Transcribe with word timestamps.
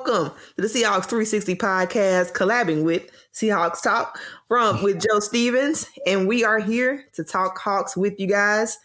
12s, 0.00 0.06
and 0.06 0.24
welcome 0.26 0.38
to 0.56 0.62
the 0.62 0.68
Seahawks 0.68 1.06
360 1.06 1.56
podcast, 1.56 2.32
collabing 2.32 2.84
with 2.84 3.10
Seahawks 3.32 3.82
Talk 3.82 4.18
from 4.48 4.82
with 4.82 5.00
Joe 5.00 5.20
Stevens, 5.20 5.90
and 6.06 6.28
we 6.28 6.44
are 6.44 6.58
here 6.58 7.04
to 7.14 7.24
talk 7.24 7.58
Hawks 7.58 7.96
with 7.96 8.18
you 8.18 8.26
guys. 8.26 8.78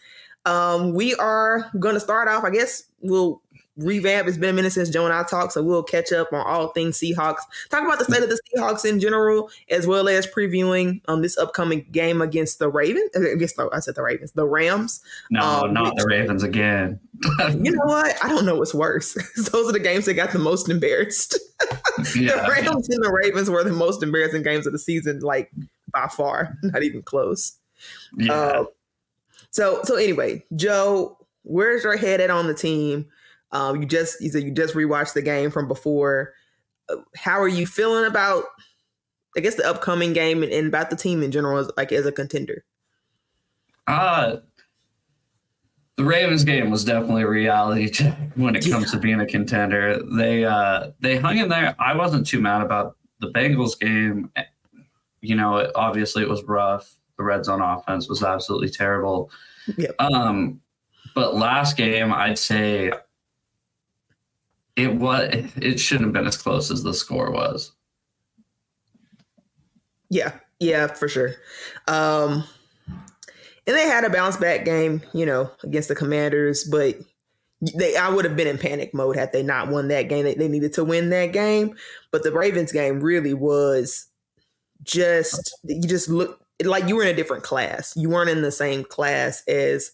Um, 0.44 0.94
we 0.94 1.14
are 1.16 1.70
going 1.78 1.94
to 1.94 2.00
start 2.00 2.28
off. 2.28 2.44
I 2.44 2.50
guess 2.50 2.84
we'll 3.00 3.40
revamp. 3.76 4.26
It's 4.28 4.38
been 4.38 4.50
a 4.50 4.52
minute 4.52 4.72
since 4.72 4.88
Joe 4.90 5.04
and 5.04 5.12
I 5.14 5.22
talked, 5.24 5.52
so 5.52 5.62
we'll 5.62 5.82
catch 5.82 6.12
up 6.12 6.32
on 6.32 6.46
all 6.46 6.68
things 6.68 6.98
Seahawks. 6.98 7.40
Talk 7.70 7.84
about 7.84 7.98
the 7.98 8.04
state 8.06 8.22
of 8.22 8.28
the 8.30 8.38
Seahawks 8.56 8.84
in 8.88 9.00
general, 9.00 9.50
as 9.70 9.86
well 9.86 10.08
as 10.08 10.26
previewing 10.26 11.00
um 11.08 11.22
this 11.22 11.36
upcoming 11.38 11.86
game 11.92 12.20
against 12.22 12.58
the 12.58 12.68
Ravens. 12.68 13.10
uh, 13.16 13.30
Against 13.30 13.56
the, 13.56 13.68
I 13.72 13.80
said 13.80 13.94
the 13.94 14.02
Ravens, 14.02 14.32
the 14.32 14.46
Rams. 14.46 15.00
No, 15.30 15.40
Um, 15.42 15.72
not 15.74 15.94
which- 15.94 16.02
the 16.02 16.06
Ravens 16.08 16.42
again. 16.42 17.00
You 17.50 17.70
know 17.72 17.84
what? 17.86 18.14
I 18.22 18.28
don't 18.28 18.44
know 18.44 18.56
what's 18.56 18.74
worse. 18.74 19.14
Those 19.50 19.68
are 19.68 19.72
the 19.72 19.78
games 19.80 20.04
that 20.04 20.14
got 20.14 20.32
the 20.32 20.38
most 20.38 20.68
embarrassed. 20.68 21.38
yeah. 22.14 22.42
the 22.42 22.48
Rams 22.50 22.88
and 22.90 23.02
the 23.02 23.10
Ravens 23.24 23.48
were 23.48 23.64
the 23.64 23.72
most 23.72 24.02
embarrassing 24.02 24.42
games 24.42 24.66
of 24.66 24.72
the 24.74 24.78
season, 24.78 25.20
like 25.20 25.50
by 25.92 26.08
far, 26.08 26.54
not 26.62 26.82
even 26.82 27.00
close. 27.02 27.56
yeah. 28.18 28.32
Uh, 28.32 28.64
so 29.50 29.80
so 29.84 29.96
anyway, 29.96 30.44
Joe, 30.54 31.16
where's 31.44 31.84
your 31.84 31.96
head 31.96 32.20
at 32.20 32.28
on 32.30 32.46
the 32.48 32.54
team? 32.54 33.06
Um, 33.52 33.80
you 33.80 33.86
just 33.86 34.20
you 34.20 34.30
said 34.30 34.42
you 34.42 34.50
just 34.50 34.74
rewatched 34.74 35.14
the 35.14 35.22
game 35.22 35.50
from 35.50 35.68
before. 35.68 36.34
Uh, 36.88 36.96
How 37.16 37.40
are 37.40 37.48
you 37.48 37.66
feeling 37.66 38.04
about? 38.04 38.44
I 39.36 39.40
guess 39.40 39.56
the 39.56 39.68
upcoming 39.68 40.14
game 40.14 40.42
and, 40.42 40.50
and 40.50 40.66
about 40.68 40.88
the 40.88 40.96
team 40.96 41.22
in 41.22 41.30
general, 41.30 41.58
as, 41.58 41.70
like 41.76 41.92
as 41.92 42.06
a 42.06 42.12
contender. 42.12 42.64
Uh, 43.86 44.36
the 45.96 46.04
Ravens 46.04 46.44
game 46.44 46.70
was 46.70 46.84
definitely 46.84 47.22
a 47.22 47.28
reality 47.28 47.88
check 47.90 48.16
when 48.34 48.54
it 48.54 48.70
comes 48.70 48.90
to 48.92 48.98
being 48.98 49.20
a 49.20 49.26
contender. 49.26 50.02
They 50.02 50.44
uh 50.44 50.90
they 51.00 51.16
hung 51.16 51.38
in 51.38 51.48
there. 51.48 51.74
I 51.78 51.96
wasn't 51.96 52.26
too 52.26 52.40
mad 52.40 52.62
about 52.62 52.96
the 53.20 53.30
Bengals 53.30 53.78
game. 53.78 54.30
You 55.20 55.34
know, 55.34 55.56
it, 55.56 55.70
obviously 55.74 56.22
it 56.22 56.28
was 56.28 56.42
rough. 56.44 56.92
The 57.16 57.24
red 57.24 57.44
zone 57.44 57.62
offense 57.62 58.08
was 58.08 58.22
absolutely 58.22 58.68
terrible. 58.68 59.30
Yep. 59.76 59.94
Um, 59.98 60.60
but 61.14 61.34
last 61.34 61.78
game, 61.78 62.12
I'd 62.12 62.38
say 62.38 62.92
it 64.76 64.94
was 64.94 65.34
it 65.56 65.80
shouldn't 65.80 66.06
have 66.06 66.12
been 66.12 66.26
as 66.26 66.36
close 66.36 66.70
as 66.70 66.82
the 66.82 66.94
score 66.94 67.30
was. 67.30 67.72
Yeah, 70.10 70.32
yeah, 70.60 70.86
for 70.86 71.08
sure. 71.08 71.34
Um, 71.88 72.44
and 73.66 73.76
they 73.76 73.86
had 73.86 74.04
a 74.04 74.10
bounce 74.10 74.36
back 74.36 74.64
game, 74.64 75.02
you 75.12 75.26
know, 75.26 75.50
against 75.64 75.88
the 75.88 75.94
Commanders, 75.94 76.64
but 76.64 76.96
they 77.74 77.96
I 77.96 78.10
would 78.10 78.24
have 78.24 78.36
been 78.36 78.46
in 78.46 78.58
panic 78.58 78.94
mode 78.94 79.16
had 79.16 79.32
they 79.32 79.42
not 79.42 79.68
won 79.68 79.88
that 79.88 80.08
game. 80.08 80.24
They, 80.24 80.34
they 80.34 80.48
needed 80.48 80.74
to 80.74 80.84
win 80.84 81.10
that 81.10 81.32
game, 81.32 81.74
but 82.10 82.22
the 82.22 82.32
Ravens 82.32 82.70
game 82.70 83.00
really 83.00 83.34
was 83.34 84.06
just 84.82 85.58
you 85.64 85.82
just 85.82 86.08
look 86.08 86.40
like 86.64 86.86
you 86.86 86.96
were 86.96 87.02
in 87.02 87.08
a 87.08 87.16
different 87.16 87.42
class. 87.42 87.94
You 87.96 88.10
weren't 88.10 88.30
in 88.30 88.42
the 88.42 88.52
same 88.52 88.84
class 88.84 89.42
as 89.48 89.90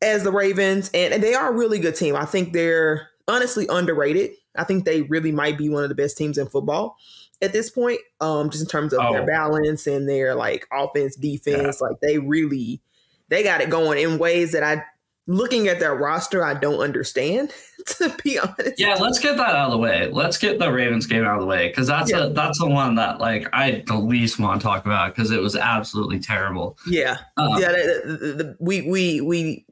as 0.00 0.22
the 0.22 0.32
Ravens, 0.32 0.90
and, 0.94 1.14
and 1.14 1.22
they 1.22 1.34
are 1.34 1.50
a 1.50 1.56
really 1.56 1.78
good 1.78 1.96
team. 1.96 2.14
I 2.14 2.24
think 2.24 2.52
they're 2.52 3.08
honestly 3.28 3.66
underrated. 3.68 4.32
I 4.56 4.64
think 4.64 4.84
they 4.84 5.02
really 5.02 5.32
might 5.32 5.58
be 5.58 5.68
one 5.68 5.82
of 5.82 5.88
the 5.88 5.94
best 5.94 6.16
teams 6.16 6.38
in 6.38 6.46
football 6.46 6.96
at 7.42 7.52
this 7.52 7.70
point, 7.70 8.00
um, 8.20 8.50
just 8.50 8.62
in 8.62 8.68
terms 8.68 8.92
of 8.92 9.00
their 9.12 9.22
Oh. 9.22 9.26
balance 9.26 9.86
and 9.86 10.08
their 10.08 10.34
like 10.34 10.66
offense, 10.72 11.16
defense. 11.16 11.80
Like 11.80 11.96
they 12.00 12.18
really 12.18 12.80
they 13.28 13.42
got 13.42 13.60
it 13.60 13.70
going 13.70 13.98
in 13.98 14.18
ways 14.18 14.52
that 14.52 14.62
I 14.62 14.84
looking 15.26 15.68
at 15.68 15.80
their 15.80 15.94
roster, 15.94 16.44
I 16.44 16.54
don't 16.54 16.80
understand, 16.80 17.52
to 17.98 18.14
be 18.22 18.38
honest. 18.38 18.74
Yeah, 18.78 18.94
let's 18.96 19.18
get 19.18 19.36
that 19.38 19.50
out 19.50 19.66
of 19.66 19.72
the 19.72 19.78
way. 19.78 20.08
Let's 20.10 20.36
get 20.38 20.58
the 20.58 20.70
Ravens 20.70 21.06
game 21.06 21.24
out 21.24 21.36
of 21.36 21.40
the 21.40 21.46
way 21.46 21.68
because 21.68 21.86
that's 21.86 22.10
Yeah. 22.10 22.24
a 22.24 22.30
that's 22.30 22.58
the 22.58 22.68
one 22.68 22.94
that 22.96 23.20
like 23.20 23.48
I 23.52 23.82
the 23.86 23.96
least 23.96 24.38
want 24.38 24.60
to 24.60 24.64
talk 24.66 24.84
about 24.84 25.14
because 25.14 25.30
it 25.30 25.40
was 25.40 25.56
absolutely 25.56 26.18
terrible. 26.18 26.76
Yeah. 26.86 27.16
Um, 27.36 27.58
yeah, 27.60 27.72
the, 27.72 28.02
the, 28.04 28.16
the, 28.44 28.56
we 28.60 28.82
we 28.82 29.20
we 29.20 29.64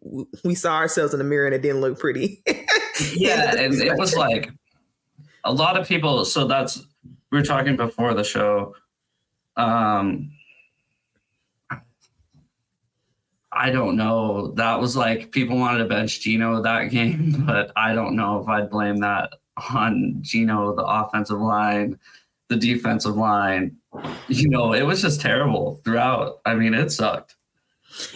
we 0.44 0.54
saw 0.54 0.76
ourselves 0.76 1.12
in 1.12 1.18
the 1.18 1.24
mirror 1.24 1.46
and 1.46 1.54
it 1.54 1.62
didn't 1.62 1.80
look 1.80 1.98
pretty. 1.98 2.42
yeah, 3.14 3.54
and 3.56 3.74
it 3.74 3.96
was 3.98 4.16
like 4.16 4.50
a 5.44 5.52
lot 5.52 5.78
of 5.78 5.86
people. 5.86 6.24
So 6.24 6.46
that's 6.46 6.82
we 7.30 7.38
were 7.38 7.44
talking 7.44 7.76
before 7.76 8.14
the 8.14 8.24
show. 8.24 8.74
Um, 9.56 10.30
I 13.52 13.70
don't 13.70 13.96
know. 13.96 14.52
That 14.52 14.80
was 14.80 14.96
like 14.96 15.30
people 15.30 15.58
wanted 15.58 15.78
to 15.78 15.84
bench 15.84 16.20
Geno 16.20 16.62
that 16.62 16.84
game, 16.90 17.44
but 17.46 17.72
I 17.76 17.94
don't 17.94 18.16
know 18.16 18.40
if 18.40 18.48
I'd 18.48 18.70
blame 18.70 18.98
that 18.98 19.34
on 19.72 20.18
Geno, 20.22 20.74
the 20.74 20.84
offensive 20.84 21.40
line, 21.40 21.98
the 22.48 22.56
defensive 22.56 23.16
line. 23.16 23.76
You 24.28 24.48
know, 24.48 24.72
it 24.72 24.82
was 24.82 25.02
just 25.02 25.20
terrible 25.20 25.80
throughout. 25.84 26.40
I 26.46 26.54
mean, 26.54 26.72
it 26.72 26.90
sucked. 26.90 27.36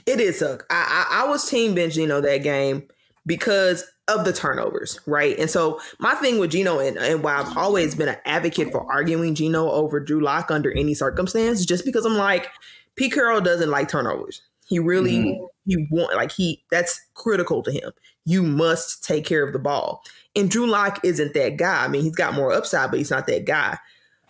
It 0.06 0.16
did 0.16 0.34
suck. 0.34 0.64
I, 0.70 1.06
I 1.10 1.24
I 1.24 1.28
was 1.28 1.48
team 1.48 1.74
bench 1.74 1.94
Geno 1.94 2.20
that 2.22 2.42
game 2.42 2.88
because 3.26 3.84
of 4.08 4.24
the 4.24 4.32
turnovers, 4.32 5.00
right? 5.06 5.38
And 5.38 5.50
so 5.50 5.80
my 5.98 6.14
thing 6.14 6.38
with 6.38 6.52
Geno 6.52 6.78
and, 6.78 6.96
and 6.96 7.22
why 7.22 7.34
I've 7.40 7.56
always 7.56 7.94
been 7.94 8.08
an 8.08 8.16
advocate 8.24 8.70
for 8.70 8.90
arguing 8.90 9.34
Geno 9.34 9.70
over 9.70 9.98
Drew 9.98 10.20
Lock 10.20 10.50
under 10.50 10.72
any 10.72 10.94
circumstance, 10.94 11.66
just 11.66 11.84
because 11.84 12.06
I'm 12.06 12.16
like, 12.16 12.48
Pete 12.94 13.12
Carroll 13.12 13.40
doesn't 13.40 13.70
like 13.70 13.88
turnovers. 13.88 14.42
He 14.66 14.78
really 14.78 15.12
Mhm. 15.18 15.46
he 15.66 15.86
want 15.90 16.14
like 16.14 16.32
he 16.32 16.62
that's 16.70 17.00
critical 17.14 17.62
to 17.62 17.70
him. 17.72 17.92
You 18.24 18.42
must 18.42 19.04
take 19.04 19.24
care 19.24 19.44
of 19.44 19.52
the 19.52 19.58
ball. 19.58 20.02
And 20.34 20.50
Drew 20.50 20.66
Lock 20.66 21.00
isn't 21.04 21.34
that 21.34 21.56
guy. 21.56 21.84
I 21.84 21.88
mean, 21.88 22.02
he's 22.02 22.14
got 22.16 22.34
more 22.34 22.52
upside, 22.52 22.90
but 22.90 22.98
he's 22.98 23.10
not 23.10 23.26
that 23.28 23.44
guy. 23.46 23.78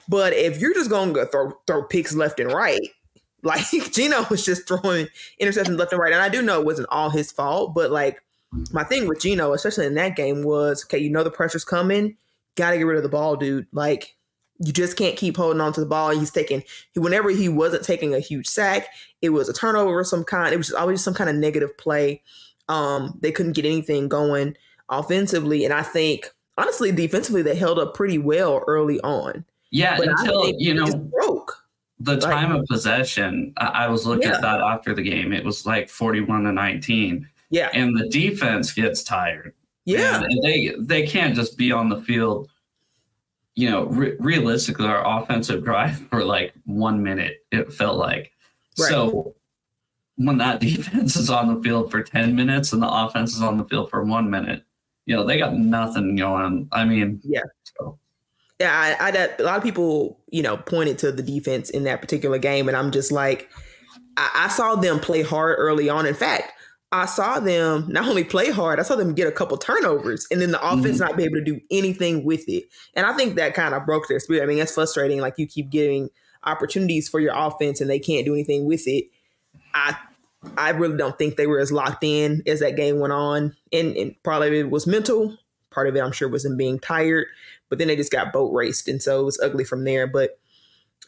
But 0.09 0.33
if 0.35 0.61
you're 0.61 0.75
just 0.75 0.91
going 0.91 1.15
to 1.15 1.27
throw 1.27 1.53
throw 1.67 1.83
picks 1.85 2.15
left 2.15 2.39
and 2.41 2.53
right, 2.53 2.81
like 3.43 3.65
Geno 3.93 4.27
was 4.31 4.45
just 4.45 4.69
throwing 4.69 5.09
interceptions 5.41 5.79
left 5.79 5.93
and 5.93 6.01
right, 6.01 6.13
and 6.13 6.23
I 6.23 6.29
do 6.29 6.43
know 6.43 6.61
it 6.61 6.67
wasn't 6.67 6.89
all 6.91 7.11
his 7.11 7.33
fault, 7.33 7.75
but 7.75 7.91
like 7.91 8.23
my 8.73 8.85
thing 8.85 9.07
with 9.09 9.21
Geno, 9.21 9.53
especially 9.53 9.87
in 9.87 9.95
that 9.95 10.17
game, 10.17 10.43
was 10.43 10.85
okay. 10.85 10.99
You 10.99 11.11
know 11.11 11.25
the 11.25 11.31
pressure's 11.31 11.65
coming. 11.65 12.17
Got 12.57 12.71
to 12.73 12.79
get 12.79 12.85
rid 12.85 12.97
of 12.97 13.03
the 13.03 13.09
ball, 13.09 13.37
dude. 13.37 13.67
Like 13.73 14.16
you 14.59 14.73
just 14.73 14.97
can't 14.97 15.17
keep 15.17 15.37
holding 15.37 15.61
on 15.61 15.73
to 15.75 15.81
the 15.81 15.87
ball. 15.87 16.11
He's 16.11 16.31
taking 16.31 16.63
whenever 16.95 17.31
he 17.31 17.49
wasn't 17.49 17.85
taking 17.85 18.15
a 18.15 18.21
huge 18.21 18.47
sack, 18.47 18.89
it 19.23 19.31
was 19.31 19.49
a 19.49 19.53
turnover 19.53 20.01
of 20.01 20.07
some 20.07 20.25
kind. 20.25 20.53
It 20.55 20.57
was 20.57 20.69
just 20.69 20.79
always 20.79 21.03
some 21.05 21.15
kind 21.15 21.29
of 21.31 21.37
negative 21.37 21.77
play. 21.79 22.23
Um, 22.69 23.19
they 23.21 23.31
couldn't 23.33 23.53
get 23.53 23.65
anything 23.65 24.09
going 24.09 24.57
offensively, 24.89 25.65
and 25.65 25.75
I 25.75 25.83
think 25.83 26.31
honestly, 26.59 26.91
defensively, 26.93 27.43
they 27.43 27.55
held 27.55 27.79
up 27.79 27.95
pretty 27.95 28.19
well 28.19 28.63
early 28.67 29.01
on. 29.01 29.45
Yeah, 29.71 29.97
But 29.99 30.09
until 30.09 30.53
you 30.59 30.75
know 30.75 30.95
broke. 30.97 31.59
the 32.01 32.13
Like- 32.15 32.21
time 32.23 32.55
of 32.55 32.65
possession 32.67 33.53
I, 33.59 33.67
I 33.67 33.89
was 33.89 34.07
looking 34.07 34.29
Yeah. 34.29 34.37
at 34.37 34.43
that 34.43 34.61
after 34.61 34.95
the 34.95 35.03
game 35.03 35.33
it 35.33 35.45
was 35.45 35.67
like 35.67 35.89
41 35.89 36.45
to 36.45 36.53
19 36.53 37.29
Yeah, 37.51 37.69
and 37.75 37.97
the 37.99 38.09
defense 38.09 38.73
gets 38.73 39.03
tired 39.03 39.55
yeah, 39.87 40.23
and 40.23 40.43
they 40.43 40.75
they 40.79 41.07
can't 41.07 41.35
just 41.35 41.57
be 41.59 41.73
on 41.73 41.89
the 41.89 42.01
field 42.03 42.49
you 43.57 43.71
know 43.71 43.87
re- 43.87 44.15
realistically 44.21 44.87
our 44.87 45.21
offensive 45.21 45.65
drive 45.65 45.99
for 46.11 46.25
like 46.25 46.53
one 46.65 47.03
minute 47.03 47.39
it 47.53 47.73
felt 47.73 47.99
like 47.99 48.31
Right. 48.79 48.91
so 48.91 49.35
when 50.17 50.39
that 50.39 50.61
defense 50.69 51.17
is 51.17 51.31
on 51.31 51.55
the 51.55 51.63
field 51.63 51.91
for 51.91 52.03
10 52.03 52.37
minutes 52.37 52.73
and 52.73 52.83
the 52.83 52.89
offense 52.91 53.35
is 53.35 53.43
on 53.43 53.57
the 53.59 53.65
field 53.65 53.89
for 53.91 54.05
one 54.05 54.29
minute 54.31 54.63
you 55.07 55.17
know 55.17 55.25
they 55.25 55.39
got 55.39 55.55
nothing 55.55 56.15
going 56.17 56.69
i 56.73 56.85
mean 56.85 57.21
Yeah. 57.25 57.41
so, 57.79 57.99
yeah. 58.59 58.97
I, 59.01 59.09
I 59.09 59.29
a 59.39 59.43
lot 59.43 59.57
of 59.59 59.63
people, 59.63 60.19
you 60.31 60.43
know, 60.43 60.57
pointed 60.57 60.99
to 60.99 61.13
the 61.13 61.23
defense 61.23 61.71
in 61.71 61.85
that 61.85 62.01
particular 62.01 62.39
game, 62.39 62.69
and 62.69 62.77
I'm 62.77 62.91
just 62.91 63.13
like, 63.13 63.51
I, 64.17 64.31
I 64.47 64.49
saw 64.49 64.75
them 64.77 64.99
play 64.99 65.21
hard 65.23 65.57
early 65.59 65.91
on. 65.91 66.07
In 66.07 66.15
fact, 66.15 66.53
I 66.93 67.07
saw 67.07 67.41
them 67.41 67.87
not 67.89 68.09
only 68.09 68.25
play 68.25 68.51
hard, 68.51 68.79
I 68.79 68.85
saw 68.85 68.95
them 68.95 69.15
get 69.15 69.27
a 69.27 69.33
couple 69.33 69.57
turnovers, 69.57 70.27
and 70.31 70.41
then 70.41 70.53
the 70.53 70.65
offense 70.65 70.99
mm-hmm. 70.99 71.07
not 71.07 71.17
be 71.17 71.25
able 71.25 71.37
to 71.37 71.45
do 71.45 71.61
anything 71.71 72.25
with 72.25 72.49
it. 72.49 72.65
And 72.95 73.05
I 73.05 73.13
think 73.13 73.35
that 73.35 73.55
kind 73.55 73.75
of 73.75 73.85
broke 73.85 74.09
their 74.09 74.21
spirit. 74.21 74.43
I 74.43 74.47
mean, 74.47 74.59
that's 74.59 74.75
frustrating. 74.75 75.21
Like 75.21 75.35
you 75.37 75.47
keep 75.47 75.71
getting 75.71 76.11
opportunities 76.45 77.09
for 77.09 77.19
your 77.19 77.35
offense, 77.35 77.81
and 77.81 77.91
they 77.91 77.99
can't 77.99 78.25
do 78.25 78.35
anything 78.35 78.67
with 78.67 78.87
it. 78.87 79.07
I 79.75 79.97
I 80.57 80.71
really 80.71 80.97
don't 80.97 81.19
think 81.19 81.37
they 81.37 81.47
were 81.47 81.59
as 81.59 81.73
locked 81.73 82.05
in 82.05 82.43
as 82.47 82.61
that 82.61 82.77
game 82.77 82.99
went 82.99 83.13
on. 83.13 83.57
And, 83.73 83.97
and 83.97 84.23
part 84.23 84.43
of 84.43 84.53
it 84.53 84.71
was 84.71 84.87
mental. 84.87 85.37
Part 85.71 85.89
of 85.89 85.97
it, 85.97 86.01
I'm 86.01 86.13
sure, 86.13 86.29
was 86.29 86.45
them 86.45 86.57
being 86.57 86.79
tired. 86.79 87.27
But 87.69 87.79
then 87.79 87.89
they 87.89 87.97
just 87.97 88.13
got 88.13 88.33
boat 88.33 88.53
raced. 88.53 88.89
And 88.89 89.03
so 89.03 89.21
it 89.21 89.25
was 89.25 89.41
ugly 89.41 89.65
from 89.65 89.85
there. 89.85 90.07
But 90.07 90.39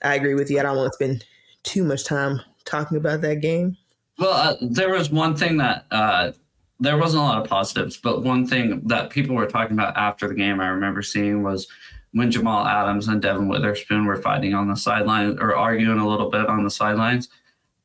I 0.02 0.14
agree 0.14 0.34
with 0.34 0.50
you. 0.50 0.58
I 0.58 0.62
don't 0.62 0.76
want 0.76 0.92
to 0.92 0.94
spend 0.94 1.24
too 1.62 1.84
much 1.84 2.04
time 2.04 2.40
talking 2.64 2.96
about 2.96 3.20
that 3.20 3.36
game. 3.36 3.76
Well, 4.18 4.30
uh, 4.32 4.56
there 4.60 4.90
was 4.90 5.10
one 5.10 5.36
thing 5.36 5.58
that 5.58 5.86
uh, 5.90 6.32
there 6.80 6.96
wasn't 6.98 7.22
a 7.22 7.26
lot 7.26 7.40
of 7.42 7.48
positives, 7.48 7.96
but 7.96 8.22
one 8.22 8.46
thing 8.46 8.82
that 8.86 9.10
people 9.10 9.36
were 9.36 9.46
talking 9.46 9.74
about 9.74 9.96
after 9.96 10.28
the 10.28 10.34
game, 10.34 10.60
I 10.60 10.68
remember 10.68 11.02
seeing 11.02 11.42
was 11.42 11.66
when 12.12 12.30
Jamal 12.30 12.66
Adams 12.66 13.08
and 13.08 13.20
Devin 13.22 13.48
Witherspoon 13.48 14.06
were 14.06 14.16
fighting 14.16 14.54
on 14.54 14.68
the 14.68 14.76
sideline 14.76 15.38
or 15.38 15.54
arguing 15.54 15.98
a 15.98 16.08
little 16.08 16.30
bit 16.30 16.46
on 16.46 16.64
the 16.64 16.70
sidelines. 16.70 17.28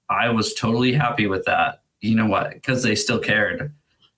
I 0.10 0.30
was 0.30 0.54
totally 0.54 0.94
happy 0.94 1.28
with 1.28 1.46
that. 1.46 1.82
You 2.02 2.16
know 2.16 2.28
what? 2.28 2.54
Because 2.54 2.84
they 2.84 2.96
still 2.96 3.20
cared. 3.20 3.74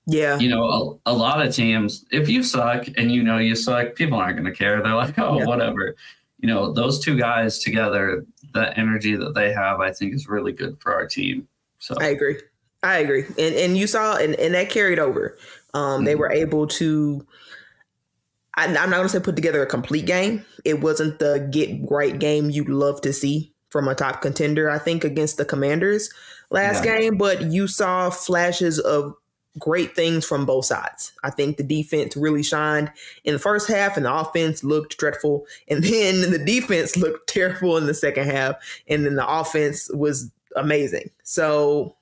Yeah. 0.07 0.37
You 0.37 0.49
know, 0.49 0.99
a, 1.05 1.11
a 1.11 1.13
lot 1.13 1.45
of 1.45 1.53
teams, 1.53 2.05
if 2.11 2.29
you 2.29 2.43
suck 2.43 2.87
and 2.97 3.11
you 3.11 3.23
know 3.23 3.39
you 3.39 3.55
suck, 3.55 3.95
people 3.95 4.17
aren't 4.17 4.37
going 4.37 4.45
to 4.51 4.57
care. 4.57 4.81
They're 4.81 4.93
like, 4.93 5.17
oh, 5.19 5.39
Yeah. 5.39 5.45
whatever. 5.45 5.95
You 6.39 6.47
know, 6.47 6.71
those 6.71 6.99
two 6.99 7.17
guys 7.17 7.59
together, 7.59 8.25
the 8.53 8.77
energy 8.77 9.15
that 9.15 9.33
they 9.33 9.51
have, 9.53 9.79
I 9.79 9.91
think 9.91 10.13
is 10.13 10.27
really 10.27 10.51
good 10.51 10.79
for 10.79 10.93
our 10.93 11.07
team. 11.07 11.47
So, 11.85 11.95
I 11.99 12.07
agree. 12.07 12.39
I 12.83 12.97
agree. 12.99 13.25
And 13.37 13.55
and 13.55 13.77
you 13.77 13.87
saw 13.87 14.15
and, 14.17 14.35
and 14.35 14.53
that 14.55 14.69
carried 14.69 14.99
over. 14.99 15.37
Um, 15.73 16.03
they 16.05 16.15
Mhm. 16.15 16.19
were 16.19 16.31
able 16.31 16.67
to 16.67 17.25
I, 18.55 18.65
I'm 18.65 18.73
not 18.73 18.97
gonna 18.97 19.09
say 19.09 19.19
put 19.19 19.35
together 19.35 19.61
a 19.61 19.67
complete 19.67 20.05
game. 20.05 20.45
It 20.63 20.81
wasn't 20.81 21.19
the 21.19 21.47
get 21.51 21.69
right 21.89 22.17
game 22.17 22.49
you'd 22.49 22.69
love 22.69 23.01
to 23.01 23.13
see 23.13 23.53
from 23.69 23.87
a 23.87 23.95
top 23.95 24.21
contender, 24.21 24.69
I 24.69 24.77
think, 24.77 25.03
against 25.03 25.37
the 25.37 25.45
commanders 25.45 26.09
last 26.49 26.83
Yeah. 26.85 26.97
game, 26.99 27.17
but 27.17 27.41
you 27.51 27.67
saw 27.67 28.09
flashes 28.09 28.79
of 28.79 29.13
great 29.59 29.95
things 29.95 30.25
from 30.25 30.45
both 30.45 30.65
sides. 30.65 31.13
I 31.23 31.29
think 31.29 31.57
the 31.57 31.63
defense 31.63 32.15
really 32.17 32.43
shined 32.43 32.91
in 33.23 33.33
the 33.33 33.39
first 33.39 33.67
half 33.69 33.95
and 33.97 34.05
the 34.05 34.13
offense 34.13 34.63
looked 34.63 34.97
dreadful. 34.97 35.45
And 35.69 35.83
then 35.83 36.31
the 36.31 36.39
defense 36.43 36.97
looked 36.97 37.27
terrible 37.29 37.77
in 37.77 37.85
the 37.87 37.93
second 37.93 38.25
half. 38.29 38.55
And 38.87 39.05
then 39.05 39.15
the 39.15 39.27
offense 39.27 39.89
was 39.93 40.29
amazing. 40.55 41.09
So 41.23 41.95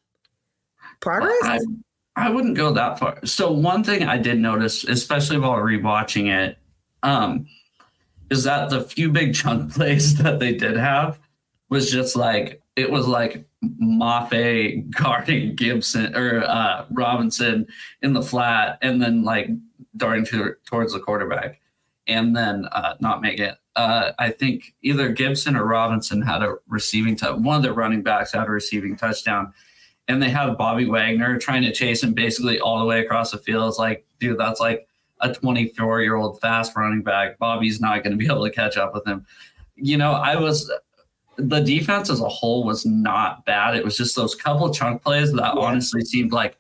progress? 1.00 1.38
I, 1.44 1.60
I 2.16 2.30
wouldn't 2.30 2.56
go 2.56 2.72
that 2.74 3.00
far. 3.00 3.26
So 3.26 3.52
one 3.52 3.84
thing 3.84 4.04
I 4.04 4.18
did 4.18 4.40
notice, 4.40 4.84
especially 4.84 5.38
while 5.38 5.58
rewatching 5.58 6.28
it, 6.28 6.58
um, 7.02 7.48
is 8.30 8.44
that 8.44 8.70
the 8.70 8.82
few 8.82 9.12
big 9.12 9.34
chunk 9.36 9.74
plays 9.74 10.16
that 10.18 10.40
they 10.40 10.54
did 10.54 10.78
have 10.78 11.20
was 11.70 11.92
just 11.92 12.16
like 12.16 12.62
it 12.76 12.90
was 12.90 13.08
like 13.08 13.46
Mafe 13.64 14.90
guarding 14.92 15.56
Gibson 15.56 16.16
or 16.16 16.44
uh, 16.44 16.86
Robinson 16.92 17.68
in 18.02 18.14
the 18.14 18.22
flat, 18.22 18.80
and 18.82 19.02
then 19.02 19.24
like 19.24 19.50
darting 19.96 20.26
to, 20.26 20.56
towards 20.66 20.94
the 20.94 21.00
quarterback, 21.00 21.62
and 22.08 22.36
then 22.36 22.66
uh, 22.72 22.96
not 23.00 23.22
make 23.22 23.40
it. 23.40 23.58
Uh, 23.76 24.12
I 24.20 24.30
think 24.30 24.74
either 24.84 25.10
Gibson 25.10 25.56
or 25.56 25.66
Robinson 25.66 26.22
had 26.22 26.44
a 26.44 26.56
receiving 26.68 27.16
touch. 27.16 27.38
One 27.40 27.58
of 27.58 27.64
the 27.64 27.74
running 27.74 28.04
backs 28.04 28.32
had 28.34 28.48
a 28.48 28.52
receiving 28.52 28.96
touchdown 28.96 29.52
and 30.08 30.22
they 30.22 30.30
had 30.30 30.58
Bobby 30.58 30.86
Wagner 30.86 31.40
trying 31.40 31.64
to 31.64 31.72
chase 31.72 32.04
him 32.04 32.14
basically 32.14 32.60
all 32.60 32.80
the 32.80 32.86
way 32.86 33.00
across 33.00 33.32
the 33.32 33.38
field. 33.40 33.68
It's 33.70 33.80
like, 33.80 34.06
dude, 34.20 34.38
that's 34.38 34.60
like 34.60 34.88
a 35.22 35.34
24 35.34 36.02
year 36.02 36.16
old 36.16 36.40
fast 36.40 36.76
running 36.76 37.02
back. 37.02 37.40
Bobby's 37.40 37.82
not 37.82 38.04
going 38.04 38.12
to 38.12 38.18
be 38.18 38.26
able 38.32 38.44
to 38.44 38.52
catch 38.52 38.78
up 38.78 38.94
with 38.94 39.08
him. 39.08 39.26
You 39.76 39.98
know, 39.98 40.12
I 40.12 40.36
was 40.36 40.72
the 41.38 41.62
defense 41.62 42.12
as 42.12 42.20
a 42.22 42.30
whole 42.30 42.64
was 42.64 42.86
not 42.86 43.44
bad. 43.46 43.76
It 43.76 43.84
was 43.84 43.98
just 43.98 44.16
those 44.16 44.36
couple 44.36 44.72
chunk 44.72 45.02
plays 45.02 45.32
that 45.34 45.56
Yeah. 45.56 45.62
honestly 45.62 46.02
seemed 46.02 46.32
like 46.32 46.58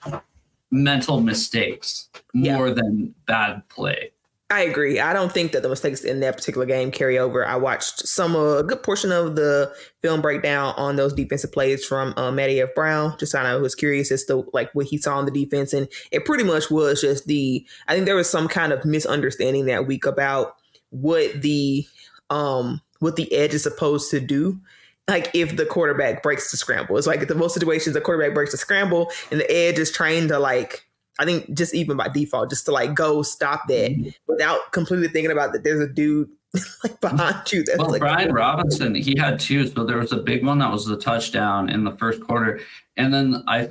mental 0.71 1.21
mistakes 1.21 2.09
Yeah. 2.33 2.55
more 2.57 2.71
than 2.71 3.13
bad 3.27 3.61
play. 3.69 4.12
I 4.53 4.61
agree. 4.61 4.99
I 4.99 5.13
don't 5.13 5.31
think 5.31 5.51
that 5.53 5.63
the 5.63 5.69
mistakes 5.69 6.03
in 6.03 6.19
that 6.19 6.37
particular 6.37 6.67
game 6.67 6.91
carry 6.91 7.17
over. 7.17 7.43
I 7.43 7.55
watched 7.55 8.07
some 8.07 8.35
uh, 8.35 8.57
a 8.57 8.63
good 8.63 8.83
portion 8.83 9.11
of 9.11 9.35
the 9.35 9.73
film 9.99 10.21
breakdown 10.21 10.75
on 10.77 10.95
those 10.95 11.11
defensive 11.11 11.51
plays 11.51 11.83
from 11.83 12.13
uh, 12.17 12.29
Matty 12.29 12.61
F. 12.61 12.69
Brown. 12.75 13.17
Just 13.17 13.33
kind 13.33 13.47
of 13.47 13.63
was 13.63 13.73
curious 13.73 14.11
as 14.11 14.25
to 14.25 14.47
like 14.53 14.69
what 14.75 14.85
he 14.85 14.99
saw 14.99 15.17
on 15.17 15.25
the 15.25 15.31
defense, 15.31 15.73
and 15.73 15.87
it 16.11 16.25
pretty 16.25 16.43
much 16.43 16.69
was 16.69 17.01
just 17.01 17.25
the. 17.25 17.65
I 17.87 17.95
think 17.95 18.05
there 18.05 18.15
was 18.15 18.29
some 18.29 18.47
kind 18.47 18.71
of 18.71 18.85
misunderstanding 18.85 19.65
that 19.65 19.87
week 19.87 20.05
about 20.05 20.55
what 20.91 21.41
the 21.41 21.87
um 22.29 22.79
what 22.99 23.15
the 23.15 23.33
edge 23.33 23.55
is 23.55 23.63
supposed 23.63 24.11
to 24.11 24.19
do. 24.19 24.61
Like 25.07 25.31
if 25.33 25.57
the 25.57 25.65
quarterback 25.65 26.21
breaks 26.21 26.51
the 26.51 26.57
scramble, 26.57 26.95
it's 26.99 27.07
like 27.07 27.27
the 27.27 27.33
most 27.33 27.55
situations 27.55 27.95
the 27.95 28.01
quarterback 28.01 28.35
breaks 28.35 28.51
the 28.51 28.57
scramble, 28.59 29.11
and 29.31 29.39
the 29.39 29.51
edge 29.51 29.79
is 29.79 29.91
trained 29.91 30.29
to 30.29 30.37
like 30.37 30.85
I 31.19 31.25
think 31.25 31.53
just 31.53 31.75
even 31.75 31.97
by 31.97 32.07
default, 32.07 32.49
just 32.49 32.65
to 32.65 32.71
like 32.71 32.93
go 32.93 33.21
stop 33.21 33.67
that 33.67 33.91
mm-hmm. 33.91 34.09
without 34.27 34.71
completely 34.71 35.07
thinking 35.07 35.31
about 35.31 35.53
that 35.53 35.63
there's 35.63 35.79
a 35.79 35.87
dude 35.87 36.29
like 36.83 36.99
behind 37.01 37.51
you. 37.51 37.63
That's 37.63 37.79
Well, 37.79 37.91
like 37.91 38.01
Brian 38.01 38.31
Robinson, 38.33 38.95
he 38.95 39.15
had 39.17 39.39
two. 39.39 39.67
So 39.67 39.85
there 39.85 39.97
was 39.97 40.11
a 40.11 40.17
big 40.17 40.45
one 40.45 40.59
that 40.59 40.71
was 40.71 40.85
the 40.85 40.97
touchdown 40.97 41.69
in 41.69 41.83
the 41.83 41.91
first 41.91 42.21
quarter, 42.21 42.61
and 42.97 43.13
then 43.13 43.43
I 43.47 43.69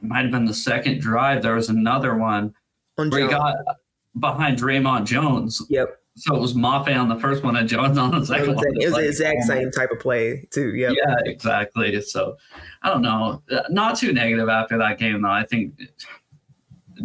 might 0.00 0.22
have 0.22 0.30
been 0.30 0.44
the 0.44 0.54
second 0.54 1.00
drive. 1.00 1.42
There 1.42 1.54
was 1.54 1.68
another 1.68 2.16
one 2.16 2.54
on 2.98 3.10
where 3.10 3.22
he 3.22 3.28
got 3.28 3.56
behind 4.18 4.58
Dre'Mont 4.58 5.06
Jones. 5.06 5.60
Yep, 5.68 6.00
So 6.16 6.34
it 6.34 6.40
was 6.40 6.54
Mafe 6.54 6.96
on 6.96 7.08
the 7.08 7.18
first 7.18 7.42
one 7.42 7.56
and 7.56 7.68
Jones 7.68 7.98
on 7.98 8.10
the 8.10 8.16
it 8.16 8.20
was, 8.20 8.28
second 8.28 8.54
one. 8.54 8.64
the- 8.64 8.80
it 8.80 8.86
was 8.86 8.94
Like, 8.94 9.02
the 9.02 9.08
exact 9.08 9.38
oh 9.42 9.46
same 9.46 9.70
type 9.70 9.90
of 9.90 9.98
play 9.98 10.46
too. 10.52 10.74
Yep. 10.74 10.94
Yeah, 10.96 11.16
exactly. 11.24 12.00
So 12.00 12.36
I 12.82 12.90
don't 12.90 13.02
know. 13.02 13.42
Not 13.70 13.98
too 13.98 14.12
negative 14.12 14.48
after 14.48 14.78
that 14.78 14.98
game, 14.98 15.22
though. 15.22 15.30
I 15.30 15.44
think 15.44 15.74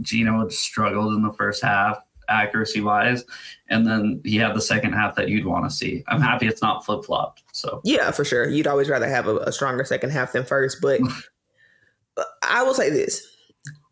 Geno 0.01 0.47
struggled 0.49 1.13
in 1.15 1.21
the 1.23 1.33
first 1.33 1.63
half, 1.63 1.99
accuracy 2.27 2.81
wise, 2.81 3.23
and 3.69 3.85
then 3.87 4.21
he 4.23 4.35
had 4.37 4.53
the 4.55 4.61
second 4.61 4.93
half 4.93 5.15
that 5.15 5.29
you'd 5.29 5.45
want 5.45 5.69
to 5.69 5.75
see. 5.75 6.03
I'm 6.07 6.21
happy 6.21 6.47
it's 6.47 6.61
not 6.61 6.85
flip 6.85 7.03
flopped. 7.03 7.43
So 7.53 7.81
Yeah, 7.83 8.11
for 8.11 8.23
sure. 8.23 8.47
You'd 8.47 8.67
always 8.67 8.89
rather 8.89 9.07
have 9.09 9.27
a, 9.27 9.37
a 9.37 9.51
stronger 9.51 9.83
second 9.85 10.11
half 10.11 10.31
than 10.33 10.45
first. 10.45 10.77
But 10.81 11.01
I 12.43 12.63
will 12.63 12.73
say 12.73 12.89
this 12.89 13.25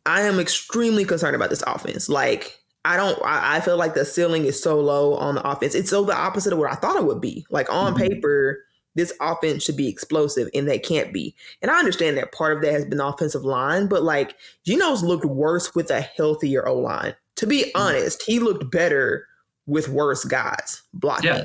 I 0.05 0.21
am 0.21 0.39
extremely 0.39 1.03
concerned 1.05 1.35
about 1.35 1.49
this 1.49 1.63
offense. 1.67 2.07
Like, 2.09 2.57
I 2.85 2.95
don't, 2.95 3.19
I, 3.23 3.57
I 3.57 3.59
feel 3.59 3.75
like 3.75 3.93
the 3.93 4.05
ceiling 4.05 4.45
is 4.45 4.61
so 4.61 4.79
low 4.79 5.15
on 5.15 5.35
the 5.35 5.45
offense. 5.45 5.75
It's 5.75 5.89
so 5.89 6.05
the 6.05 6.15
opposite 6.15 6.53
of 6.53 6.59
what 6.59 6.71
I 6.71 6.75
thought 6.75 6.95
it 6.95 7.05
would 7.05 7.19
be. 7.19 7.45
Like, 7.49 7.69
on 7.73 7.93
Mhm. 7.93 7.97
paper, 7.97 8.59
this 8.97 9.13
offense 9.21 9.63
should 9.63 9.77
be 9.77 9.87
explosive, 9.87 10.49
and 10.53 10.67
they 10.67 10.79
can't 10.79 11.13
be. 11.13 11.35
And 11.61 11.69
I 11.69 11.77
understand 11.77 12.17
that 12.17 12.33
part 12.33 12.57
of 12.57 12.63
that 12.63 12.73
has 12.73 12.83
been 12.83 12.97
the 12.97 13.05
offensive 13.05 13.45
line, 13.45 13.87
but 13.87 14.03
like, 14.03 14.35
Geno's 14.65 15.03
looked 15.03 15.23
worse 15.23 15.75
with 15.75 15.91
a 15.91 16.01
healthier 16.01 16.67
O 16.67 16.75
line. 16.75 17.15
To 17.37 17.47
be 17.47 17.65
mm-hmm. 17.65 17.79
honest, 17.81 18.23
he 18.23 18.39
looked 18.39 18.71
better 18.71 19.27
with 19.67 19.87
worse 19.87 20.25
guys 20.25 20.81
blocking. 20.93 21.29
Yeah. 21.29 21.43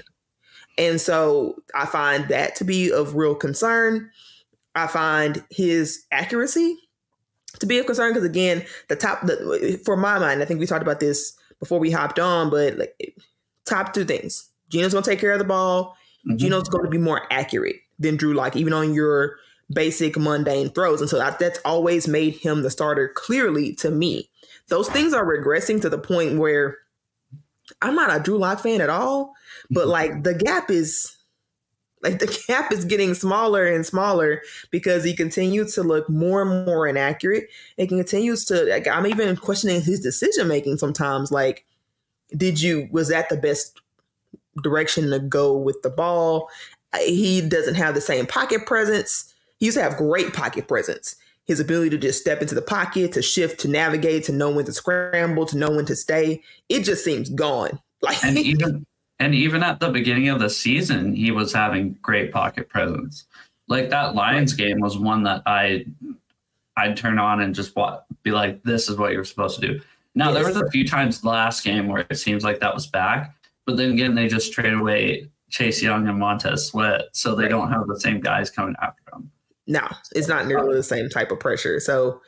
And 0.79 0.99
so 0.99 1.57
I 1.75 1.85
find 1.85 2.27
that 2.29 2.57
to 2.57 2.65
be 2.65 2.91
of 2.91 3.15
real 3.15 3.35
concern. 3.35 4.11
I 4.75 4.87
find 4.87 5.45
his 5.51 6.07
accuracy 6.11 6.79
to 7.61 7.67
be 7.67 7.79
a 7.79 7.85
concern 7.85 8.15
because 8.15 8.27
again, 8.27 8.65
the 8.89 8.97
top 8.97 9.21
the 9.27 9.79
for 9.85 9.99
my 9.99 10.19
mind, 10.19 10.41
I 10.41 10.47
think 10.47 10.59
we 10.59 10.67
talked 10.67 10.83
about 10.83 11.01
this 11.01 11.37
before 11.61 11.79
we 11.79 11.91
hopped 11.91 12.19
on, 12.19 12.49
but 12.49 12.79
like 12.79 13.15
top 13.67 13.93
two 13.93 14.07
things. 14.07 14.49
Geno's 14.71 14.95
gonna 14.95 15.05
take 15.05 15.21
care 15.21 15.33
of 15.33 15.39
the 15.39 15.45
ball. 15.45 15.95
Mhm. 16.29 16.37
Geno's 16.39 16.69
going 16.69 16.85
to 16.85 16.91
be 16.91 16.99
more 16.99 17.23
accurate 17.31 17.77
than 17.99 18.17
Drew 18.17 18.35
Lock, 18.35 18.57
even 18.57 18.73
on 18.73 18.95
your 18.95 19.37
basic 19.73 20.17
mundane 20.17 20.71
throws. 20.71 21.01
And 21.01 21.09
so 21.09 21.19
that, 21.19 21.39
that's 21.39 21.59
always 21.65 22.07
made 22.07 22.35
him 22.35 22.63
the 22.63 22.71
starter 22.71 23.09
clearly 23.15 23.75
to 23.77 23.91
me. 23.91 24.29
Those 24.69 24.89
things 24.89 25.13
are 25.13 25.25
regressing 25.25 25.81
to 25.83 25.89
the 25.89 25.99
point 25.99 26.39
where 26.39 26.79
I'm 27.81 27.95
not 27.95 28.15
a 28.15 28.23
Drew 28.23 28.39
Lock 28.39 28.61
fan 28.61 28.81
at 28.81 28.91
all, 28.91 29.35
but 29.71 29.89
like 29.89 30.23
the 30.25 30.35
gap 30.35 30.71
is 30.71 31.17
like 32.03 32.19
the 32.19 32.45
gap 32.49 32.73
is 32.73 32.85
getting 32.85 33.15
smaller 33.15 33.67
and 33.67 33.87
smaller 33.87 34.43
because 34.71 35.05
he 35.05 35.15
continues 35.15 35.75
to 35.75 35.83
look 35.83 36.09
more 36.09 36.43
and 36.43 36.67
more 36.67 36.87
inaccurate. 36.87 37.49
It 37.77 37.89
continues 37.89 38.45
to 38.47 38.65
like 38.65 38.87
I'm 38.89 39.07
even 39.07 39.37
questioning 39.37 39.81
his 39.83 40.01
decision 40.01 40.49
making 40.49 40.79
sometimes. 40.79 41.31
Like, 41.33 41.65
did 42.37 42.61
you 42.61 42.89
was 42.91 43.09
that 43.09 43.29
the 43.29 43.37
best 43.37 43.81
direction 44.63 45.11
to 45.11 45.19
go 45.19 45.57
with 45.57 45.81
the 45.83 45.91
ball? 45.91 46.49
He 47.01 47.41
doesn't 47.41 47.75
have 47.77 47.95
the 47.95 48.01
same 48.01 48.27
pocket 48.27 48.67
presence. 48.67 49.33
He 49.59 49.67
used 49.67 49.79
to 49.79 49.83
have 49.83 49.97
great 49.97 50.33
pocket 50.33 50.69
presence. 50.69 51.17
His 51.47 51.59
ability 51.59 51.91
to 51.91 51.99
just 51.99 52.21
step 52.21 52.41
into 52.41 52.55
the 52.55 52.63
pocket, 52.63 53.13
to 53.13 53.23
shift, 53.23 53.61
to 53.61 53.69
navigate, 53.69 54.25
to 54.25 54.33
know 54.33 54.51
when 54.51 54.65
to 54.65 54.73
scramble, 54.73 55.47
to 55.47 55.57
know 55.57 55.71
when 55.71 55.87
to 55.87 55.97
stay. 55.97 56.43
It 56.69 56.85
just 56.85 57.05
seems 57.05 57.31
gone. 57.31 57.81
Like 58.05 58.25
and 58.25 58.37
even 58.37 58.85
and 59.21 59.33
even 59.33 59.63
at 59.63 59.79
the 59.79 59.89
beginning 59.89 60.29
of 60.29 60.41
the 60.41 60.51
season, 60.51 61.15
he 61.15 61.31
was 61.31 61.53
having 61.53 61.93
great 62.03 62.33
pocket 62.33 62.69
presence. 62.69 63.27
Like 63.69 63.91
that 63.91 64.17
Lions 64.17 64.55
game 64.55 64.81
was 64.81 64.99
one 64.99 65.23
that 65.23 65.45
I 65.47 65.87
I'd 66.77 66.97
turn 66.97 67.21
on 67.21 67.41
and 67.41 67.55
just 67.55 67.77
wa 67.77 68.01
be 68.25 68.33
like, 68.33 68.61
"This 68.65 68.89
is 68.89 68.97
what 68.97 69.13
you're 69.13 69.23
supposed 69.23 69.61
to 69.61 69.67
do." 69.69 69.81
Now 70.17 70.33
there 70.33 70.45
was 70.45 70.57
a 70.57 70.69
few 70.71 70.87
times 70.87 71.25
last 71.25 71.63
game 71.63 71.87
where 71.87 72.05
it 72.11 72.17
seems 72.17 72.43
like 72.43 72.59
that 72.59 72.75
was 72.75 72.89
back, 72.89 73.35
but 73.73 73.79
then 73.79 73.91
again 73.93 74.15
they 74.15 74.29
just 74.29 74.53
trade 74.53 74.75
away 74.75 75.29
Chase 75.49 75.83
Young 75.83 76.07
and 76.09 76.19
Montez 76.19 76.67
Sweat, 76.67 77.07
so 77.13 77.35
they 77.35 77.45
Right. 77.45 77.51
don't 77.51 77.71
have 77.73 77.87
the 77.87 77.99
same 78.01 78.21
guys 78.21 78.51
coming 78.51 78.75
after 78.83 79.03
them. 79.13 79.31
no, 79.67 79.87
it's 80.15 80.29
not 80.29 80.47
nearly 80.47 80.75
the 80.75 80.83
same 80.83 81.09
type 81.09 81.31
of 81.31 81.39
pressure. 81.41 81.79
So, 81.81 82.21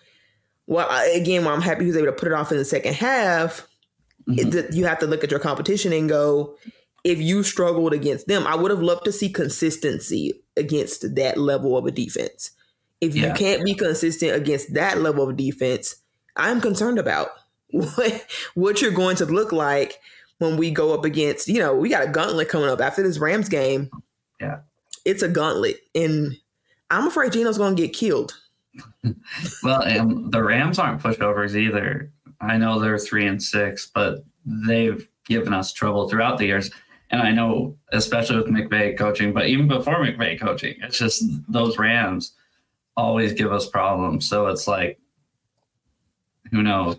well, 0.66 0.88
again, 1.14 1.44
while 1.44 1.54
I'm 1.54 1.60
happy 1.60 1.82
he 1.84 1.88
was 1.88 1.96
able 1.96 2.06
to 2.06 2.12
put 2.12 2.28
it 2.28 2.32
off 2.34 2.50
in 2.52 2.58
the 2.58 2.64
second 2.64 2.94
half, 2.94 3.66
Mhm. 4.28 4.54
it, 4.54 4.74
you 4.74 4.84
have 4.86 4.98
to 5.00 5.06
look 5.06 5.22
at 5.24 5.30
your 5.30 5.40
competition 5.40 5.92
and 5.92 6.08
go, 6.08 6.56
if 7.02 7.20
you 7.20 7.42
struggled 7.42 7.92
against 7.92 8.26
them, 8.28 8.46
I 8.46 8.54
would 8.54 8.70
have 8.70 8.80
loved 8.80 9.04
to 9.06 9.12
see 9.12 9.28
consistency 9.28 10.42
against 10.56 11.14
that 11.16 11.36
level 11.36 11.76
of 11.76 11.84
a 11.86 11.90
defense. 11.90 12.52
If 13.00 13.14
you 13.16 13.32
can't 13.34 13.64
be 13.64 13.74
consistent 13.74 14.32
against 14.34 14.72
that 14.74 15.00
level 15.02 15.28
of 15.28 15.36
defense, 15.36 15.96
I'm 16.36 16.60
concerned 16.60 16.98
about 16.98 17.30
what 17.70 18.24
what 18.54 18.80
you're 18.80 18.90
going 18.92 19.16
to 19.16 19.26
look 19.26 19.50
like 19.52 19.98
when 20.38 20.56
we 20.56 20.70
go 20.70 20.92
up 20.94 21.04
against, 21.04 21.48
you 21.48 21.58
know, 21.58 21.74
we 21.74 21.88
got 21.88 22.06
a 22.06 22.10
gauntlet 22.10 22.48
coming 22.48 22.68
up 22.68 22.80
after 22.80 23.02
this 23.02 23.18
Rams 23.18 23.48
game. 23.48 23.90
Yeah. 24.40 24.60
It's 25.04 25.22
a 25.22 25.28
gauntlet. 25.28 25.80
And 25.94 26.36
I'm 26.90 27.06
afraid 27.06 27.32
Geno's 27.32 27.58
going 27.58 27.76
to 27.76 27.82
get 27.82 27.94
killed. 27.94 28.34
Well, 29.62 29.82
and 29.82 30.32
the 30.32 30.42
Rams 30.42 30.78
aren't 30.78 31.00
pushovers 31.00 31.54
either. 31.54 32.10
I 32.40 32.56
know 32.56 32.78
they're 32.78 32.98
three 32.98 33.26
and 33.26 33.42
six, 33.42 33.90
but 33.94 34.24
they've 34.44 35.06
given 35.26 35.54
us 35.54 35.72
trouble 35.72 36.08
throughout 36.08 36.38
the 36.38 36.46
years. 36.46 36.70
And 37.10 37.22
I 37.22 37.30
know, 37.30 37.76
especially 37.92 38.36
with 38.36 38.46
McVay 38.46 38.98
coaching, 38.98 39.32
but 39.32 39.46
even 39.46 39.68
before 39.68 39.94
McVay 39.96 40.40
coaching, 40.40 40.76
it's 40.82 40.98
just 40.98 41.24
those 41.48 41.78
Rams 41.78 42.32
always 42.96 43.32
give 43.32 43.52
us 43.52 43.68
problems. 43.68 44.28
So 44.28 44.46
it's 44.48 44.66
like, 44.66 44.98
who 46.50 46.62
knows? 46.62 46.96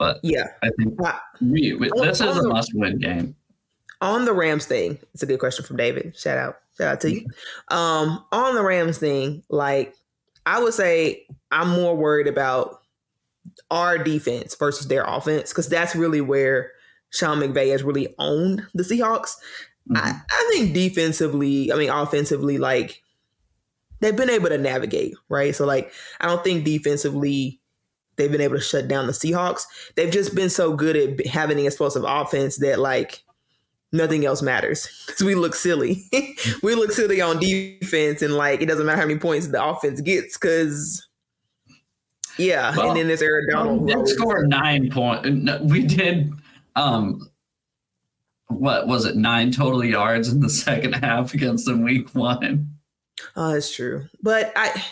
But 0.00 0.18
Yeah. 0.22 0.46
I 0.62 0.70
think 0.78 0.98
we, 1.42 1.74
we, 1.74 1.90
this 2.00 2.22
is 2.22 2.36
a 2.38 2.48
must-win 2.48 2.98
game. 2.98 3.36
on 4.00 4.24
the 4.24 4.32
Rams 4.32 4.64
thing, 4.64 4.98
it's 5.12 5.22
a 5.22 5.26
good 5.26 5.38
question 5.38 5.62
from 5.64 5.76
David. 5.76 6.16
Shout 6.16 6.38
out, 6.38 6.56
shout 6.78 6.88
out 6.88 7.00
to 7.02 7.12
you. 7.12 7.26
Um, 7.68 8.24
on 8.32 8.54
the 8.54 8.62
Rams 8.62 8.96
thing, 8.96 9.42
like 9.50 9.94
I 10.46 10.58
would 10.62 10.72
say, 10.72 11.26
I'm 11.50 11.68
more 11.68 11.94
worried 11.94 12.26
about 12.28 12.80
our 13.70 13.98
defense 13.98 14.54
versus 14.54 14.88
their 14.88 15.04
offense 15.04 15.50
because 15.50 15.68
that's 15.68 15.94
really 15.94 16.22
where 16.22 16.72
Sean 17.10 17.38
McVay 17.38 17.70
has 17.72 17.82
really 17.82 18.14
owned 18.18 18.66
the 18.72 18.82
Seahawks. 18.82 19.34
I, 19.94 20.18
I 20.30 20.50
think 20.54 20.72
defensively, 20.72 21.70
I 21.70 21.76
mean 21.76 21.90
offensively, 21.90 22.56
like 22.56 23.02
they've 24.00 24.16
been 24.16 24.30
able 24.30 24.48
to 24.48 24.56
navigate, 24.56 25.14
right? 25.28 25.54
So 25.54 25.66
like 25.66 25.92
I 26.20 26.26
don't 26.26 26.42
think 26.42 26.64
defensively 26.64 27.59
they've 28.20 28.30
been 28.30 28.40
able 28.40 28.56
to 28.56 28.62
shut 28.62 28.86
down 28.86 29.06
the 29.06 29.12
Seahawks. 29.12 29.62
They've 29.96 30.10
just 30.10 30.34
been 30.34 30.50
so 30.50 30.74
good 30.74 30.96
at 30.96 31.26
having 31.26 31.58
an 31.58 31.66
explosive 31.66 32.04
offense 32.06 32.58
that 32.58 32.78
like 32.78 33.22
nothing 33.92 34.24
else 34.24 34.42
matters 34.42 34.88
because 35.06 35.24
we 35.24 35.34
look 35.34 35.54
silly. 35.54 36.04
we 36.62 36.74
look 36.74 36.92
silly 36.92 37.20
on 37.20 37.40
defense, 37.40 38.22
and 38.22 38.34
like 38.34 38.60
it 38.60 38.66
doesn't 38.66 38.86
matter 38.86 39.00
how 39.00 39.06
many 39.06 39.18
points 39.18 39.48
the 39.48 39.64
offense 39.64 40.00
gets 40.00 40.36
because. 40.36 41.06
Yeah, 42.38 42.74
Well, 42.74 42.90
and 42.90 42.98
then 42.98 43.08
there's 43.08 43.20
Aaron 43.20 43.46
Donald. 43.50 43.82
We 43.82 43.92
who 43.92 44.04
did 44.04 44.08
score 44.08 44.46
nine 44.46 44.90
point. 44.90 45.24
We 45.64 45.82
did. 45.82 46.32
Um, 46.74 47.28
what 48.46 48.86
was 48.86 49.04
it? 49.04 49.16
Nine 49.16 49.52
total 49.52 49.84
yards 49.84 50.28
in 50.28 50.40
the 50.40 50.48
second 50.48 50.94
half 50.94 51.34
against 51.34 51.66
them 51.66 51.82
week 51.82 52.14
one. 52.14 52.78
Oh, 53.36 53.52
that's 53.52 53.74
true. 53.74 54.06
But 54.22 54.52
I 54.56 54.82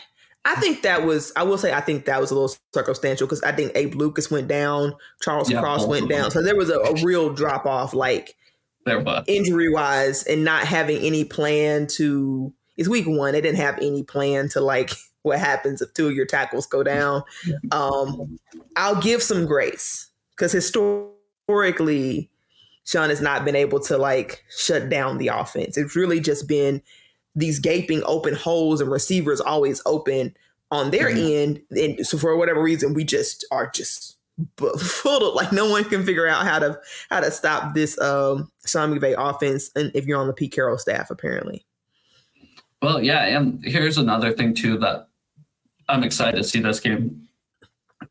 I 0.49 0.55
think 0.55 0.83
that 0.83 1.05
was 1.05 1.31
I 1.37 1.43
will 1.43 1.59
say 1.59 1.75
I 1.75 1.83
think 1.83 2.07
that 2.07 2.19
was 2.21 2.31
a 2.31 2.35
little 2.35 2.57
circumstantial 2.73 3.27
because 3.27 3.43
I 3.43 3.53
think 3.53 3.73
Abe 3.75 3.95
Lucas 3.95 4.31
went 4.31 4.49
down, 4.49 4.95
Charles 5.21 5.51
Yeah, 5.51 5.61
Cross 5.61 5.87
went 5.87 6.09
down. 6.09 6.31
So 6.31 6.43
there 6.43 6.57
was 6.57 6.71
a, 6.71 6.79
a 6.79 6.95
real 7.03 7.35
drop 7.35 7.67
off 7.67 7.93
like 7.93 8.35
injury 9.27 9.69
wise 9.69 10.23
and 10.23 10.45
not 10.45 10.65
having 10.65 11.03
any 11.03 11.25
plan 11.25 11.87
to 11.89 12.55
it's 12.79 12.89
week 12.89 13.07
one. 13.07 13.33
They 13.33 13.43
didn't 13.43 13.59
have 13.59 13.77
any 13.79 14.03
plan 14.03 14.49
to 14.51 14.63
like 14.63 14.93
what 15.23 15.39
happens 15.39 15.83
if 15.83 15.93
two 15.93 16.09
of 16.09 16.15
your 16.15 16.25
tackles 16.25 16.67
go 16.67 16.83
down. 16.83 17.25
Um 17.71 18.39
I'll 18.75 19.01
give 19.01 19.23
some 19.23 19.45
grace 19.45 20.09
because 20.31 20.53
historically 20.53 22.31
Sean 22.85 23.11
has 23.11 23.21
not 23.21 23.45
been 23.45 23.57
able 23.57 23.81
to 23.81 23.99
like 23.99 24.45
shut 24.49 24.89
down 24.89 25.19
the 25.19 25.29
offense. 25.29 25.77
It's 25.77 25.95
really 25.95 26.21
just 26.21 26.49
been 26.49 26.81
these 27.39 27.59
gaping 27.59 28.03
open 28.05 28.35
holes 28.35 28.81
and 28.81 28.91
receivers 28.91 29.41
always 29.41 29.81
open 29.87 30.35
on 30.71 30.91
their 30.91 31.09
end. 31.09 31.61
And 31.71 32.07
so 32.07 32.19
for 32.19 32.37
whatever 32.37 32.63
reason, 32.63 32.95
we 32.95 33.05
just 33.05 33.47
are 33.51 33.71
just 33.71 34.17
befuddled. 34.57 35.35
Like 35.35 35.53
no 35.53 35.71
one 35.71 35.85
can 35.85 36.05
figure 36.05 36.27
out 36.27 36.45
how 36.45 36.59
to 36.59 36.79
how 37.11 37.21
to 37.21 37.31
stop 37.31 37.75
this 37.75 37.99
um 38.01 38.51
Sean 38.67 38.93
McVay 38.95 39.15
offense. 39.17 39.71
And 39.75 39.91
if 39.95 40.07
you're 40.07 40.21
on 40.21 40.27
the 40.27 40.33
Pete 40.33 40.53
Carroll 40.53 40.79
staff, 40.79 41.11
apparently. 41.11 41.65
Well, 42.83 43.03
yeah, 43.03 43.25
and 43.25 43.65
here's 43.65 43.99
another 43.99 44.33
thing 44.33 44.55
too 44.55 44.79
that 44.79 45.09
I'm 45.89 46.05
excited 46.05 46.37
to 46.37 46.45
see 46.45 46.61
this 46.61 46.81
game. 46.81 47.29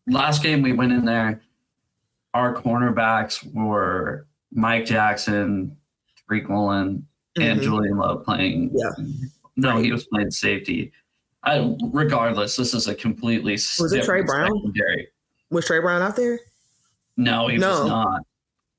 Last 0.08 0.44
game 0.44 0.62
we 0.62 0.74
went 0.74 0.92
in 0.92 1.06
there, 1.06 1.42
our 2.34 2.56
cornerbacks 2.56 3.44
were 3.54 4.26
Mike 4.52 4.86
Jackson, 4.86 5.78
Tariq 6.30 6.50
Woolen, 7.38 7.51
and. 7.53 7.62
Julian 7.62 7.98
Love 7.98 8.24
playing. 8.24 8.72
Yeah. 8.74 9.06
No, 9.56 9.77
he 9.79 9.91
was 9.91 10.06
playing 10.08 10.32
safety. 10.32 10.91
I, 11.44 11.75
regardless, 11.94 12.56
this 12.56 12.74
is 12.74 12.88
a 12.88 12.96
completely 12.96 13.53
Was 13.53 13.94
it 13.94 14.03
Tre 14.03 14.22
Brown? 14.24 14.51
secondary. 14.56 15.08
Was 15.50 15.65
Tre 15.65 15.79
Brown 15.79 16.01
out 16.01 16.15
there? 16.15 16.39
No, 17.15 17.48
he 17.48 17.58
No. 17.58 17.70
was 17.70 17.88
not. 17.89 18.22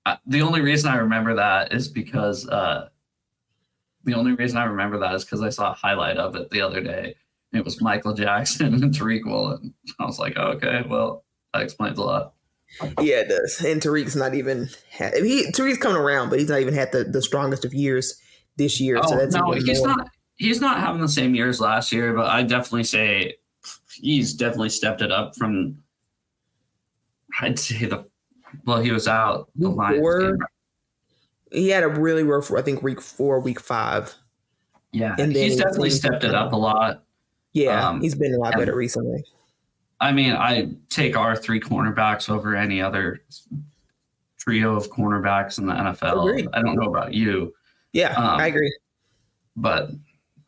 Uh, 0.06 0.16
the 0.26 0.42
only 0.42 0.60
reason 0.60 0.90
I 0.90 0.96
remember 0.96 1.34
that 1.34 1.72
is 1.72 1.88
because 1.88 2.48
uh, 2.48 2.88
the 4.04 4.14
only 4.14 4.32
reason 4.32 4.56
I 4.58 4.64
remember 4.64 4.98
that 4.98 5.14
is 5.14 5.24
because 5.24 5.42
I 5.42 5.48
saw 5.50 5.70
a 5.72 5.74
highlight 5.74 6.16
of 6.16 6.36
it 6.36 6.50
the 6.50 6.60
other 6.60 6.80
day. 6.82 7.14
It 7.52 7.64
was 7.64 7.80
Michael 7.80 8.14
Jackson 8.14 8.74
and 8.82 8.94
Tariq 8.94 9.24
Woolen. 9.24 9.74
I 9.98 10.04
was 10.04 10.18
like, 10.18 10.36
okay, 10.36 10.82
well, 10.88 11.24
that 11.54 11.62
explains 11.62 11.98
a 11.98 12.02
lot. 12.02 12.34
Yeah, 13.00 13.20
it 13.20 13.28
does. 13.28 13.62
And 13.64 13.80
Tariq's 13.80 14.14
not 14.14 14.34
even 14.34 14.68
had, 14.90 15.14
he 15.14 15.50
Tariq's 15.52 15.78
coming 15.78 15.96
around, 15.96 16.28
but 16.28 16.38
he's 16.38 16.50
not 16.50 16.60
even 16.60 16.74
had 16.74 16.92
the, 16.92 17.04
the 17.04 17.22
strongest 17.22 17.64
of 17.64 17.72
years 17.72 18.20
this 18.58 18.78
year. 18.80 18.98
Oh 19.02 19.08
so 19.08 19.16
that's 19.16 19.34
no, 19.34 19.52
he's 19.52 19.78
more- 19.78 19.88
not. 19.96 20.10
He's 20.36 20.60
not 20.60 20.78
having 20.78 21.00
the 21.00 21.08
same 21.08 21.34
years 21.34 21.60
last 21.60 21.90
year, 21.90 22.12
but 22.12 22.26
I 22.26 22.42
definitely 22.42 22.84
say 22.84 23.36
he's 23.92 24.34
definitely 24.34 24.68
stepped 24.68 25.00
it 25.02 25.10
up 25.10 25.34
from. 25.36 25.78
I'd 27.40 27.58
say 27.58 27.86
the 27.86 28.06
well, 28.64 28.80
he 28.80 28.90
was 28.90 29.08
out 29.08 29.48
the 29.56 29.68
Lions 29.68 30.38
he 31.50 31.68
had 31.70 31.82
a 31.82 31.88
really 31.88 32.22
rough 32.24 32.52
I 32.52 32.60
think 32.62 32.82
week 32.82 33.00
four, 33.00 33.40
week 33.40 33.58
five. 33.60 34.14
Yeah, 34.92 35.14
And 35.18 35.34
he's 35.34 35.56
definitely 35.56 35.90
stepped 35.90 36.24
it 36.24 36.34
up 36.34 36.52
a 36.52 36.56
lot. 36.56 37.04
Yeah, 37.52 37.88
Um, 37.88 38.00
he's 38.00 38.14
been 38.14 38.34
a 38.34 38.38
lot 38.38 38.52
and- 38.54 38.60
better 38.60 38.74
recently. 38.76 39.24
I 40.00 40.12
mean, 40.12 40.32
I 40.32 40.70
take 40.90 41.16
our 41.16 41.34
three 41.34 41.58
cornerbacks 41.58 42.30
over 42.30 42.54
any 42.54 42.80
other 42.80 43.20
trio 44.38 44.76
of 44.76 44.88
cornerbacks 44.90 45.58
in 45.58 45.66
the 45.66 45.72
NFL. 45.72 46.28
Agreed. 46.28 46.48
I 46.52 46.62
don't 46.62 46.76
know 46.76 46.88
about 46.88 47.14
you, 47.14 47.52
Yeah, 47.98 48.12
um, 48.14 48.38
I 48.40 48.46
agree. 48.46 48.72
but 49.56 49.90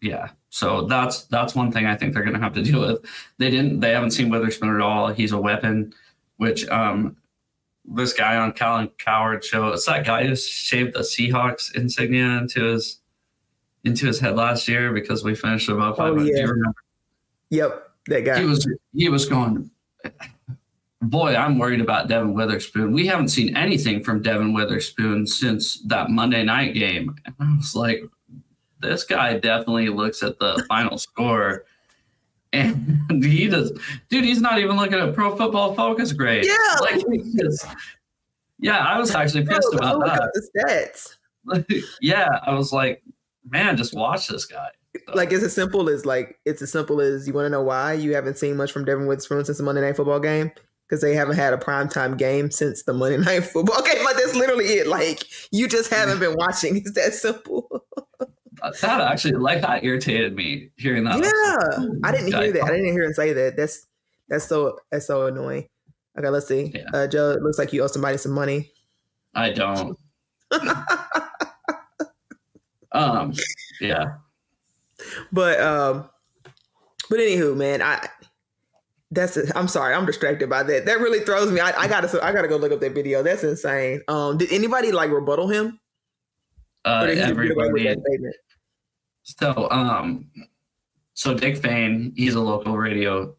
yeah. 0.01 0.29
So 0.51 0.83
that's 0.87 1.25
that's 1.25 1.55
one 1.55 1.71
thing 1.73 1.87
I 1.87 1.97
think 1.97 2.15
they're 2.15 2.23
going 2.25 2.35
to 2.35 2.41
have 2.41 2.55
to 2.55 2.63
deal 2.71 2.81
with. 2.81 3.05
They 3.39 3.51
didn't. 3.51 3.81
They 3.81 3.91
haven't 3.91 4.13
seen 4.13 4.31
Witherspoon 4.31 4.75
at 4.75 4.81
all. 4.81 5.09
He's 5.09 5.33
a 5.33 5.39
weapon. 5.39 5.93
Which 6.37 6.67
um, 6.69 7.17
this 7.85 8.13
guy 8.13 8.37
on 8.37 8.53
Colin 8.53 8.89
Cowherd 8.99 9.45
show. 9.45 9.69
It's 9.69 9.87
that 9.87 10.05
guy 10.07 10.27
who 10.27 10.35
shaved 10.37 10.95
the 10.95 11.01
Seahawks 11.01 11.75
insignia 11.75 12.39
into 12.39 12.63
his 12.65 13.01
into 13.85 14.07
his 14.07 14.21
head 14.21 14.37
last 14.37 14.69
year 14.69 14.93
because 14.93 15.25
we 15.25 15.35
finished 15.35 15.69
above 15.69 15.95
Oh, 15.99 16.15
500. 16.17 16.25
Do 16.25 16.31
yeah. 17.51 17.63
Yep, 17.65 17.91
that 18.09 18.25
guy. 18.25 18.41
he 18.41 18.45
was 18.47 18.69
he 18.95 19.09
was 19.09 19.27
going 19.27 19.71
boy 21.03 21.35
i'm 21.35 21.59
worried 21.59 21.81
about 21.81 22.09
devin 22.09 22.35
witherspoon. 22.35 22.93
We 22.93 23.07
haven't 23.07 23.29
seen 23.29 23.57
anything 23.57 24.05
from 24.05 24.23
devin 24.23 24.53
witherspoon 24.53 25.27
since 25.27 25.81
that 25.87 26.11
monday 26.11 26.45
night 26.45 26.75
game. 26.75 27.15
And 27.25 27.35
i 27.41 27.57
was 27.57 27.75
like 27.75 28.03
this 28.81 29.05
guy 29.05 29.39
definitely 29.39 29.89
looks 29.89 30.23
at 30.23 30.39
the 30.39 30.65
final 30.69 30.97
score. 30.99 31.65
And 32.53 33.23
he 33.25 33.47
does 33.49 33.73
dude 34.09 34.25
he's 34.25 34.41
not 34.41 34.59
even 34.59 34.77
looking 34.77 34.99
at 34.99 35.15
pro 35.15 35.37
football 35.37 35.75
focus 35.75 36.13
grade. 36.13 36.45
Yeah. 36.45 36.77
like 36.81 37.05
just- 37.39 37.67
yeah 38.59 38.79
i 38.79 38.99
was 38.99 39.15
actually 39.15 39.45
oh, 39.45 39.55
pissed 39.55 39.69
No, 39.73 39.79
about 39.79 39.95
oh, 39.95 39.99
look 39.99 40.09
that. 40.09 40.31
the 40.35 41.69
stats. 41.71 41.85
yeah 42.03 42.29
i 42.45 42.53
was 42.53 42.73
like 42.73 43.03
man 43.49 43.77
just 43.77 43.95
watch 43.95 44.29
this 44.29 44.45
guy. 44.45 44.69
Like 45.15 45.33
it's 45.33 45.45
as 45.45 45.55
simple 45.55 45.89
as 45.89 46.05
like 46.05 46.39
it's 46.45 46.61
as 46.61 46.73
simple 46.73 47.01
as 47.01 47.27
you 47.27 47.33
want 47.33 47.47
to 47.47 47.51
know 47.51 47.63
why 47.63 47.93
you 47.95 48.15
haven't 48.15 48.37
seen 48.39 48.57
much 48.57 48.73
from 48.73 48.85
Devin 48.85 49.07
Witherspoon 49.07 49.45
since 49.45 49.57
the 49.59 49.65
Monday 49.65 49.81
Night 49.81 49.95
Football 49.97 50.19
game 50.19 50.51
because 50.91 51.01
they 51.03 51.15
haven't 51.15 51.37
had 51.37 51.53
a 51.53 51.57
primetime 51.57 52.19
game 52.19 52.51
since 52.51 52.83
the 52.83 52.93
Monday 52.93 53.19
Night 53.25 53.45
Football 53.45 53.81
game. 53.83 54.03
but 54.03 54.17
that's 54.17 54.35
literally 54.35 54.65
it. 54.65 54.89
Like 54.89 55.25
you 55.53 55.69
just 55.69 55.89
haven't 55.91 56.19
been 56.19 56.35
watching. 56.35 56.77
It's 56.79 56.93
that 56.93 57.15
simple. 57.15 57.85
that 58.81 59.01
actually 59.01 59.35
like 59.35 59.63
that 59.63 59.85
irritated 59.85 60.35
me 60.35 60.71
hearing 60.77 61.05
that 61.05 61.19
yeah, 61.19 61.87
I 62.03 62.11
didn't 62.13 62.33
hear 62.33 62.53
that. 62.53 62.65
I 62.65 62.71
didn't 62.71 62.93
hear 62.93 63.05
him 63.05 63.13
say 63.13 63.33
that. 63.33 63.57
That's 63.57 63.87
that's 64.29 64.47
so 64.47 64.79
that's 64.91 65.07
so 65.07 65.27
annoying. 65.27 65.69
Okay, 66.19 66.29
let's 66.29 66.49
see. 66.49 66.73
Yeah. 66.75 66.85
Uh, 66.93 67.07
Joe, 67.07 67.31
it 67.31 67.43
looks 67.43 67.59
like 67.59 67.73
you 67.73 67.83
owe 67.83 67.87
somebody 67.87 68.19
some 68.19 68.33
money. 68.33 68.73
I 69.35 69.51
don't. 69.51 69.97
um, 72.93 73.33
yeah. 73.81 74.15
But 75.31 75.61
um, 75.61 76.11
but 77.09 77.21
anywho, 77.21 77.57
man, 77.57 77.81
I 77.81 78.09
that's 79.11 79.37
it. 79.37 79.51
I'm 79.55 79.69
sorry, 79.69 79.95
I'm 79.95 80.07
distracted 80.07 80.49
by 80.49 80.63
that. 80.63 80.87
That 80.87 81.01
really 81.01 81.21
throws 81.21 81.51
me. 81.51 81.61
I, 81.61 81.73
I 81.73 81.89
gotta 81.89 82.25
I 82.25 82.33
gotta 82.33 82.49
go 82.49 82.57
look 82.57 82.73
up 82.73 82.81
that 82.81 82.95
video. 82.95 83.23
That's 83.23 83.43
insane. 83.43 84.03
Um, 84.09 84.39
did 84.39 84.53
anybody 84.53 84.93
like 84.93 85.11
rebuttal 85.11 85.49
him? 85.49 85.81
Uh, 86.85 87.01
Or 87.03 87.07
did 87.09 87.19
he 87.19 87.23
just 87.25 87.35
get 87.35 87.51
away 87.51 87.73
with 87.73 87.87
everybody. 87.87 88.37
So, 89.23 89.69
um, 89.71 90.31
so 91.15 91.35
Dick 91.35 91.57
Fain, 91.59 92.13
he's 92.17 92.35
a 92.35 92.41
local 92.41 92.77
radio 92.79 93.35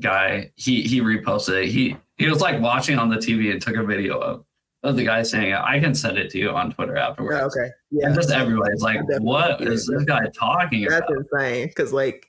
guy. 0.00 0.50
He 0.54 0.82
he 0.82 1.00
reposted 1.00 1.64
it. 1.64 1.68
He 1.68 1.96
he 2.16 2.28
was 2.28 2.40
like 2.40 2.60
watching 2.60 2.98
on 2.98 3.08
the 3.10 3.16
TV 3.16 3.50
and 3.50 3.60
took 3.60 3.76
a 3.76 3.82
video 3.82 4.18
of 4.18 4.44
of 4.82 4.96
the 4.96 5.04
guy 5.04 5.22
saying. 5.22 5.52
"I 5.54 5.80
can 5.80 5.94
send 5.94 6.18
it 6.18 6.30
to 6.30 6.38
you 6.38 6.50
on 6.50 6.72
Twitter 6.72 6.96
afterwards." 6.96 7.36
Yeah, 7.36 7.44
okay. 7.46 7.72
Yeah, 7.90 8.06
And 8.06 8.14
just 8.14 8.30
everybody's 8.30 8.80
like, 8.80 9.00
"What 9.20 9.60
is 9.60 9.86
this 9.86 10.04
guy 10.04 10.26
talking 10.28 10.86
that's 10.88 11.04
about?" 11.10 11.26
insane. 11.32 11.66
Because 11.68 11.92
like 11.92 12.28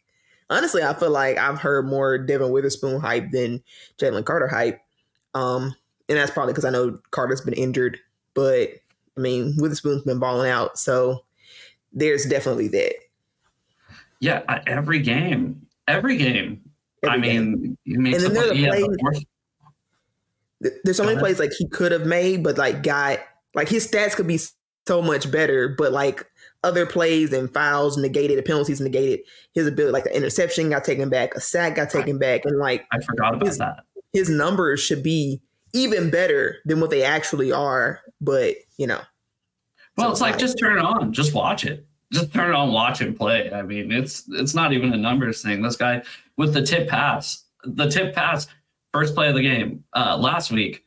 honestly, 0.49 0.83
I 0.83 0.93
feel 0.93 1.11
like 1.11 1.37
I've 1.37 1.59
heard 1.59 1.87
more 1.87 2.17
Devin 2.17 2.51
Witherspoon 2.51 2.99
hype 2.99 3.31
than 3.31 3.63
Jalen 3.97 4.25
Carter 4.25 4.47
hype. 4.47 4.79
Um, 5.33 5.75
and 6.09 6.17
that's 6.17 6.31
probably 6.31 6.53
because 6.53 6.65
I 6.65 6.69
know 6.69 6.99
Carter's 7.11 7.41
been 7.41 7.53
injured. 7.53 7.99
But 8.33 8.69
I 9.17 9.19
mean, 9.19 9.55
Witherspoon's 9.57 10.03
been 10.03 10.19
balling 10.19 10.49
out, 10.49 10.77
so 10.77 11.23
there's 11.93 12.25
definitely 12.25 12.67
that. 12.69 12.93
Yeah, 14.19 14.61
every 14.65 14.99
game, 14.99 15.65
every 15.87 16.17
game. 16.17 16.61
Every 17.03 17.15
I 17.15 17.21
mean, 17.21 17.77
game. 17.85 18.05
and 18.05 18.15
then 18.15 18.33
there's 18.33 18.57
yeah, 18.57 18.69
plays, 18.69 19.25
there's 20.83 20.97
so 20.97 21.03
many 21.03 21.19
plays 21.19 21.39
like 21.39 21.51
he 21.57 21.67
could 21.67 21.91
have 21.91 22.05
made, 22.05 22.43
but 22.43 22.57
like 22.57 22.83
got 22.83 23.19
like 23.53 23.69
his 23.69 23.89
stats 23.89 24.15
could 24.15 24.27
be 24.27 24.39
so 24.87 25.01
much 25.01 25.29
better, 25.31 25.69
but 25.77 25.91
like 25.91 26.25
other 26.67 26.86
plays 26.86 27.31
and 27.31 27.51
fouls 27.51 27.97
negated, 27.97 28.38
the 28.38 28.43
penalties 28.43 28.81
negated, 28.81 29.21
his 29.53 29.67
ability, 29.67 29.93
like 29.93 30.03
the 30.03 30.15
interception 30.15 30.69
got 30.69 30.83
taken 30.83 31.09
back, 31.09 31.33
a 31.33 31.39
sack 31.39 31.75
got 31.75 31.89
taken 31.89 32.19
back, 32.19 32.41
and 32.43 32.59
like 32.59 32.86
I 32.91 33.00
forgot 33.00 33.36
about 33.36 33.47
his, 33.47 33.57
that. 33.57 33.86
His 34.12 34.29
numbers 34.29 34.81
should 34.81 35.01
be 35.01 35.41
even 35.74 36.09
better 36.09 36.57
than 36.65 36.81
what 36.81 36.89
they 36.89 37.03
actually 37.03 37.51
are, 37.51 38.01
but 38.19 38.55
you 38.77 38.88
know. 38.88 39.01
Well, 39.95 40.07
so 40.07 40.12
it's 40.12 40.21
like, 40.21 40.31
like 40.33 40.39
just 40.39 40.59
turn 40.59 40.77
it 40.77 40.83
on, 40.83 41.13
just 41.13 41.33
watch 41.33 41.65
it. 41.65 41.88
Just 42.12 42.33
turn 42.33 42.50
it 42.50 42.55
on, 42.55 42.71
watch 42.71 43.01
him 43.01 43.15
play. 43.15 43.51
I 43.51 43.62
mean, 43.62 43.91
it's 43.91 44.24
it's 44.29 44.53
not 44.53 44.74
even 44.74 44.93
a 44.93 44.97
numbers 44.97 45.41
thing. 45.41 45.62
This 45.62 45.75
guy 45.75 46.03
with 46.38 46.53
the 46.53 46.62
tip 46.62 46.88
pass, 46.88 47.45
the 47.63 47.89
tip 47.89 48.13
pass, 48.13 48.47
first 48.93 49.15
play 49.15 49.29
of 49.29 49.36
the 49.36 49.41
game 49.41 49.83
uh, 49.93 50.17
last 50.17 50.51
week. 50.51 50.83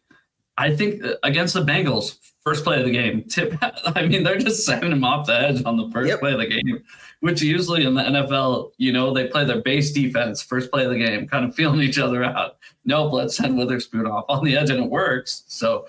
I 0.57 0.77
think 0.77 1.05
uh, 1.05 1.15
against 1.23 1.55
the 1.55 1.63
Bengals, 1.63 2.19
first 2.43 2.65
play 2.65 2.79
of 2.79 2.85
the 2.85 2.91
game. 2.91 3.25
Tip. 3.25 3.55
I 3.63 4.07
mean, 4.07 4.23
they're 4.23 4.39
just 4.39 4.65
sending 4.65 4.93
him 4.93 5.05
off 5.05 5.27
the 5.27 5.39
edge 5.39 5.63
on 5.65 5.77
the 5.77 5.91
first 5.91 6.09
yep. 6.09 6.21
play 6.21 6.33
of 6.33 6.39
the 6.39 6.47
game, 6.47 6.83
which 7.21 7.43
usually 7.43 7.85
in 7.85 7.95
the 7.95 8.03
NFL, 8.03 8.73
you 8.79 8.93
know, 8.93 9.13
they 9.13 9.29
play 9.29 9.45
their 9.45 9.61
base 9.61 9.93
defense 9.93 10.43
first 10.43 10.71
play 10.71 10.85
of 10.85 10.91
the 10.91 10.99
game, 10.99 11.27
kind 11.29 11.45
of 11.45 11.55
feeling 11.55 11.81
each 11.81 11.99
other 11.99 12.25
out. 12.25 12.57
Nope, 12.85 13.13
let's 13.13 13.37
send 13.37 13.57
Witherspoon 13.57 14.07
off 14.07 14.25
on 14.29 14.45
the 14.45 14.57
edge, 14.57 14.71
and 14.71 14.83
it 14.83 14.91
works. 14.91 15.45
So 15.49 15.87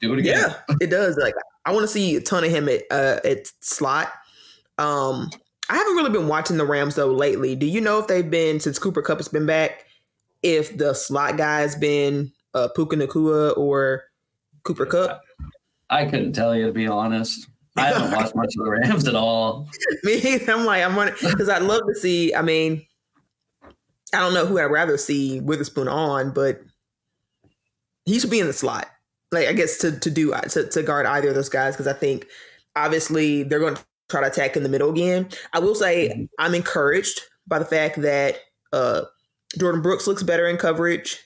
do 0.00 0.12
it 0.12 0.18
again. 0.20 0.38
Yeah, 0.68 0.76
it 0.80 0.90
does. 0.90 1.16
Like 1.16 1.34
I 1.64 1.72
want 1.72 1.84
to 1.84 1.88
see 1.88 2.16
a 2.16 2.20
ton 2.20 2.44
of 2.44 2.50
him 2.50 2.68
at 2.68 2.82
uh, 2.90 3.20
at 3.24 3.50
slot. 3.60 4.12
Um, 4.78 5.30
I 5.68 5.76
haven't 5.76 5.94
really 5.94 6.10
been 6.10 6.28
watching 6.28 6.56
the 6.56 6.66
Rams 6.66 6.94
though 6.94 7.12
lately. 7.12 7.54
Do 7.54 7.66
you 7.66 7.80
know 7.80 7.98
if 7.98 8.06
they've 8.06 8.28
been 8.28 8.58
since 8.60 8.78
Cooper 8.78 9.02
Kupp 9.02 9.18
has 9.18 9.28
been 9.28 9.46
back? 9.46 9.86
If 10.42 10.76
the 10.76 10.92
slot 10.92 11.36
guy 11.36 11.60
has 11.60 11.76
been 11.76 12.32
uh, 12.54 12.68
Puka 12.74 12.96
Nacua 12.96 13.56
or 13.56 14.04
Cooper 14.64 14.86
Kupp? 14.86 15.22
I 15.92 16.06
couldn't 16.06 16.32
tell 16.32 16.56
you 16.56 16.66
to 16.66 16.72
be 16.72 16.88
honest. 16.88 17.48
I 17.76 17.88
haven't 17.88 18.10
watched 18.16 18.34
much 18.34 18.54
of 18.58 18.64
the 18.64 18.70
Rams 18.70 19.06
at 19.06 19.14
all. 19.14 19.68
Me, 20.02 20.40
I'm 20.48 20.64
like, 20.64 20.82
I'm 20.82 20.96
wondering 20.96 21.18
because 21.20 21.48
I'd 21.48 21.62
love 21.62 21.82
to 21.86 21.94
see. 21.94 22.34
I 22.34 22.42
mean, 22.42 22.84
I 24.14 24.20
don't 24.20 24.34
know 24.34 24.46
who 24.46 24.58
I'd 24.58 24.64
rather 24.64 24.96
see 24.96 25.40
Witherspoon 25.40 25.88
on, 25.88 26.32
but 26.32 26.62
he 28.06 28.18
should 28.18 28.30
be 28.30 28.40
in 28.40 28.46
the 28.46 28.52
slot. 28.52 28.86
Like, 29.30 29.48
I 29.48 29.52
guess 29.52 29.78
to 29.78 29.98
to 29.98 30.10
do 30.10 30.32
to, 30.32 30.68
to 30.68 30.82
guard 30.82 31.06
either 31.06 31.28
of 31.28 31.34
those 31.34 31.48
guys 31.48 31.74
because 31.74 31.86
I 31.86 31.94
think 31.94 32.26
obviously 32.74 33.42
they're 33.42 33.60
going 33.60 33.76
to 33.76 33.84
try 34.08 34.22
to 34.22 34.26
attack 34.28 34.56
in 34.56 34.62
the 34.62 34.68
middle 34.68 34.90
again. 34.90 35.28
I 35.52 35.58
will 35.58 35.74
say 35.74 36.08
mm-hmm. 36.08 36.24
I'm 36.38 36.54
encouraged 36.54 37.20
by 37.46 37.58
the 37.58 37.64
fact 37.64 38.00
that 38.02 38.36
uh, 38.72 39.02
Jordyn 39.58 39.82
Brooks 39.82 40.06
looks 40.06 40.22
better 40.22 40.46
in 40.46 40.56
coverage. 40.56 41.18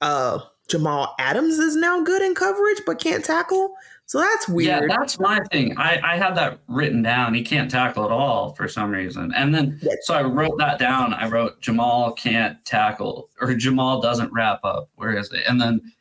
Uh, 0.00 0.40
Jamal 0.68 1.14
Adams 1.18 1.58
is 1.58 1.74
now 1.74 2.02
good 2.02 2.22
in 2.22 2.34
coverage 2.34 2.82
but 2.86 3.00
can't 3.00 3.24
tackle. 3.24 3.74
So 4.08 4.20
that's 4.20 4.48
weird. 4.48 4.84
Yeah, 4.84 4.96
that's 4.96 5.20
my 5.20 5.38
thing. 5.52 5.76
I, 5.76 6.00
I 6.02 6.16
had 6.16 6.34
that 6.36 6.60
written 6.66 7.02
down. 7.02 7.34
He 7.34 7.42
can't 7.42 7.70
tackle 7.70 8.06
at 8.06 8.10
all 8.10 8.54
for 8.54 8.66
some 8.66 8.90
reason. 8.90 9.34
And 9.36 9.54
then, 9.54 9.78
so 10.00 10.14
I 10.14 10.22
wrote 10.22 10.56
that 10.56 10.78
down. 10.78 11.12
I 11.12 11.28
wrote 11.28 11.60
Jamal 11.60 12.12
can't 12.12 12.56
tackle 12.64 13.28
or 13.38 13.52
Jamal 13.52 14.00
doesn't 14.00 14.32
wrap 14.32 14.60
up. 14.64 14.88
Where 14.94 15.14
is 15.14 15.30
it? 15.34 15.44
And 15.46 15.60
then, 15.60 15.92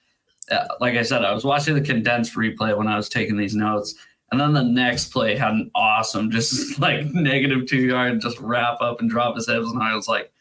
uh, 0.49 0.67
like 0.79 0.95
I 0.95 1.01
said, 1.01 1.25
I 1.25 1.33
was 1.33 1.43
watching 1.43 1.75
the 1.75 1.81
condensed 1.81 2.33
replay 2.35 2.77
when 2.77 2.87
I 2.87 2.95
was 2.95 3.09
taking 3.09 3.35
these 3.35 3.55
notes. 3.55 3.93
And 4.31 4.39
then 4.39 4.53
the 4.53 4.63
next 4.63 5.11
play 5.11 5.35
had 5.35 5.51
an 5.51 5.69
awesome, 5.75 6.31
just 6.31 6.79
like 6.79 7.07
negative 7.07 7.65
two 7.65 7.87
yard, 7.87 8.21
just 8.21 8.39
wrap 8.39 8.79
up 8.79 9.01
and 9.01 9.09
drop 9.09 9.35
his 9.35 9.47
hips. 9.47 9.69
And 9.69 9.83
I 9.83 9.93
was 9.93 10.07
like, 10.07 10.31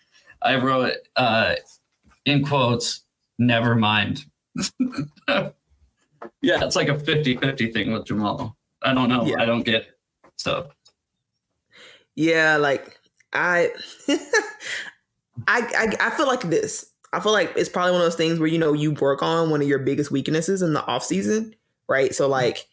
I 0.40 0.54
wrote 0.54 0.92
uh, 1.16 1.56
in 2.26 2.44
quotes, 2.44 3.00
never 3.40 3.74
mind. 3.74 4.24
yeah, 6.42 6.64
it's 6.64 6.76
like 6.76 6.88
a 6.88 6.98
50 6.98 7.36
50 7.36 7.72
thing 7.72 7.92
with 7.92 8.06
Jamal. 8.06 8.56
I 8.82 8.94
don't 8.94 9.08
know. 9.08 9.24
Yeah. 9.24 9.40
I 9.40 9.44
don't 9.44 9.62
get 9.62 9.74
it. 9.74 9.98
So, 10.36 10.70
yeah, 12.14 12.56
like 12.56 12.98
I, 13.32 13.70
I, 14.08 14.16
I, 15.48 15.96
I 16.00 16.10
feel 16.10 16.26
like 16.26 16.42
this. 16.42 16.92
I 17.12 17.20
feel 17.20 17.32
like 17.32 17.52
it's 17.56 17.68
probably 17.68 17.92
one 17.92 18.00
of 18.00 18.06
those 18.06 18.16
things 18.16 18.38
where 18.38 18.48
you 18.48 18.58
know 18.58 18.72
you 18.72 18.92
work 18.92 19.22
on 19.22 19.50
one 19.50 19.62
of 19.62 19.68
your 19.68 19.78
biggest 19.78 20.10
weaknesses 20.10 20.62
in 20.62 20.72
the 20.72 20.84
off 20.84 21.04
season, 21.04 21.54
right? 21.88 22.14
So 22.14 22.28
like 22.28 22.66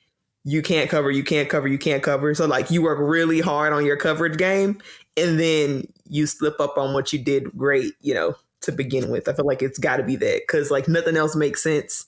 you 0.43 0.61
can't 0.61 0.89
cover, 0.89 1.11
you 1.11 1.23
can't 1.23 1.49
cover, 1.49 1.67
you 1.67 1.77
can't 1.77 2.03
cover. 2.03 2.33
So 2.33 2.45
like 2.45 2.69
you 2.69 2.81
work 2.81 2.99
really 2.99 3.39
hard 3.39 3.73
on 3.73 3.85
your 3.85 3.97
coverage 3.97 4.37
game, 4.37 4.79
and 5.15 5.39
then 5.39 5.87
you 6.09 6.25
slip 6.27 6.59
up 6.59 6.77
on 6.77 6.93
what 6.93 7.13
you 7.13 7.19
did 7.19 7.55
great, 7.57 7.93
you 8.01 8.13
know, 8.13 8.35
to 8.61 8.71
begin 8.71 9.09
with. 9.09 9.27
I 9.27 9.33
feel 9.33 9.45
like 9.45 9.61
it's 9.61 9.79
got 9.79 9.97
to 9.97 10.03
be 10.03 10.15
that 10.17 10.41
because 10.41 10.71
like 10.71 10.87
nothing 10.87 11.15
else 11.15 11.35
makes 11.35 11.63
sense. 11.63 12.05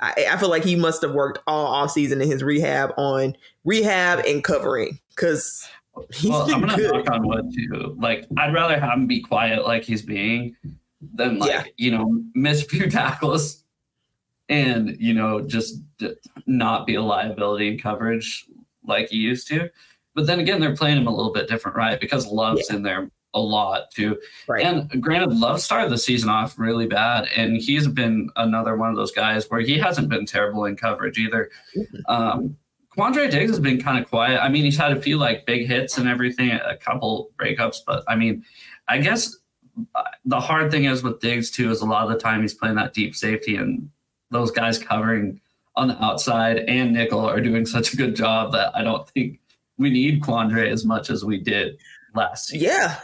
I, 0.00 0.26
I, 0.30 0.36
feel 0.36 0.48
like 0.48 0.64
he 0.64 0.76
must 0.76 1.02
have 1.02 1.12
worked 1.12 1.38
all 1.46 1.66
off 1.66 1.90
season 1.90 2.20
in 2.20 2.30
his 2.30 2.42
rehab 2.42 2.92
on 2.96 3.36
rehab 3.64 4.20
and 4.26 4.42
covering 4.42 4.98
because 5.10 5.68
he's 6.12 6.30
well, 6.30 6.50
I'm 6.50 6.60
gonna 6.60 6.76
good. 6.76 6.92
knock 6.92 7.10
on 7.10 7.26
wood 7.26 7.52
too. 7.54 7.96
Like 7.98 8.26
I'd 8.38 8.54
rather 8.54 8.78
have 8.78 8.94
him 8.94 9.06
be 9.06 9.20
quiet 9.20 9.64
like 9.64 9.82
he's 9.82 10.02
being 10.02 10.56
than 11.14 11.38
like 11.38 11.50
yeah. 11.50 11.64
you 11.76 11.90
know 11.90 12.22
miss 12.34 12.62
a 12.62 12.66
few 12.66 12.90
tackles 12.90 13.64
and 14.48 14.96
you 14.98 15.14
know 15.14 15.40
just 15.40 15.80
not 16.46 16.86
be 16.86 16.94
a 16.94 17.02
liability 17.02 17.68
in 17.68 17.78
coverage 17.78 18.46
like 18.86 19.08
he 19.08 19.18
used 19.18 19.48
to. 19.48 19.70
But 20.14 20.26
then 20.26 20.40
again, 20.40 20.60
they're 20.60 20.76
playing 20.76 20.98
him 20.98 21.06
a 21.06 21.14
little 21.14 21.32
bit 21.32 21.48
different, 21.48 21.76
right? 21.76 22.00
Because 22.00 22.26
Love's 22.26 22.68
yeah. 22.68 22.76
in 22.76 22.82
there 22.82 23.10
a 23.34 23.40
lot 23.40 23.90
too. 23.90 24.18
Right. 24.48 24.64
And 24.64 25.02
granted, 25.02 25.32
Love 25.32 25.60
started 25.60 25.90
the 25.90 25.98
season 25.98 26.28
off 26.28 26.58
really 26.58 26.86
bad, 26.86 27.28
and 27.36 27.56
he's 27.56 27.86
been 27.86 28.30
another 28.36 28.76
one 28.76 28.90
of 28.90 28.96
those 28.96 29.12
guys 29.12 29.48
where 29.48 29.60
he 29.60 29.78
hasn't 29.78 30.08
been 30.08 30.26
terrible 30.26 30.64
in 30.64 30.76
coverage 30.76 31.18
either. 31.18 31.50
Mm-hmm. 31.76 32.12
Um, 32.12 32.56
Quandre 32.96 33.30
Diggs 33.30 33.50
has 33.50 33.60
been 33.60 33.80
kind 33.80 34.02
of 34.02 34.08
quiet. 34.08 34.42
I 34.42 34.48
mean, 34.48 34.64
he's 34.64 34.76
had 34.76 34.92
a 34.92 35.00
few 35.00 35.16
like 35.16 35.46
big 35.46 35.66
hits 35.66 35.96
and 35.96 36.08
everything, 36.08 36.50
a 36.50 36.76
couple 36.76 37.30
breakups, 37.40 37.78
but 37.86 38.04
I 38.08 38.16
mean, 38.16 38.44
I 38.88 38.98
guess 38.98 39.36
uh, 39.94 40.02
the 40.24 40.40
hard 40.40 40.70
thing 40.70 40.84
is 40.84 41.02
with 41.02 41.20
Diggs 41.20 41.50
too 41.50 41.70
is 41.70 41.80
a 41.80 41.86
lot 41.86 42.02
of 42.02 42.10
the 42.10 42.18
time 42.18 42.42
he's 42.42 42.54
playing 42.54 42.74
that 42.76 42.92
deep 42.92 43.14
safety, 43.14 43.56
and 43.56 43.88
those 44.30 44.50
guys 44.50 44.78
covering 44.78 45.40
on 45.76 45.88
the 45.88 46.04
outside 46.04 46.58
and 46.68 46.92
nickel 46.92 47.20
are 47.20 47.40
doing 47.40 47.64
such 47.64 47.94
a 47.94 47.96
good 47.96 48.16
job 48.16 48.52
that 48.52 48.74
I 48.76 48.82
don't 48.82 49.08
think 49.10 49.38
we 49.78 49.88
need 49.88 50.22
Quandre 50.22 50.68
as 50.68 50.84
much 50.84 51.10
as 51.10 51.24
we 51.24 51.38
did 51.38 51.78
season. 52.34 52.66
Yeah. 52.66 52.96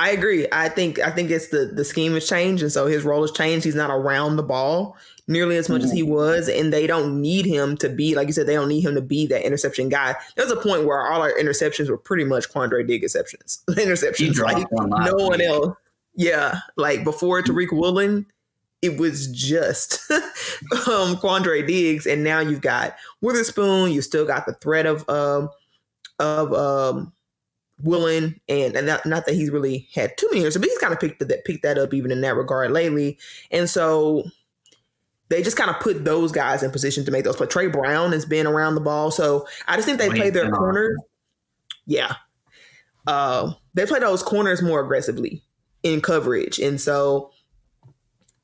I 0.00 0.12
agree. 0.12 0.46
I 0.50 0.70
think 0.70 0.98
I 0.98 1.10
think 1.10 1.30
it's 1.30 1.48
the 1.48 1.66
the 1.66 1.84
scheme 1.84 2.14
has 2.14 2.26
changed, 2.26 2.62
and 2.62 2.72
so 2.72 2.86
his 2.86 3.04
role 3.04 3.20
has 3.20 3.32
changed. 3.32 3.66
He's 3.66 3.74
not 3.74 3.90
around 3.90 4.36
the 4.36 4.42
ball 4.42 4.96
nearly 5.28 5.58
as 5.58 5.68
much 5.68 5.82
mm-hmm. 5.82 5.90
as 5.90 5.92
he 5.92 6.02
was, 6.02 6.48
and 6.48 6.72
they 6.72 6.86
don't 6.86 7.20
need 7.20 7.44
him 7.44 7.76
to 7.76 7.90
be 7.90 8.14
like 8.14 8.26
you 8.26 8.32
said. 8.32 8.46
They 8.46 8.54
don't 8.54 8.68
need 8.68 8.80
him 8.80 8.94
to 8.94 9.02
be 9.02 9.26
that 9.26 9.44
interception 9.44 9.90
guy. 9.90 10.14
There's 10.36 10.50
a 10.50 10.56
point 10.56 10.86
where 10.86 11.06
all 11.06 11.20
our 11.20 11.34
interceptions 11.34 11.90
were 11.90 11.98
pretty 11.98 12.24
much 12.24 12.48
Quandre 12.48 12.86
Dig 12.86 13.04
exceptions. 13.04 13.62
interceptions, 13.68 14.38
like 14.42 14.66
no 14.72 15.26
one 15.26 15.42
else. 15.42 15.76
Yeah, 16.14 16.60
like 16.76 17.04
before 17.04 17.42
Tariq 17.42 17.70
Woolen, 17.70 18.24
it 18.80 18.98
was 18.98 19.26
just 19.26 20.10
um 20.10 21.16
Quandre 21.16 21.66
Diggs, 21.66 22.06
and 22.06 22.24
now 22.24 22.40
you've 22.40 22.62
got 22.62 22.96
Witherspoon. 23.20 23.92
You 23.92 24.00
still 24.00 24.24
got 24.24 24.46
the 24.46 24.54
threat 24.54 24.86
of 24.86 25.06
um 25.10 25.50
of 26.18 26.54
um 26.54 27.12
Woolen, 27.82 28.40
and, 28.48 28.76
and 28.76 28.86
not, 28.86 29.06
not 29.06 29.26
that 29.26 29.34
he's 29.34 29.50
really 29.50 29.88
had 29.94 30.16
too 30.16 30.28
many 30.30 30.42
years, 30.42 30.56
but 30.56 30.68
he's 30.68 30.78
kind 30.78 30.92
of 30.92 31.00
picked 31.00 31.26
that 31.26 31.44
picked 31.44 31.62
that 31.62 31.78
up 31.78 31.94
even 31.94 32.10
in 32.10 32.20
that 32.20 32.36
regard 32.36 32.70
lately. 32.70 33.18
And 33.50 33.68
so 33.68 34.24
they 35.28 35.42
just 35.42 35.56
kind 35.56 35.70
of 35.70 35.80
put 35.80 36.04
those 36.04 36.32
guys 36.32 36.62
in 36.62 36.70
position 36.70 37.04
to 37.04 37.10
make 37.10 37.24
those. 37.24 37.36
But 37.36 37.50
Tre 37.50 37.68
Brown 37.68 38.12
has 38.12 38.24
been 38.24 38.46
around 38.46 38.74
the 38.74 38.80
ball, 38.80 39.10
so 39.10 39.46
I 39.68 39.76
just 39.76 39.86
think 39.86 39.98
they 39.98 40.10
play 40.10 40.30
their 40.30 40.50
corners. 40.50 40.98
Yeah, 41.86 42.14
uh, 43.06 43.52
they 43.74 43.86
play 43.86 44.00
those 44.00 44.22
corners 44.22 44.62
more 44.62 44.80
aggressively 44.80 45.42
in 45.82 46.00
coverage, 46.00 46.58
and 46.58 46.80
so 46.80 47.30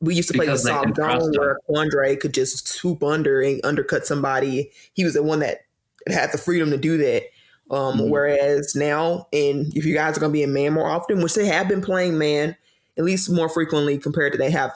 we 0.01 0.15
used 0.15 0.29
to 0.29 0.35
play 0.35 0.47
the 0.47 0.59
soft 0.59 0.97
zone 0.97 1.33
where 1.37 1.59
Quandre 1.69 2.21
could 2.21 2.35
just 2.35 2.69
swoop 2.69 3.03
under 3.03 3.41
and 3.41 3.61
undercut 3.65 4.07
somebody. 4.07 4.71
He 4.93 5.05
was 5.05 5.15
the 5.15 5.23
one 5.23 5.41
that 5.41 5.61
had 6.09 6.33
the 6.33 6.39
freedom 6.39 6.71
to 6.71 6.77
do 6.77 6.99
that. 6.99 7.25
Um, 7.71 7.99
mm-hmm. 7.99 8.11
Whereas 8.11 8.75
now, 8.75 9.27
and 9.33 9.77
if 9.77 9.85
you 9.85 9.95
guys 9.95 10.17
are 10.17 10.21
going 10.21 10.31
to 10.31 10.37
be 10.37 10.43
in 10.43 10.53
man 10.53 10.73
more 10.73 10.89
often, 10.89 11.23
which 11.23 11.35
they 11.35 11.47
have 11.47 11.69
been 11.69 11.83
playing 11.83 12.17
man 12.19 12.57
at 12.97 13.05
least 13.05 13.31
more 13.31 13.49
frequently 13.49 13.99
compared 13.99 14.33
to 14.33 14.39
they 14.39 14.51
have 14.51 14.73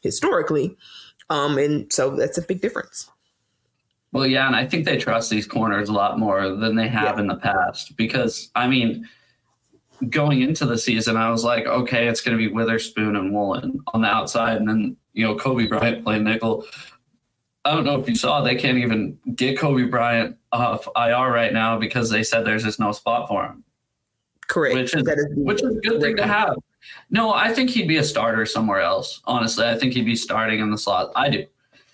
historically, 0.00 0.76
um, 1.30 1.58
and 1.58 1.92
so 1.92 2.16
that's 2.16 2.38
a 2.38 2.42
big 2.42 2.60
difference. 2.60 3.10
Well, 4.12 4.26
yeah, 4.26 4.46
and 4.46 4.54
I 4.56 4.66
think 4.66 4.84
they 4.84 4.98
trust 4.98 5.30
these 5.30 5.46
corners 5.46 5.88
a 5.88 5.92
lot 5.92 6.18
more 6.18 6.54
than 6.54 6.76
they 6.76 6.88
have 6.88 7.16
yeah. 7.16 7.20
in 7.20 7.26
the 7.26 7.36
past 7.36 7.96
because 7.96 8.50
I 8.54 8.66
mean, 8.66 9.08
going 10.08 10.42
into 10.42 10.66
the 10.66 10.76
season, 10.76 11.16
I 11.16 11.30
was 11.30 11.44
like, 11.44 11.66
okay, 11.66 12.08
it's 12.08 12.20
going 12.20 12.36
to 12.36 12.48
be 12.48 12.52
Witherspoon 12.52 13.16
and 13.16 13.32
Woolen 13.32 13.80
on 13.88 14.02
the 14.02 14.08
outside, 14.08 14.56
and 14.58 14.68
then 14.68 14.96
you 15.14 15.26
know 15.26 15.36
Coby 15.36 15.68
Bryant 15.68 16.04
playing 16.04 16.24
nickel. 16.24 16.64
I 17.64 17.72
don't 17.74 17.84
know 17.84 18.00
if 18.00 18.08
you 18.08 18.16
saw, 18.16 18.42
they 18.42 18.56
can't 18.56 18.78
even 18.78 19.18
get 19.34 19.58
Coby 19.58 19.88
Bryant 19.88 20.36
off 20.50 20.88
IR 20.96 21.30
right 21.30 21.52
now 21.52 21.78
because 21.78 22.10
they 22.10 22.22
said 22.22 22.44
there's 22.44 22.64
just 22.64 22.80
no 22.80 22.92
spot 22.92 23.28
for 23.28 23.44
him. 23.44 23.64
Correct. 24.48 24.74
Which 24.74 24.94
is, 24.94 25.04
which 25.36 25.62
is 25.62 25.76
a 25.76 25.80
good 25.80 26.00
thing 26.00 26.16
to 26.16 26.26
have. 26.26 26.56
No, 27.10 27.32
I 27.32 27.52
think 27.52 27.70
he'd 27.70 27.86
be 27.86 27.98
a 27.98 28.04
starter 28.04 28.44
somewhere 28.46 28.80
else. 28.80 29.20
Honestly, 29.24 29.64
I 29.64 29.78
think 29.78 29.92
he'd 29.92 30.04
be 30.04 30.16
starting 30.16 30.60
in 30.60 30.70
the 30.70 30.78
slot. 30.78 31.12
I 31.14 31.28
do. 31.28 31.46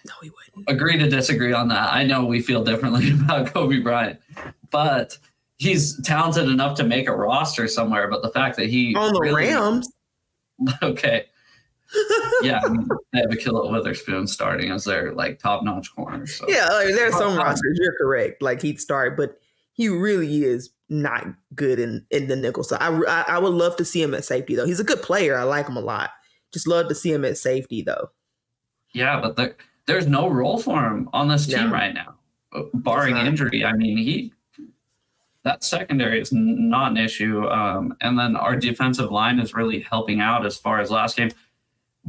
No, 0.06 0.14
he 0.22 0.30
wouldn't. 0.30 0.70
Agree 0.70 0.98
to 0.98 1.08
disagree 1.08 1.52
on 1.52 1.68
that. 1.68 1.92
I 1.92 2.04
know 2.04 2.24
we 2.24 2.40
feel 2.40 2.64
differently 2.64 3.10
about 3.20 3.48
Coby 3.48 3.82
Bryant, 3.82 4.18
but 4.70 5.18
he's 5.58 6.00
talented 6.02 6.48
enough 6.48 6.76
to 6.78 6.84
make 6.84 7.08
a 7.08 7.14
roster 7.14 7.68
somewhere. 7.68 8.08
But 8.08 8.22
the 8.22 8.30
fact 8.30 8.56
that 8.56 8.66
he 8.66 8.94
on 8.94 9.12
the 9.12 9.20
really, 9.20 9.46
Rams, 9.46 9.92
okay, 10.82 11.26
yeah, 12.42 12.60
I 12.64 12.68
mean, 12.68 12.88
they 13.12 13.20
have 13.20 13.30
Ahkello 13.30 13.70
Witherspoon 13.72 14.26
starting 14.26 14.70
as 14.70 14.84
their 14.84 15.12
like 15.14 15.38
top 15.38 15.64
notch 15.64 15.94
corner. 15.94 16.26
So. 16.26 16.46
Yeah, 16.48 16.66
like, 16.68 16.88
there's 16.88 17.16
some 17.16 17.36
rosters. 17.36 17.78
You're 17.80 17.96
correct. 17.98 18.42
Like 18.42 18.60
he'd 18.62 18.80
start, 18.80 19.16
but 19.16 19.38
he 19.72 19.88
really 19.88 20.44
is 20.44 20.70
not 20.88 21.26
good 21.54 21.78
in 21.78 22.04
in 22.10 22.28
the 22.28 22.36
nickel. 22.36 22.62
So 22.64 22.76
I, 22.76 22.90
I, 23.08 23.24
I 23.28 23.38
would 23.38 23.54
love 23.54 23.76
to 23.76 23.84
see 23.84 24.02
him 24.02 24.14
at 24.14 24.24
safety 24.24 24.54
though. 24.54 24.66
He's 24.66 24.80
a 24.80 24.84
good 24.84 25.02
player. 25.02 25.36
I 25.36 25.44
like 25.44 25.68
him 25.68 25.76
a 25.76 25.80
lot. 25.80 26.10
Just 26.52 26.66
love 26.66 26.88
to 26.88 26.94
see 26.94 27.12
him 27.12 27.24
at 27.24 27.38
safety 27.38 27.82
though. 27.82 28.10
Yeah, 28.94 29.20
but 29.20 29.36
there, 29.36 29.56
there's 29.86 30.06
no 30.06 30.28
role 30.28 30.58
for 30.58 30.82
him 30.82 31.08
on 31.12 31.28
this 31.28 31.46
team 31.46 31.72
right 31.72 31.92
now, 31.92 32.14
uh, 32.52 32.62
barring 32.74 33.16
injury. 33.16 33.64
I 33.64 33.72
mean, 33.72 33.98
he 33.98 34.32
that 35.44 35.64
secondary 35.64 36.20
is 36.20 36.32
not 36.32 36.90
an 36.90 36.96
issue. 36.98 37.46
Um, 37.48 37.96
and 38.00 38.18
then 38.18 38.36
our 38.36 38.56
defensive 38.56 39.10
line 39.10 39.38
is 39.38 39.54
really 39.54 39.80
helping 39.80 40.20
out 40.20 40.44
as 40.44 40.56
far 40.56 40.80
as 40.80 40.90
last 40.90 41.16
game. 41.16 41.30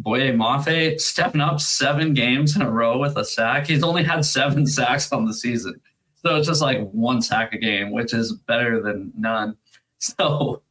Boye 0.02 0.32
Mafe 0.32 1.00
stepping 1.00 1.42
up 1.42 1.60
seven 1.60 2.14
games 2.14 2.56
in 2.56 2.62
a 2.62 2.70
row 2.70 2.98
with 2.98 3.18
a 3.18 3.26
sack. 3.26 3.68
He's 3.68 3.84
only 3.84 4.04
had 4.04 4.26
seven 4.26 4.66
sacks 4.68 5.12
on 5.12 5.26
the 5.26 5.34
season. 5.34 5.80
So 6.16 6.36
it's 6.36 6.48
just 6.48 6.62
like 6.62 6.90
one 6.92 7.22
sack 7.22 7.54
a 7.54 7.58
game, 7.58 7.92
which 7.92 8.14
is 8.14 8.34
better 8.34 8.82
than 8.82 9.12
none. 9.18 9.56
So 10.02 10.62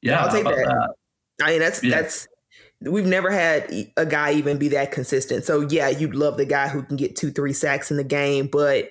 yeah, 0.00 0.24
I'll 0.24 0.32
take 0.32 0.44
that. 0.44 0.56
that. 0.56 0.94
I 1.42 1.50
mean, 1.50 1.58
that's 1.58 1.84
yeah. 1.84 2.00
that's 2.00 2.26
we've 2.80 3.04
never 3.04 3.30
had 3.30 3.70
a 3.98 4.06
guy 4.06 4.32
even 4.32 4.56
be 4.56 4.68
that 4.68 4.92
consistent. 4.92 5.44
So 5.44 5.60
yeah, 5.68 5.90
you'd 5.90 6.14
love 6.14 6.38
the 6.38 6.46
guy 6.46 6.68
who 6.68 6.82
can 6.82 6.96
get 6.96 7.16
two, 7.16 7.30
three 7.30 7.52
sacks 7.52 7.90
in 7.90 7.98
the 7.98 8.04
game, 8.04 8.46
but 8.46 8.90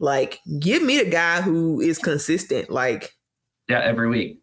like, 0.00 0.40
give 0.58 0.82
me 0.82 0.98
the 0.98 1.10
guy 1.10 1.42
who 1.42 1.80
is 1.80 1.98
consistent. 1.98 2.70
Like, 2.70 3.14
yeah, 3.68 3.80
every 3.80 4.08
week. 4.08 4.40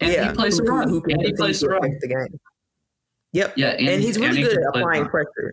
and 0.00 0.12
yeah, 0.12 0.28
he 0.28 0.34
plays 0.34 0.58
who, 0.58 0.66
the 0.66 0.70
run. 0.70 0.88
Who, 0.88 0.94
who 0.96 1.00
can 1.00 1.12
and 1.12 1.22
he 1.22 1.32
plays 1.32 1.60
the 1.60 1.68
run. 1.68 1.98
The 2.00 2.08
game. 2.08 2.40
Yep. 3.32 3.54
Yeah, 3.56 3.70
and, 3.70 3.88
and 3.88 4.02
he's 4.02 4.18
really 4.18 4.42
and 4.42 4.50
good 4.50 4.58
at 4.58 4.68
applying 4.68 5.06
pressure. 5.06 5.52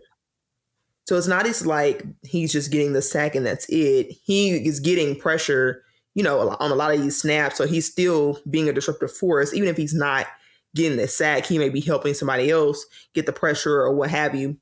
So 1.06 1.16
it's 1.16 1.26
not 1.26 1.46
as 1.46 1.66
like 1.66 2.04
he's 2.22 2.52
just 2.52 2.70
getting 2.70 2.92
the 2.92 3.02
sack 3.02 3.34
and 3.34 3.44
that's 3.44 3.66
it. 3.68 4.12
He 4.22 4.50
is 4.50 4.78
getting 4.78 5.18
pressure, 5.18 5.82
you 6.14 6.22
know, 6.22 6.56
on 6.60 6.70
a 6.70 6.74
lot 6.74 6.94
of 6.94 7.02
these 7.02 7.20
snaps. 7.20 7.56
So 7.56 7.66
he's 7.66 7.90
still 7.90 8.38
being 8.48 8.68
a 8.68 8.72
disruptive 8.72 9.12
force, 9.12 9.52
even 9.52 9.68
if 9.68 9.76
he's 9.76 9.94
not 9.94 10.26
getting 10.74 10.98
the 10.98 11.08
sack. 11.08 11.46
He 11.46 11.58
may 11.58 11.68
be 11.68 11.80
helping 11.80 12.14
somebody 12.14 12.50
else 12.50 12.86
get 13.14 13.26
the 13.26 13.32
pressure 13.32 13.80
or 13.80 13.92
what 13.92 14.10
have 14.10 14.34
you. 14.34 14.56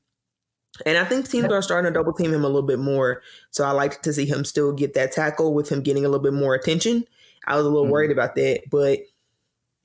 And 0.85 0.97
I 0.97 1.03
think 1.03 1.29
teams 1.29 1.51
are 1.51 1.61
starting 1.61 1.91
to 1.91 1.97
double 1.97 2.13
team 2.13 2.33
him 2.33 2.43
a 2.43 2.47
little 2.47 2.63
bit 2.63 2.79
more. 2.79 3.21
So 3.51 3.63
I 3.65 3.71
like 3.71 4.01
to 4.03 4.13
see 4.13 4.25
him 4.25 4.45
still 4.45 4.71
get 4.71 4.93
that 4.93 5.11
tackle 5.11 5.53
with 5.53 5.69
him 5.69 5.81
getting 5.81 6.05
a 6.05 6.09
little 6.09 6.23
bit 6.23 6.33
more 6.33 6.55
attention. 6.55 7.03
I 7.45 7.57
was 7.57 7.65
a 7.65 7.69
little 7.69 7.83
mm-hmm. 7.83 7.91
worried 7.91 8.11
about 8.11 8.35
that, 8.35 8.61
but 8.69 8.99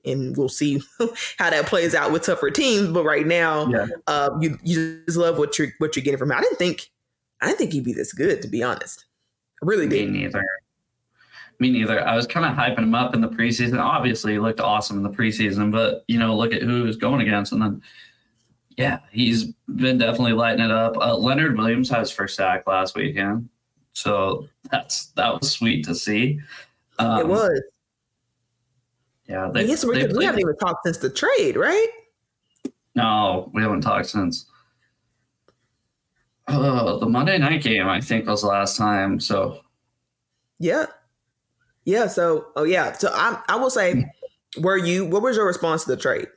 and 0.05 0.35
we'll 0.37 0.49
see 0.49 0.81
how 1.37 1.49
that 1.49 1.65
plays 1.65 1.95
out 1.95 2.11
with 2.11 2.23
tougher 2.23 2.51
teams. 2.51 2.89
But 2.89 3.03
right 3.03 3.25
now, 3.25 3.67
yeah. 3.67 3.87
uh, 4.07 4.29
you 4.39 4.57
you 4.63 5.01
just 5.05 5.17
love 5.17 5.37
what 5.37 5.57
you're 5.57 5.69
what 5.79 5.95
you're 5.95 6.03
getting 6.03 6.17
from 6.17 6.31
him. 6.31 6.37
I 6.37 6.41
didn't 6.41 6.57
think 6.57 6.89
I 7.41 7.47
didn't 7.47 7.59
think 7.59 7.73
he'd 7.73 7.83
be 7.83 7.93
this 7.93 8.13
good, 8.13 8.41
to 8.41 8.47
be 8.47 8.63
honest. 8.63 9.05
I 9.61 9.65
really 9.65 9.87
Me 9.87 9.99
did. 9.99 10.11
neither. 10.11 10.45
Me 11.59 11.69
neither. 11.69 12.05
I 12.05 12.15
was 12.15 12.27
kind 12.27 12.45
of 12.45 12.53
hyping 12.53 12.83
him 12.83 12.95
up 12.95 13.13
in 13.13 13.21
the 13.21 13.29
preseason. 13.29 13.79
Obviously, 13.79 14.33
he 14.33 14.39
looked 14.39 14.59
awesome 14.59 14.97
in 14.97 15.03
the 15.03 15.09
preseason, 15.09 15.71
but 15.71 16.03
you 16.07 16.19
know, 16.19 16.35
look 16.35 16.53
at 16.53 16.61
who 16.61 16.77
he 16.77 16.81
was 16.81 16.97
going 16.97 17.21
against, 17.21 17.53
and 17.53 17.61
then 17.61 17.81
yeah, 18.77 18.99
he's 19.11 19.53
been 19.75 19.97
definitely 19.97 20.33
lighting 20.33 20.65
it 20.65 20.71
up. 20.71 20.97
Uh, 20.97 21.15
Leonard 21.15 21.57
Williams 21.57 21.89
had 21.89 21.99
his 21.99 22.11
first 22.11 22.35
sack 22.35 22.67
last 22.67 22.95
weekend, 22.95 23.47
so 23.93 24.47
that's 24.69 25.07
that 25.11 25.39
was 25.39 25.51
sweet 25.51 25.85
to 25.85 25.95
see. 25.95 26.39
Um, 26.99 27.19
it 27.19 27.27
was. 27.27 27.61
Yeah, 29.27 29.49
they, 29.51 29.65
they 29.65 30.07
we 30.13 30.25
haven't 30.25 30.41
even 30.41 30.55
talked 30.57 30.85
since 30.85 30.97
the 30.97 31.09
trade, 31.09 31.57
right? 31.57 31.87
No, 32.93 33.49
we 33.53 33.61
haven't 33.61 33.81
talked 33.81 34.07
since. 34.07 34.45
Uh, 36.47 36.97
the 36.97 37.07
Monday 37.07 37.37
night 37.39 37.63
game, 37.63 37.87
I 37.87 37.99
think, 37.99 38.27
was 38.27 38.41
the 38.41 38.47
last 38.47 38.77
time. 38.77 39.19
So, 39.19 39.61
yeah, 40.59 40.85
yeah. 41.85 42.05
So, 42.05 42.47
oh 42.55 42.63
yeah. 42.63 42.91
So 42.93 43.09
I, 43.11 43.41
I 43.49 43.55
will 43.55 43.71
say, 43.71 44.05
were 44.61 44.77
you? 44.77 45.05
What 45.05 45.23
was 45.23 45.37
your 45.37 45.47
response 45.47 45.85
to 45.85 45.91
the 45.91 45.97
trade? 45.97 46.27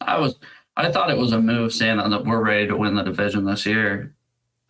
I 0.00 0.18
was. 0.18 0.36
I 0.78 0.90
thought 0.90 1.10
it 1.10 1.18
was 1.18 1.32
a 1.32 1.40
move 1.40 1.74
saying 1.74 1.98
that 1.98 2.24
we're 2.24 2.42
ready 2.42 2.66
to 2.66 2.76
win 2.76 2.94
the 2.94 3.02
division 3.02 3.44
this 3.44 3.66
year. 3.66 4.14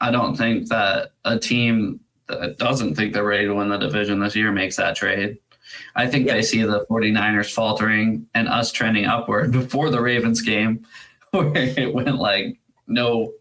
I 0.01 0.11
don't 0.11 0.35
think 0.35 0.67
that 0.69 1.13
a 1.25 1.39
team 1.39 2.01
that 2.27 2.59
doesn't 2.59 2.97
think 2.97 3.13
they're 3.13 3.23
ready 3.23 3.47
to 3.47 3.55
win 3.55 3.69
the 3.69 3.77
division 3.77 4.19
this 4.19 4.35
year 4.35 4.51
makes 4.51 4.75
that 4.77 4.97
trade. 4.97 5.39
I 5.95 6.07
think 6.07 6.27
yep. 6.27 6.37
they 6.37 6.43
see 6.43 6.63
the 6.63 6.87
49ers 6.87 7.53
faltering 7.53 8.27
and 8.35 8.49
us 8.49 8.73
trending 8.73 9.07
upward 9.07 9.53
before 9.53 9.91
the 9.91 10.01
Ravens 10.01 10.41
game, 10.43 10.87
where 11.31 11.53
it 11.55 11.95
went 11.95 12.17
like 12.17 12.59
no, 12.87 13.33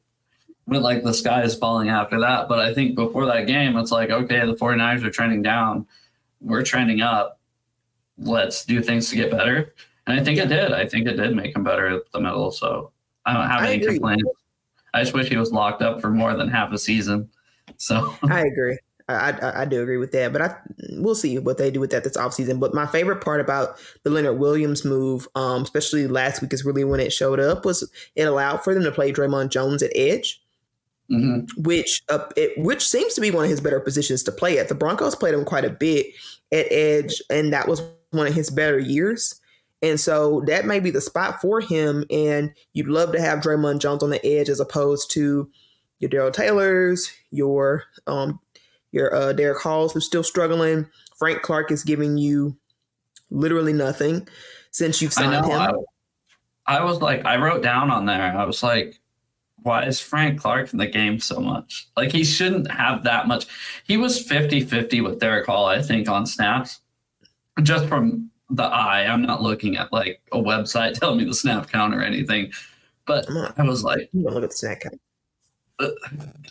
went 0.67 0.83
like 0.83 1.03
the 1.03 1.13
sky 1.13 1.43
is 1.43 1.55
falling 1.55 1.89
after 1.89 2.19
that. 2.19 2.47
But 2.47 2.59
I 2.59 2.73
think 2.73 2.95
before 2.95 3.25
that 3.25 3.47
game, 3.47 3.77
it's 3.77 3.91
like, 3.91 4.09
okay, 4.09 4.45
the 4.45 4.55
49ers 4.55 5.03
are 5.03 5.11
trending 5.11 5.41
down. 5.41 5.85
We're 6.39 6.63
trending 6.63 7.01
up. 7.01 7.39
Let's 8.17 8.65
do 8.65 8.81
things 8.81 9.09
to 9.09 9.15
get 9.15 9.31
better. 9.31 9.73
And 10.07 10.19
I 10.19 10.23
think 10.23 10.39
it 10.39 10.47
did. 10.47 10.71
I 10.71 10.87
think 10.87 11.07
it 11.07 11.13
did 11.13 11.35
make 11.35 11.55
him 11.55 11.63
better 11.63 11.87
at 11.87 12.11
the 12.11 12.19
middle. 12.19 12.51
So 12.51 12.91
I 13.25 13.33
don't 13.33 13.47
have 13.47 13.61
I 13.61 13.73
any 13.73 13.83
agree. 13.83 13.93
complaints. 13.95 14.23
I 14.93 15.01
just 15.01 15.13
wish 15.13 15.29
he 15.29 15.37
was 15.37 15.51
locked 15.51 15.81
up 15.81 16.01
for 16.01 16.09
more 16.09 16.35
than 16.35 16.49
half 16.49 16.71
a 16.71 16.77
season. 16.77 17.29
So 17.77 18.15
I 18.23 18.41
agree. 18.41 18.77
I, 19.07 19.31
I, 19.31 19.61
I, 19.61 19.65
do 19.65 19.81
agree 19.81 19.97
with 19.97 20.11
that, 20.11 20.31
but 20.33 20.41
I 20.41 20.55
we'll 20.91 21.15
see 21.15 21.37
what 21.39 21.57
they 21.57 21.71
do 21.71 21.79
with 21.79 21.91
that 21.91 22.03
this 22.03 22.17
offseason. 22.17 22.59
But 22.59 22.73
my 22.73 22.85
favorite 22.85 23.21
part 23.21 23.41
about 23.41 23.77
the 24.03 24.09
Leonard 24.09 24.39
Williams 24.39 24.85
move, 24.85 25.27
um, 25.35 25.63
especially 25.63 26.07
last 26.07 26.41
week, 26.41 26.53
is 26.53 26.65
really 26.65 26.83
when 26.83 26.99
it 26.99 27.13
showed 27.13 27.39
up 27.39 27.65
was 27.65 27.89
it 28.15 28.23
allowed 28.23 28.63
for 28.63 28.73
them 28.73 28.83
to 28.83 28.91
play 28.91 29.11
Dre'Mont 29.11 29.49
Jones 29.49 29.83
at 29.83 29.91
edge, 29.95 30.41
mm-hmm. 31.11 31.61
which 31.61 32.03
uh, 32.09 32.25
it, 32.35 32.57
which 32.57 32.87
seems 32.87 33.13
to 33.13 33.21
be 33.21 33.31
one 33.31 33.43
of 33.45 33.49
his 33.49 33.61
better 33.61 33.79
positions 33.79 34.23
to 34.23 34.31
play 34.31 34.59
at. 34.59 34.69
The 34.69 34.75
Broncos 34.75 35.15
played 35.15 35.33
him 35.33 35.45
quite 35.45 35.65
a 35.65 35.69
bit 35.69 36.07
at 36.51 36.71
edge, 36.71 37.21
and 37.29 37.53
that 37.53 37.67
was 37.67 37.81
one 38.11 38.27
of 38.27 38.33
his 38.33 38.49
better 38.49 38.79
years. 38.79 39.41
And 39.81 39.99
so 39.99 40.43
that 40.45 40.65
may 40.65 40.79
be 40.79 40.91
the 40.91 41.01
spot 41.01 41.41
for 41.41 41.59
him. 41.59 42.05
And 42.11 42.53
you'd 42.73 42.87
love 42.87 43.13
to 43.13 43.21
have 43.21 43.39
Dre'Mont 43.39 43.79
Jones 43.79 44.03
on 44.03 44.11
the 44.11 44.23
edge 44.25 44.47
as 44.47 44.59
opposed 44.59 45.09
to 45.11 45.49
your 45.99 46.09
Darrell 46.09 46.31
Taylors, 46.31 47.11
your 47.31 47.83
um, 48.07 48.39
your 48.91 49.13
uh, 49.13 49.33
Derick 49.33 49.61
Halls, 49.61 49.93
who's 49.93 50.05
still 50.05 50.23
struggling. 50.23 50.87
Frank 51.17 51.41
Clark 51.41 51.71
is 51.71 51.83
giving 51.83 52.17
you 52.17 52.57
literally 53.29 53.73
nothing 53.73 54.27
since 54.71 55.01
you've 55.01 55.13
signed 55.13 55.45
him. 55.45 55.75
I, 56.67 56.77
I, 56.77 56.83
was 56.83 57.01
like, 57.01 57.25
I 57.25 57.37
wrote 57.37 57.63
down 57.63 57.91
on 57.91 58.05
there, 58.05 58.37
I 58.37 58.45
was 58.45 58.63
like, 58.63 58.99
why 59.63 59.85
is 59.85 59.99
Frank 59.99 60.39
Clark 60.39 60.73
in 60.73 60.79
the 60.79 60.87
game 60.87 61.19
so 61.19 61.39
much? 61.39 61.87
Like, 61.95 62.11
he 62.11 62.23
shouldn't 62.23 62.71
have 62.71 63.03
that 63.03 63.27
much. 63.27 63.45
He 63.83 63.97
was 63.97 64.19
50 64.19 64.61
50 64.61 65.01
with 65.01 65.19
Derick 65.19 65.45
Hall, 65.45 65.65
I 65.65 65.81
think, 65.81 66.09
on 66.09 66.25
snaps. 66.25 66.79
Just 67.61 67.87
from 67.87 68.31
the 68.49 68.63
eye, 68.63 69.05
I'm 69.05 69.21
not 69.21 69.41
looking 69.41 69.77
at 69.77 69.93
like 69.93 70.21
a 70.31 70.37
website 70.37 70.93
telling 70.99 71.17
me 71.17 71.25
the 71.25 71.33
snap 71.33 71.69
count 71.69 71.93
or 71.93 72.01
anything. 72.01 72.51
But 73.05 73.27
I 73.57 73.63
was 73.63 73.83
like, 73.83 74.09
look 74.13 74.43
at 74.43 74.49
the 74.49 74.55
snap 74.55 74.79
count. 74.81 75.01
Uh, 75.79 75.89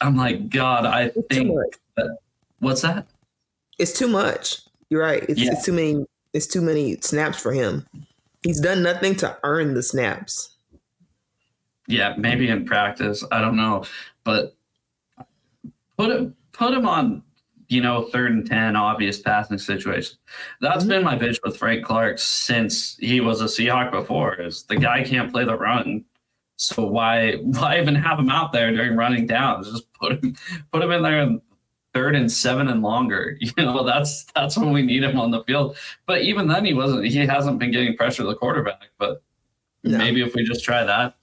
I'm 0.00 0.16
like, 0.16 0.48
God, 0.48 0.84
I 0.84 1.08
think 1.30 1.56
that 1.96 2.18
What's 2.60 2.82
that? 2.82 3.06
It's 3.78 3.92
too 3.92 4.08
much. 4.08 4.60
You're 4.88 5.02
right. 5.02 5.24
It's, 5.28 5.40
yeah. 5.40 5.52
it's 5.52 5.64
too 5.64 5.72
many. 5.72 6.06
It's 6.32 6.46
too 6.46 6.60
many 6.60 6.96
snaps 7.00 7.40
for 7.40 7.52
him. 7.52 7.86
He's 8.42 8.60
done 8.60 8.82
nothing 8.82 9.16
to 9.16 9.36
earn 9.42 9.74
the 9.74 9.82
snaps. 9.82 10.56
Yeah, 11.88 12.14
maybe 12.16 12.48
in 12.48 12.64
practice. 12.64 13.24
I 13.32 13.40
don't 13.40 13.56
know, 13.56 13.84
but 14.22 14.54
put 15.98 16.10
him 16.10 16.36
put 16.52 16.72
him 16.72 16.86
on 16.86 17.22
you 17.70 17.80
know, 17.80 18.02
third 18.02 18.32
and 18.32 18.44
10, 18.44 18.74
obvious 18.74 19.20
passing 19.20 19.56
situation. 19.56 20.18
That's 20.60 20.80
mm-hmm. 20.80 20.88
been 20.88 21.04
my 21.04 21.16
bitch 21.16 21.38
with 21.44 21.56
Frank 21.56 21.84
Clark 21.84 22.18
since 22.18 22.96
he 22.96 23.20
was 23.20 23.40
a 23.40 23.44
Seahawk 23.44 23.92
before 23.92 24.34
is 24.40 24.64
the 24.64 24.76
guy 24.76 25.04
can't 25.04 25.32
play 25.32 25.44
the 25.44 25.56
run. 25.56 26.04
So 26.56 26.84
why 26.84 27.34
why 27.42 27.80
even 27.80 27.94
have 27.94 28.18
him 28.18 28.28
out 28.28 28.52
there 28.52 28.72
during 28.72 28.96
running 28.96 29.26
downs? 29.26 29.70
Just 29.70 29.90
put 29.94 30.22
him 30.22 30.34
put 30.72 30.82
him 30.82 30.90
in 30.90 31.02
there 31.02 31.20
and 31.20 31.40
third 31.92 32.14
and 32.14 32.30
seven 32.30 32.68
and 32.68 32.82
longer. 32.82 33.38
You 33.40 33.64
know, 33.64 33.84
that's 33.84 34.24
that's 34.34 34.56
when 34.56 34.72
we 34.72 34.82
need 34.82 35.02
him 35.02 35.18
on 35.18 35.30
the 35.30 35.42
field. 35.44 35.76
But 36.06 36.22
even 36.22 36.48
then, 36.48 36.64
he 36.64 36.74
wasn't. 36.74 37.04
He 37.06 37.18
hasn't 37.26 37.58
been 37.58 37.70
getting 37.70 37.96
pressure 37.96 38.22
to 38.22 38.28
the 38.28 38.36
quarterback. 38.36 38.90
But 38.98 39.22
no. 39.82 39.98
maybe 39.98 40.22
if 40.22 40.34
we 40.34 40.44
just 40.44 40.64
try 40.64 40.84
that, 40.84 41.16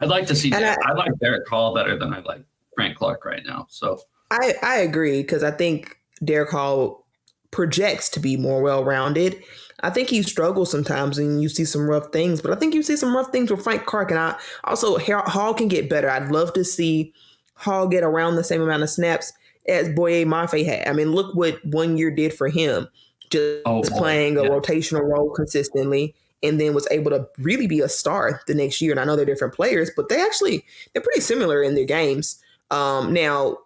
I'd 0.00 0.08
like 0.08 0.26
to 0.28 0.34
see. 0.34 0.52
I, 0.52 0.76
I, 0.84 0.92
like 0.92 1.12
Derick 1.20 1.46
Hall 1.48 1.74
better 1.74 1.98
than 1.98 2.14
I 2.14 2.20
like 2.20 2.42
Frank 2.74 2.96
Clark 2.96 3.24
right 3.24 3.42
now. 3.44 3.66
So 3.68 4.00
I 4.30 4.54
I 4.62 4.76
agree 4.76 5.22
because 5.22 5.42
I 5.42 5.50
think 5.50 5.98
Derick 6.24 6.50
Hall 6.50 7.06
projects 7.50 8.08
to 8.10 8.20
be 8.20 8.36
more 8.36 8.62
well 8.62 8.84
rounded. 8.84 9.42
I 9.80 9.90
think 9.90 10.08
he 10.08 10.22
struggles 10.22 10.70
sometimes 10.70 11.18
and 11.18 11.40
you 11.40 11.48
see 11.48 11.64
some 11.64 11.88
rough 11.88 12.10
things, 12.12 12.42
but 12.42 12.50
I 12.50 12.56
think 12.56 12.74
you 12.74 12.82
see 12.82 12.96
some 12.96 13.14
rough 13.14 13.30
things 13.30 13.50
with 13.50 13.62
Frank 13.62 13.86
Clark. 13.86 14.10
And 14.10 14.18
I 14.18 14.36
also, 14.64 14.98
Hall 14.98 15.54
can 15.54 15.68
get 15.68 15.88
better. 15.88 16.10
I'd 16.10 16.32
love 16.32 16.52
to 16.54 16.64
see 16.64 17.12
Hall 17.54 17.86
get 17.86 18.02
around 18.02 18.34
the 18.34 18.42
same 18.42 18.60
amount 18.60 18.82
of 18.82 18.90
snaps 18.90 19.32
as 19.68 19.88
Boye 19.90 20.24
Mafe 20.24 20.64
had. 20.64 20.88
I 20.88 20.92
mean, 20.92 21.12
look 21.12 21.34
what 21.34 21.64
one 21.64 21.96
year 21.96 22.10
did 22.10 22.32
for 22.32 22.48
him. 22.48 22.88
Just 23.30 23.62
oh, 23.66 23.82
playing 23.82 24.38
a 24.38 24.42
yeah. 24.42 24.48
rotational 24.48 25.02
role 25.02 25.30
consistently 25.30 26.14
and 26.42 26.60
then 26.60 26.74
was 26.74 26.88
able 26.90 27.10
to 27.10 27.26
really 27.38 27.66
be 27.66 27.80
a 27.80 27.88
star 27.88 28.40
the 28.46 28.54
next 28.54 28.80
year. 28.80 28.92
And 28.92 29.00
I 29.00 29.04
know 29.04 29.16
they're 29.16 29.24
different 29.24 29.54
players, 29.54 29.90
but 29.94 30.08
they 30.08 30.20
actually 30.20 30.64
they're 30.92 31.02
pretty 31.02 31.20
similar 31.20 31.62
in 31.62 31.74
their 31.74 31.84
games. 31.84 32.42
Um, 32.70 33.12
now, 33.12 33.58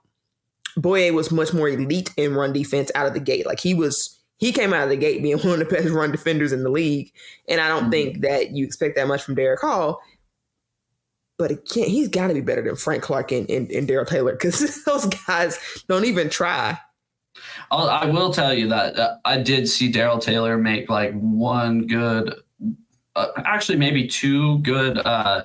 Boye 0.76 1.10
was 1.10 1.30
much 1.30 1.52
more 1.52 1.68
elite 1.68 2.10
in 2.16 2.34
run 2.34 2.52
defense 2.52 2.90
out 2.94 3.06
of 3.06 3.14
the 3.14 3.20
gate. 3.20 3.46
Like 3.46 3.60
he 3.60 3.74
was 3.74 4.18
he 4.38 4.52
came 4.52 4.72
out 4.72 4.84
of 4.84 4.90
the 4.90 4.96
gate 4.96 5.22
being 5.22 5.38
one 5.42 5.60
of 5.60 5.68
the 5.68 5.74
best 5.74 5.90
run 5.90 6.10
defenders 6.10 6.52
in 6.52 6.62
the 6.62 6.70
league. 6.70 7.12
And 7.48 7.60
I 7.60 7.68
don't 7.68 7.82
mm-hmm. 7.82 7.90
think 7.90 8.20
that 8.22 8.50
you 8.52 8.64
expect 8.64 8.96
that 8.96 9.06
much 9.06 9.22
from 9.22 9.34
Derick 9.34 9.60
Hall. 9.60 10.00
But 11.38 11.50
it 11.50 11.68
can't, 11.68 11.88
he's 11.88 12.08
got 12.08 12.28
to 12.28 12.34
be 12.34 12.40
better 12.40 12.62
than 12.62 12.76
Frank 12.76 13.02
Clark 13.02 13.32
and, 13.32 13.48
and, 13.50 13.70
and 13.70 13.88
Darrell 13.88 14.04
Taylor 14.04 14.32
because 14.32 14.82
those 14.86 15.06
guys 15.06 15.58
don't 15.88 16.04
even 16.04 16.30
try. 16.30 16.78
I'll, 17.70 17.88
I 17.88 18.06
will 18.06 18.32
tell 18.32 18.52
you 18.52 18.68
that 18.68 18.98
uh, 18.98 19.16
I 19.24 19.38
did 19.38 19.68
see 19.68 19.90
Darrell 19.90 20.18
Taylor 20.18 20.58
make 20.58 20.88
like 20.88 21.12
one 21.14 21.86
good, 21.86 22.34
uh, 23.16 23.28
actually 23.44 23.78
maybe 23.78 24.06
two 24.06 24.58
good, 24.58 24.98
uh, 24.98 25.44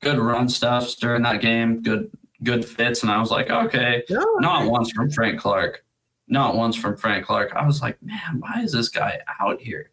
good 0.00 0.18
run 0.18 0.48
stuffs 0.48 0.94
during 0.94 1.22
that 1.22 1.40
game. 1.40 1.82
Good, 1.82 2.10
good 2.42 2.64
fits, 2.64 3.02
and 3.02 3.10
I 3.10 3.18
was 3.18 3.30
like, 3.30 3.50
okay, 3.50 4.04
no, 4.08 4.24
not 4.38 4.70
once 4.70 4.92
from 4.92 5.10
Frank 5.10 5.40
Clark 5.40 5.82
not 6.28 6.56
once 6.56 6.76
from 6.76 6.96
Frank 6.96 7.26
Clark. 7.26 7.54
I 7.54 7.64
was 7.66 7.82
like, 7.82 8.02
man, 8.02 8.40
why 8.40 8.62
is 8.62 8.72
this 8.72 8.88
guy 8.88 9.20
out 9.40 9.60
here? 9.60 9.90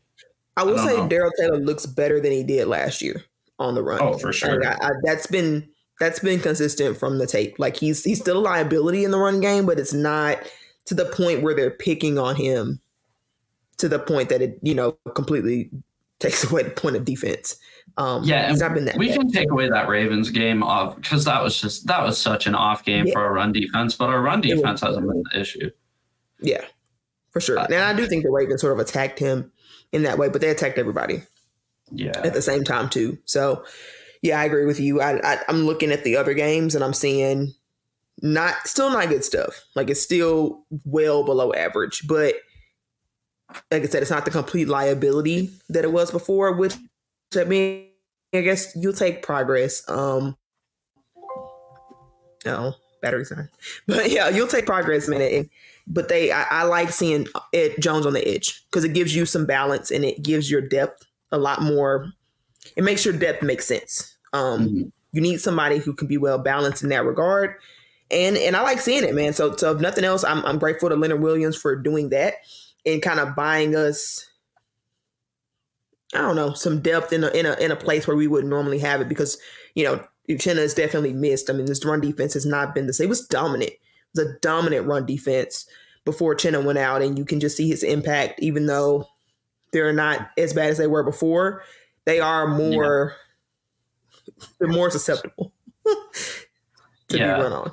I 0.58 0.63
will 0.63 0.80
I 0.80 0.86
say 0.86 1.08
Darrell 1.08 1.32
Taylor 1.39 1.58
looks 1.58 1.86
better 1.86 2.19
than 2.19 2.32
he 2.32 2.43
did 2.43 2.67
last 2.67 3.02
year 3.02 3.24
on 3.60 3.76
the 3.76 3.84
run. 3.84 4.00
Oh, 4.02 4.18
for 4.18 4.34
sure. 4.34 4.66
I, 4.66 4.74
I, 4.74 4.89
that's 5.04 5.28
been 5.28 5.68
that's 6.00 6.20
been 6.20 6.39
consistent 6.39 6.98
from 6.98 7.18
the 7.18 7.28
tape. 7.28 7.56
Like 7.60 7.78
he's 7.78 8.04
he's 8.04 8.20
still 8.20 8.39
a 8.39 8.39
liability 8.39 9.04
in 9.04 9.12
the 9.12 9.20
run 9.20 9.39
game, 9.39 9.66
but 9.66 9.80
it's 9.80 9.94
not 9.94 10.39
to 10.86 10.94
the 10.94 11.06
point 11.06 11.42
where 11.42 11.56
they're 11.56 11.72
picking 11.72 12.18
on 12.18 12.36
him 12.36 12.82
to 13.78 13.88
the 13.88 14.00
point 14.00 14.30
that 14.30 14.42
it 14.42 14.60
you 14.62 14.76
know 14.76 14.98
completely 15.16 15.70
takes 16.20 16.50
away 16.50 16.63
the 16.63 16.72
point 16.72 16.96
of 16.96 17.06
defense. 17.06 17.58
Um, 17.98 18.24
yeah, 18.24 18.50
he's 18.50 18.60
not 18.60 18.74
been 18.74 18.86
that 18.86 18.98
we 18.98 19.10
bad. 19.10 19.20
can 19.20 19.32
take 19.32 19.52
away 19.52 19.70
that 19.70 19.88
Ravens 19.88 20.30
game 20.30 20.63
off 20.63 20.96
because 20.96 21.26
that 21.26 21.44
was 21.44 21.60
just 21.60 21.86
that 21.88 22.04
was 22.04 22.18
such 22.18 22.48
an 22.48 22.56
off 22.56 22.84
game 22.84 23.08
yeah. 23.08 23.13
for 23.13 23.22
our 23.22 23.34
run 23.34 23.52
defense, 23.52 23.96
but 23.96 24.10
our 24.10 24.22
run 24.22 24.42
defense 24.42 24.82
hasn't 24.82 25.08
been 25.08 25.24
the 25.32 25.39
issue. 25.39 25.70
Yeah, 26.39 26.63
for 27.32 27.39
sure. 27.39 27.60
Uh, 27.60 27.66
and 27.66 27.76
I 27.76 27.94
do 27.94 28.08
think 28.08 28.24
the 28.24 28.32
Ravens 28.32 28.62
sort 28.62 28.74
of 28.74 28.80
attacked 28.80 29.20
him 29.20 29.52
in 29.92 30.04
that 30.04 30.18
way, 30.18 30.30
but 30.30 30.42
they 30.42 30.50
attacked 30.50 30.78
everybody. 30.78 31.22
Yeah. 31.93 32.19
At 32.23 32.34
the 32.34 32.41
same 32.41 32.63
time 32.63 32.89
too. 32.89 33.17
So, 33.25 33.63
yeah, 34.21 34.39
I 34.39 34.45
agree 34.45 34.65
with 34.65 34.79
you. 34.79 35.01
I, 35.01 35.19
I 35.23 35.39
I'm 35.47 35.65
looking 35.65 35.91
at 35.91 36.03
the 36.03 36.15
other 36.15 36.34
games 36.34 36.75
and 36.75 36.84
I'm 36.84 36.93
seeing 36.93 37.53
not 38.21 38.67
still 38.67 38.89
not 38.89 39.10
good 39.10 39.23
stuff. 39.23 39.63
Like 39.75 39.89
it's 39.89 40.01
still 40.01 40.65
well 40.86 41.23
below 41.23 41.53
average, 41.53 42.08
but 42.08 42.36
like 43.69 43.84
I 43.84 43.86
said, 43.86 44.01
it's 44.01 44.12
not 44.12 44.25
the 44.25 44.32
complete 44.32 44.67
liability 44.67 45.51
that 45.69 45.84
it 45.84 45.91
was 45.91 46.10
before. 46.10 46.53
Which 46.53 46.75
I 47.36 47.43
mean, 47.43 47.88
I 48.34 48.41
guess 48.41 48.75
you'll 48.75 48.93
take 48.93 49.21
progress. 49.21 49.88
Um, 49.89 50.38
no 52.45 52.75
battery 53.01 53.25
sign, 53.25 53.49
but 53.88 54.10
yeah, 54.10 54.29
you'll 54.29 54.47
take 54.47 54.65
progress, 54.65 55.08
man. 55.08 55.49
But 55.86 56.08
they 56.08 56.32
I, 56.32 56.45
I 56.49 56.63
like 56.63 56.91
seeing 56.91 57.27
it 57.51 57.77
Jones 57.79 58.06
on 58.06 58.13
the 58.13 58.25
edge 58.25 58.63
because 58.71 58.86
it 58.86 58.93
gives 58.93 59.13
you 59.15 59.25
some 59.25 59.45
balance 59.45 59.91
and 59.91 60.06
it 60.06 60.23
gives 60.23 60.49
your 60.49 60.62
depth 60.62 61.06
a 61.34 61.38
lot 61.38 61.62
more. 61.62 62.13
It 62.78 62.84
makes 62.84 63.04
your 63.04 63.13
depth 63.13 63.43
make 63.43 63.62
sense. 63.62 64.15
Um, 64.32 64.67
mm-hmm. 64.67 64.84
You 65.12 65.22
need 65.22 65.41
somebody 65.41 65.80
who 65.80 65.93
can 65.93 66.08
be 66.08 66.17
well 66.17 66.38
balanced 66.39 66.84
in 66.84 66.89
that 66.89 67.06
regard, 67.06 67.56
and 68.10 68.38
and 68.38 68.56
I 68.56 68.62
like 68.62 68.80
seeing 68.80 69.04
it, 69.04 69.13
man. 69.13 69.34
So 69.34 69.56
so 69.56 69.76
if 69.76 69.82
nothing 69.82 70.06
else, 70.06 70.24
I'm 70.24 70.46
I'm 70.46 70.60
grateful 70.60 70.89
to 70.89 70.96
Leonard 70.96 71.22
Williams 71.22 71.58
for 71.58 71.76
doing 71.76 72.10
that 72.10 72.36
and 72.86 73.02
kind 73.02 73.19
of 73.19 73.36
buying 73.36 73.76
us. 73.76 74.30
I 76.13 76.19
don't 76.19 76.36
know 76.36 76.54
some 76.54 76.82
depth 76.82 77.12
in 77.12 77.24
a 77.24 77.30
in 77.30 77.46
a 77.46 77.54
in 77.56 77.72
a 77.72 77.76
place 77.76 78.08
where 78.08 78.17
we 78.17 78.28
wouldn't 78.28 78.50
normally 78.50 78.80
have 78.80 79.02
it 79.02 79.10
because 79.10 79.38
you 79.76 79.84
know 79.84 80.04
Uchenna 80.30 80.58
has 80.58 80.74
definitely 80.74 81.13
missed. 81.13 81.50
I 81.50 81.54
mean, 81.54 81.65
this 81.65 81.84
run 81.86 82.02
defense 82.02 82.34
has 82.34 82.46
not 82.46 82.74
been 82.74 82.88
the 82.88 82.93
same. 82.93 83.06
It 83.06 83.10
was 83.10 83.28
dominant 83.28 83.72
It 83.72 83.80
was 84.15 84.28
a 84.28 84.39
dominant 84.39 84.88
run 84.88 85.06
defense 85.06 85.67
before 86.06 86.36
Chenna 86.36 86.63
went 86.63 86.80
out, 86.80 87.02
and 87.02 87.17
you 87.17 87.26
can 87.26 87.39
just 87.39 87.58
see 87.58 87.67
his 87.67 87.84
impact. 87.84 88.39
Even 88.41 88.65
though 88.65 89.08
they're 89.74 89.92
not 89.92 90.30
as 90.38 90.54
bad 90.54 90.70
as 90.70 90.78
they 90.78 90.88
were 90.88 91.04
before, 91.04 91.64
they 92.06 92.20
are 92.20 92.48
more 92.48 93.16
yeah. 94.26 94.46
they're 94.60 94.70
more 94.70 94.90
susceptible 94.90 95.54
to 95.86 97.18
yeah. 97.18 97.36
be 97.36 97.42
run 97.44 97.54
on. 97.54 97.72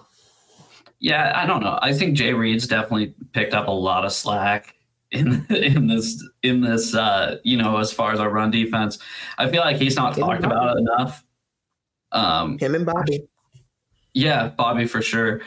Yeah, 0.98 1.32
I 1.34 1.46
don't 1.46 1.62
know. 1.62 1.78
I 1.80 1.94
think 1.94 2.14
Jay 2.14 2.34
Reid's 2.34 2.66
definitely 2.66 3.14
picked 3.32 3.54
up 3.54 3.68
a 3.68 3.72
lot 3.72 4.04
of 4.04 4.12
slack 4.12 4.74
in 5.10 5.46
in 5.50 5.86
this 5.86 6.22
in 6.42 6.60
this 6.60 6.94
uh, 6.94 7.38
you 7.44 7.56
know 7.56 7.78
as 7.78 7.92
far 7.92 8.12
as 8.12 8.20
our 8.20 8.30
run 8.30 8.50
defense. 8.50 8.98
I 9.38 9.50
feel 9.50 9.60
like 9.60 9.76
he's 9.76 9.96
not 9.96 10.16
Him 10.16 10.24
talked 10.24 10.44
about 10.44 10.78
enough. 10.78 11.24
Um, 12.12 12.58
Him 12.58 12.74
and 12.74 12.86
Bobby. 12.86 13.28
Yeah, 14.12 14.48
Bobby 14.48 14.86
for 14.86 15.02
sure. 15.02 15.40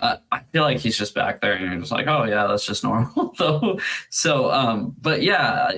Uh, 0.00 0.16
I 0.30 0.40
feel 0.52 0.62
like 0.62 0.78
he's 0.78 0.98
just 0.98 1.14
back 1.14 1.40
there, 1.40 1.54
and 1.54 1.64
you're 1.64 1.80
just 1.80 1.92
like, 1.92 2.06
oh 2.06 2.24
yeah, 2.24 2.46
that's 2.46 2.66
just 2.66 2.84
normal 2.84 3.32
though. 3.38 3.80
So, 4.10 4.50
um, 4.50 4.94
but 5.00 5.22
yeah, 5.22 5.72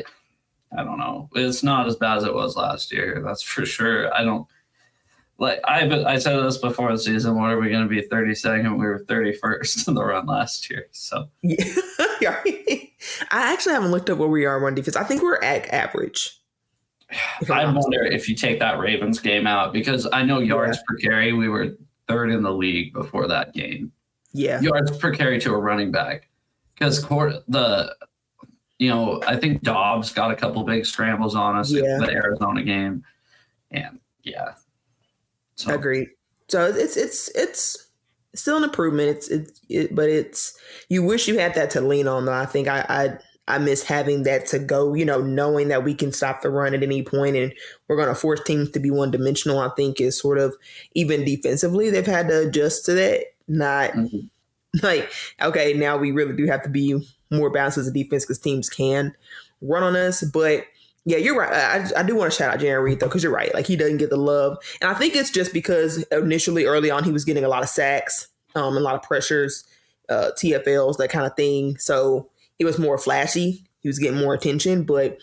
I, 0.76 0.84
don't 0.84 0.98
know. 0.98 1.28
It's 1.34 1.62
not 1.62 1.86
as 1.86 1.96
bad 1.96 2.18
as 2.18 2.24
it 2.24 2.34
was 2.34 2.56
last 2.56 2.92
year. 2.92 3.22
That's 3.24 3.42
for 3.42 3.66
sure. 3.66 4.14
I 4.14 4.24
don't 4.24 4.46
like 5.38 5.60
I 5.64 5.88
I 6.04 6.18
said 6.18 6.38
this 6.40 6.58
before 6.58 6.92
the 6.92 6.98
season. 6.98 7.34
What 7.34 7.50
are 7.50 7.58
we 7.58 7.70
going 7.70 7.82
to 7.82 7.88
be? 7.88 8.02
Thirty 8.02 8.34
second. 8.34 8.78
We 8.78 8.86
were 8.86 8.98
thirty 8.98 9.32
first 9.32 9.88
in 9.88 9.94
the 9.94 10.04
run 10.04 10.26
last 10.26 10.70
year. 10.70 10.86
So 10.92 11.28
yeah, 11.42 11.64
I 13.30 13.52
actually 13.52 13.72
haven't 13.72 13.90
looked 13.90 14.10
up 14.10 14.18
where 14.18 14.28
we 14.28 14.44
are 14.44 14.64
on 14.64 14.74
defense. 14.74 14.96
I 14.96 15.04
think 15.04 15.22
we're 15.22 15.42
at 15.42 15.66
average. 15.72 16.36
I 17.50 17.64
wonder 17.64 18.04
if 18.04 18.28
you 18.28 18.36
take 18.36 18.60
that 18.60 18.78
Ravens 18.78 19.18
game 19.18 19.46
out 19.46 19.72
because 19.72 20.06
I 20.12 20.22
know 20.22 20.38
yards 20.38 20.76
yeah. 20.76 20.82
per 20.86 20.96
carry 20.98 21.32
we 21.32 21.48
were 21.48 21.76
third 22.06 22.30
in 22.30 22.42
the 22.42 22.52
league 22.52 22.92
before 22.92 23.26
that 23.26 23.52
game 23.52 23.92
yeah 24.32 24.60
yards 24.60 24.96
per 24.98 25.12
carry 25.12 25.40
to 25.40 25.52
a 25.52 25.58
running 25.58 25.90
back 25.90 26.28
because 26.74 27.02
the 27.02 27.94
you 28.80 28.88
know 28.88 29.22
I 29.26 29.36
think 29.36 29.62
Dobbs 29.62 30.10
got 30.10 30.30
a 30.30 30.34
couple 30.34 30.64
big 30.64 30.86
scrambles 30.86 31.36
on 31.36 31.54
us 31.54 31.70
yeah. 31.70 31.82
in 31.82 32.00
the 32.00 32.10
Arizona 32.10 32.62
game, 32.62 33.04
and 33.70 34.00
yeah, 34.24 34.54
so. 35.54 35.74
agreed. 35.74 36.08
So 36.48 36.66
it's 36.66 36.96
it's 36.96 37.28
it's 37.34 37.90
still 38.34 38.56
an 38.56 38.64
improvement. 38.64 39.10
It's 39.10 39.28
it's 39.28 39.60
it, 39.68 39.94
but 39.94 40.08
it's 40.08 40.58
you 40.88 41.02
wish 41.02 41.28
you 41.28 41.38
had 41.38 41.54
that 41.54 41.70
to 41.72 41.82
lean 41.82 42.08
on. 42.08 42.24
Though 42.24 42.32
I 42.32 42.46
think 42.46 42.68
I 42.68 42.86
I 42.88 43.54
I 43.54 43.58
miss 43.58 43.82
having 43.82 44.22
that 44.22 44.46
to 44.46 44.58
go. 44.58 44.94
You 44.94 45.04
know, 45.04 45.20
knowing 45.20 45.68
that 45.68 45.84
we 45.84 45.94
can 45.94 46.10
stop 46.10 46.40
the 46.40 46.48
run 46.48 46.74
at 46.74 46.82
any 46.82 47.02
point 47.02 47.36
and 47.36 47.52
we're 47.86 47.96
going 47.96 48.08
to 48.08 48.14
force 48.14 48.40
teams 48.44 48.70
to 48.70 48.80
be 48.80 48.90
one 48.90 49.10
dimensional. 49.10 49.58
I 49.58 49.68
think 49.76 50.00
is 50.00 50.18
sort 50.18 50.38
of 50.38 50.56
even 50.94 51.26
defensively 51.26 51.90
they've 51.90 52.06
had 52.06 52.28
to 52.28 52.48
adjust 52.48 52.86
to 52.86 52.94
that 52.94 53.24
not 53.46 53.90
mm-hmm. 53.90 54.20
like 54.82 55.12
okay, 55.42 55.74
now 55.74 55.98
we 55.98 56.12
really 56.12 56.34
do 56.34 56.46
have 56.46 56.62
to 56.62 56.70
be 56.70 56.98
more 57.30 57.50
balanced 57.50 57.78
as 57.78 57.86
a 57.86 57.92
defense 57.92 58.24
because 58.24 58.38
teams 58.38 58.68
can 58.68 59.14
run 59.60 59.82
on 59.82 59.96
us. 59.96 60.22
But 60.22 60.64
yeah, 61.04 61.18
you're 61.18 61.38
right. 61.38 61.52
I, 61.52 62.00
I 62.00 62.02
do 62.02 62.14
want 62.16 62.30
to 62.32 62.36
shout 62.36 62.52
out 62.52 62.60
Jarran 62.60 62.82
Reed 62.82 63.00
though, 63.00 63.06
because 63.06 63.22
you're 63.22 63.32
right. 63.32 63.52
Like 63.54 63.66
he 63.66 63.76
doesn't 63.76 63.98
get 63.98 64.10
the 64.10 64.16
love, 64.16 64.58
and 64.80 64.90
I 64.90 64.94
think 64.94 65.14
it's 65.14 65.30
just 65.30 65.52
because 65.52 66.02
initially, 66.12 66.66
early 66.66 66.90
on, 66.90 67.04
he 67.04 67.12
was 67.12 67.24
getting 67.24 67.44
a 67.44 67.48
lot 67.48 67.62
of 67.62 67.68
sacks, 67.68 68.28
um, 68.54 68.76
a 68.76 68.80
lot 68.80 68.94
of 68.94 69.02
pressures, 69.02 69.64
uh, 70.08 70.30
TFLs, 70.38 70.98
that 70.98 71.10
kind 71.10 71.26
of 71.26 71.36
thing. 71.36 71.76
So 71.78 72.30
it 72.58 72.64
was 72.64 72.78
more 72.78 72.98
flashy. 72.98 73.64
He 73.80 73.88
was 73.88 73.98
getting 73.98 74.20
more 74.20 74.34
attention, 74.34 74.84
but 74.84 75.18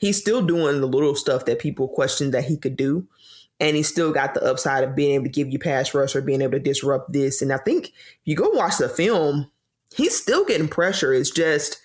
he's 0.00 0.18
still 0.18 0.42
doing 0.42 0.80
the 0.80 0.88
little 0.88 1.14
stuff 1.14 1.44
that 1.44 1.60
people 1.60 1.86
questioned 1.86 2.34
that 2.34 2.44
he 2.44 2.56
could 2.56 2.76
do 2.76 3.06
and 3.60 3.76
he 3.76 3.82
still 3.82 4.10
got 4.10 4.34
the 4.34 4.42
upside 4.42 4.82
of 4.82 4.96
being 4.96 5.14
able 5.14 5.24
to 5.24 5.30
give 5.30 5.50
you 5.50 5.58
pass 5.58 5.94
rush 5.94 6.16
or 6.16 6.22
being 6.22 6.40
able 6.40 6.52
to 6.52 6.58
disrupt 6.58 7.12
this. 7.12 7.42
And 7.42 7.52
I 7.52 7.58
think 7.58 7.88
if 7.88 8.20
you 8.24 8.34
go 8.34 8.48
watch 8.48 8.78
the 8.78 8.88
film, 8.88 9.50
he's 9.94 10.16
still 10.16 10.44
getting 10.44 10.68
pressure. 10.68 11.12
It's 11.12 11.30
just 11.30 11.80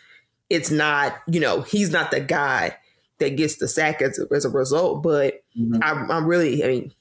it's 0.50 0.72
not 0.72 1.16
you 1.28 1.40
know 1.40 1.62
he's 1.62 1.92
not 1.92 2.12
the 2.12 2.20
guy 2.20 2.78
that 3.20 3.38
gets 3.38 3.56
the 3.56 3.68
sack 3.68 4.02
as 4.02 4.20
a, 4.20 4.34
as 4.34 4.46
a 4.46 4.50
result. 4.50 5.04
But 5.04 5.44
mm-hmm. 5.58 5.78
I, 5.82 6.16
I'm 6.16 6.26
really 6.26 6.64
I 6.64 6.68
mean 6.68 6.94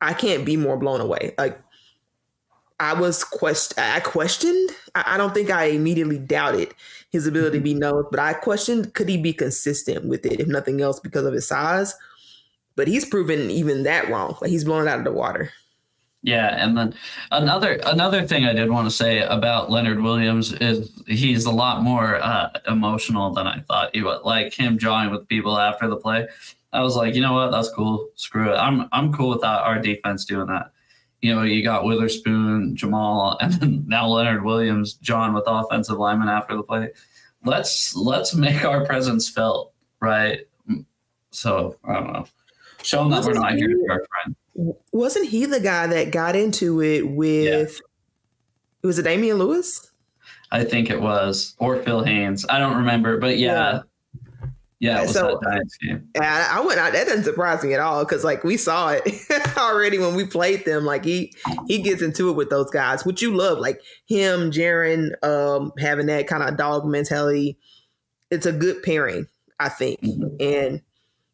I 0.00 0.14
can't 0.14 0.44
be 0.44 0.56
more 0.56 0.76
blown 0.76 1.00
away. 1.00 1.34
Like 1.38 1.60
I 2.78 2.94
was 2.94 3.24
quest 3.24 3.78
I 3.78 4.00
questioned. 4.00 4.70
I, 4.94 5.14
I 5.14 5.16
don't 5.16 5.34
think 5.34 5.50
I 5.50 5.64
immediately 5.64 6.18
doubted 6.18 6.74
his 7.10 7.26
ability 7.26 7.58
to 7.58 7.64
be 7.64 7.70
mm-hmm. 7.72 7.80
known, 7.80 8.04
but 8.10 8.20
I 8.20 8.34
questioned 8.34 8.94
could 8.94 9.08
he 9.08 9.16
be 9.16 9.32
consistent 9.32 10.06
with 10.06 10.24
it 10.26 10.40
if 10.40 10.46
nothing 10.46 10.80
else 10.80 11.00
because 11.00 11.26
of 11.26 11.34
his 11.34 11.46
size 11.46 11.94
but 12.80 12.88
he's 12.88 13.04
proven 13.04 13.50
even 13.50 13.82
that 13.82 14.08
wrong. 14.08 14.38
Like 14.40 14.50
he's 14.50 14.64
blown 14.64 14.86
it 14.86 14.90
out 14.90 14.98
of 14.98 15.04
the 15.04 15.12
water. 15.12 15.50
Yeah, 16.22 16.62
and 16.62 16.76
then 16.76 16.94
another 17.30 17.80
another 17.86 18.26
thing 18.26 18.44
I 18.44 18.52
did 18.52 18.68
want 18.68 18.86
to 18.86 18.94
say 18.94 19.20
about 19.20 19.70
Leonard 19.70 20.02
Williams 20.02 20.52
is 20.52 20.92
he's 21.06 21.46
a 21.46 21.50
lot 21.50 21.82
more 21.82 22.16
uh, 22.16 22.50
emotional 22.68 23.32
than 23.32 23.46
I 23.46 23.60
thought 23.60 23.94
he 23.94 24.02
would. 24.02 24.20
Like 24.22 24.52
him 24.52 24.76
jawing 24.76 25.10
with 25.10 25.26
people 25.28 25.58
after 25.58 25.88
the 25.88 25.96
play, 25.96 26.28
I 26.74 26.82
was 26.82 26.94
like, 26.94 27.14
you 27.14 27.22
know 27.22 27.32
what, 27.32 27.50
that's 27.50 27.70
cool. 27.70 28.10
Screw 28.16 28.52
it. 28.52 28.56
I'm 28.56 28.86
I'm 28.92 29.14
cool 29.14 29.30
with 29.30 29.40
that. 29.40 29.62
Our 29.62 29.78
defense 29.78 30.26
doing 30.26 30.46
that. 30.48 30.72
You 31.22 31.34
know, 31.34 31.42
you 31.42 31.62
got 31.62 31.84
Witherspoon, 31.84 32.76
Jamal, 32.76 33.38
and 33.40 33.54
then 33.54 33.84
now 33.86 34.06
Leonard 34.06 34.44
Williams, 34.44 34.94
John 34.94 35.32
with 35.32 35.44
offensive 35.46 35.96
lineman 35.96 36.28
after 36.28 36.54
the 36.54 36.62
play. 36.62 36.90
Let's 37.46 37.96
let's 37.96 38.34
make 38.34 38.62
our 38.62 38.84
presence 38.84 39.30
felt, 39.30 39.72
right? 40.00 40.40
So 41.30 41.76
I 41.82 41.94
don't 41.94 42.12
know. 42.12 42.26
Show 42.82 42.98
them 43.04 43.10
that 43.10 43.24
we're 43.24 43.32
not 43.32 43.54
here 43.54 43.68
to 43.68 43.74
be 43.74 43.88
our 43.88 44.04
friend 44.04 44.36
wasn't 44.92 45.28
he 45.28 45.46
the 45.46 45.60
guy 45.60 45.86
that 45.86 46.10
got 46.10 46.36
into 46.36 46.82
it 46.82 47.08
with 47.08 47.80
yeah. 47.80 48.86
was 48.86 48.98
it 48.98 49.02
Damien 49.02 49.38
Lewis? 49.38 49.90
I 50.52 50.64
think 50.64 50.90
it 50.90 51.00
was, 51.00 51.54
or 51.58 51.76
Phil 51.82 52.02
Haynes. 52.02 52.44
I 52.48 52.58
don't 52.58 52.76
remember, 52.76 53.18
but 53.18 53.38
yeah. 53.38 53.82
Yeah, 54.42 54.48
yeah 54.80 54.98
it 54.98 55.02
was 55.02 55.12
so, 55.12 55.38
that 55.40 55.50
Giants 55.50 55.76
game. 55.76 56.08
I 56.20 56.60
went 56.66 56.80
out. 56.80 56.92
That 56.92 57.06
doesn't 57.06 57.24
surprise 57.24 57.62
me 57.62 57.72
at 57.74 57.80
all 57.80 58.04
because, 58.04 58.24
like, 58.24 58.42
we 58.42 58.56
saw 58.56 58.88
it 58.88 59.04
already 59.56 59.98
when 59.98 60.16
we 60.16 60.26
played 60.26 60.64
them. 60.64 60.84
Like, 60.84 61.04
he 61.04 61.32
he 61.68 61.78
gets 61.78 62.02
into 62.02 62.30
it 62.30 62.32
with 62.32 62.50
those 62.50 62.70
guys, 62.70 63.04
which 63.04 63.22
you 63.22 63.34
love, 63.34 63.58
like 63.58 63.80
him, 64.06 64.50
Jarran, 64.50 65.12
um, 65.24 65.72
having 65.78 66.06
that 66.06 66.26
kind 66.26 66.42
of 66.42 66.56
dog 66.56 66.84
mentality. 66.84 67.56
It's 68.30 68.46
a 68.46 68.52
good 68.52 68.82
pairing, 68.82 69.26
I 69.60 69.68
think, 69.68 70.00
mm-hmm. 70.00 70.36
and 70.40 70.82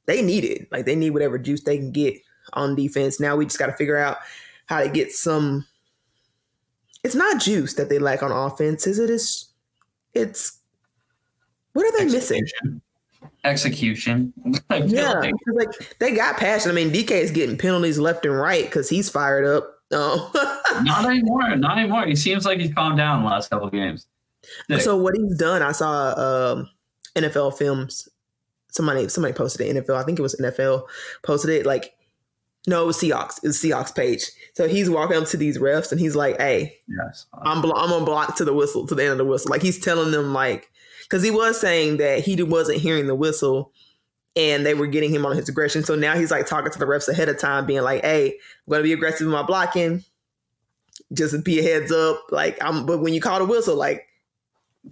they 0.07 0.23
need 0.23 0.45
it. 0.45 0.69
Like, 0.71 0.85
they 0.85 0.97
need 0.97 1.11
whatever 1.11 1.39
juice 1.39 1.63
they 1.63 1.79
can 1.79 1.91
get 1.91 2.17
on 2.53 2.75
defense. 2.75 3.21
Now 3.21 3.37
we 3.37 3.47
just 3.47 3.59
got 3.59 3.67
to 3.67 3.73
figure 3.73 3.97
out 3.97 4.19
how 4.67 4.83
to 4.83 4.89
get 4.89 5.13
some. 5.13 5.67
It's 7.05 7.15
not 7.15 7.41
juice 7.41 7.75
that 7.75 7.89
they 7.89 7.99
lack 7.99 8.23
on 8.23 8.33
offense, 8.33 8.87
is 8.87 8.99
it? 8.99 9.11
It's 9.11 9.53
it's 10.15 10.59
what 11.73 11.87
are 11.87 11.93
they 11.99 12.05
Execution. 12.05 12.41
missing? 12.65 12.81
Execution. 13.45 14.33
yeah, 14.87 15.13
like. 15.13 15.35
like 15.53 15.99
they 15.99 16.13
got 16.13 16.37
passion. 16.37 16.71
I 16.71 16.75
mean, 16.75 16.91
DK 16.91 17.11
is 17.11 17.31
getting 17.31 17.57
penalties 17.57 17.99
left 17.99 18.25
and 18.25 18.37
right 18.37 18.65
because 18.65 18.89
he's 18.89 19.09
fired 19.09 19.45
up. 19.45 19.75
Oh, 19.93 20.31
not 20.83 21.05
anymore. 21.05 21.55
Not 21.57 21.79
anymore. 21.79 22.07
He 22.07 22.17
seems 22.17 22.45
like 22.45 22.59
he's 22.59 22.75
calmed 22.75 22.97
down 22.97 23.23
the 23.23 23.29
last 23.29 23.51
couple 23.51 23.69
games. 23.71 24.07
So 24.81 24.97
what 24.97 25.15
he's 25.17 25.37
done, 25.37 25.63
I 25.63 25.73
saw 25.73 26.15
um, 26.17 26.71
NFL 27.15 27.57
films. 27.57 28.09
Somebody 28.71 29.09
somebody 29.09 29.33
posted 29.33 29.67
it. 29.67 29.87
NFL, 29.87 29.97
I 29.97 30.03
think 30.03 30.19
it 30.19 30.23
was 30.23 30.35
NFL 30.37 30.85
posted 31.23 31.51
it. 31.51 31.67
Like 31.67 31.96
no, 32.67 32.83
it 32.83 32.87
was 32.87 32.99
Seahawks. 32.99 33.39
It 33.43 33.47
was 33.49 33.59
Seahawks 33.59 33.95
page. 33.95 34.25
So 34.55 34.67
he's 34.67 34.91
walking 34.91 35.17
up 35.17 35.27
to 35.29 35.37
these 35.37 35.59
refs 35.59 35.93
and 35.93 36.01
he's 36.01 36.17
like, 36.17 36.37
"Hey, 36.41 36.79
yes, 36.89 37.27
I'm 37.33 37.63
blo- 37.63 37.77
I'm 37.77 37.93
on 37.93 38.05
block 38.05 38.37
to 38.37 38.45
the 38.45 38.53
whistle 38.53 38.87
to 38.89 38.95
the 38.95 39.03
end 39.03 39.13
of 39.13 39.19
the 39.19 39.25
whistle." 39.25 39.51
Like 39.51 39.63
he's 39.63 39.79
telling 39.79 40.11
them 40.11 40.33
like 40.33 40.69
because 41.03 41.23
he 41.23 41.31
was 41.31 41.61
saying 41.61 41.99
that 41.99 42.21
he 42.25 42.43
wasn't 42.43 42.79
hearing 42.79 43.07
the 43.07 43.15
whistle 43.15 43.73
and 44.35 44.67
they 44.67 44.75
were 44.75 44.89
getting 44.89 45.15
him 45.15 45.25
on 45.25 45.37
his 45.37 45.49
aggression. 45.49 45.85
So 45.85 45.95
now 45.95 46.17
he's 46.17 46.31
like 46.31 46.47
talking 46.47 46.73
to 46.73 46.79
the 46.79 46.87
refs 46.87 47.09
ahead 47.09 47.29
of 47.29 47.39
time, 47.39 47.67
being 47.67 47.83
like, 47.83 48.03
"Hey, 48.03 48.31
I'm 48.31 48.71
gonna 48.71 48.83
be 48.83 48.93
aggressive 48.93 49.27
in 49.27 49.33
my 49.33 49.43
blocking. 49.43 50.05
Just 51.13 51.45
be 51.45 51.61
a 51.61 51.63
heads 51.63 51.93
up. 51.93 52.25
Like 52.33 52.59
I'm, 52.61 52.85
but 52.85 52.99
when 52.99 53.15
you 53.15 53.21
call 53.21 53.39
the 53.39 53.45
whistle, 53.45 53.77
like 53.77 54.09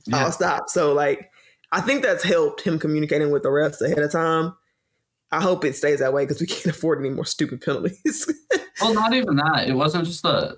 yeah. 0.05 0.19
I'll 0.19 0.33
stop." 0.33 0.69
So 0.69 0.93
like 0.93 1.29
I 1.73 1.81
think 1.81 2.05
that's 2.05 2.23
helped 2.23 2.61
him 2.61 2.79
communicating 2.79 3.33
with 3.33 3.43
the 3.43 3.49
refs 3.49 3.81
ahead 3.81 3.99
of 3.99 4.13
time 4.13 4.55
I 5.35 5.41
hope 5.41 5.65
it 5.65 5.75
stays 5.75 5.99
that 5.99 6.13
way 6.13 6.25
because 6.25 6.41
we 6.41 6.47
can't 6.47 6.67
afford 6.77 7.01
any 7.01 7.11
more 7.11 7.25
stupid 7.25 7.61
penalties. 7.61 8.33
well, 8.81 8.95
not 8.95 9.15
even 9.15 9.35
that. 9.37 9.69
It 9.69 9.75
wasn't 9.75 10.07
just 10.07 10.23
the, 10.23 10.57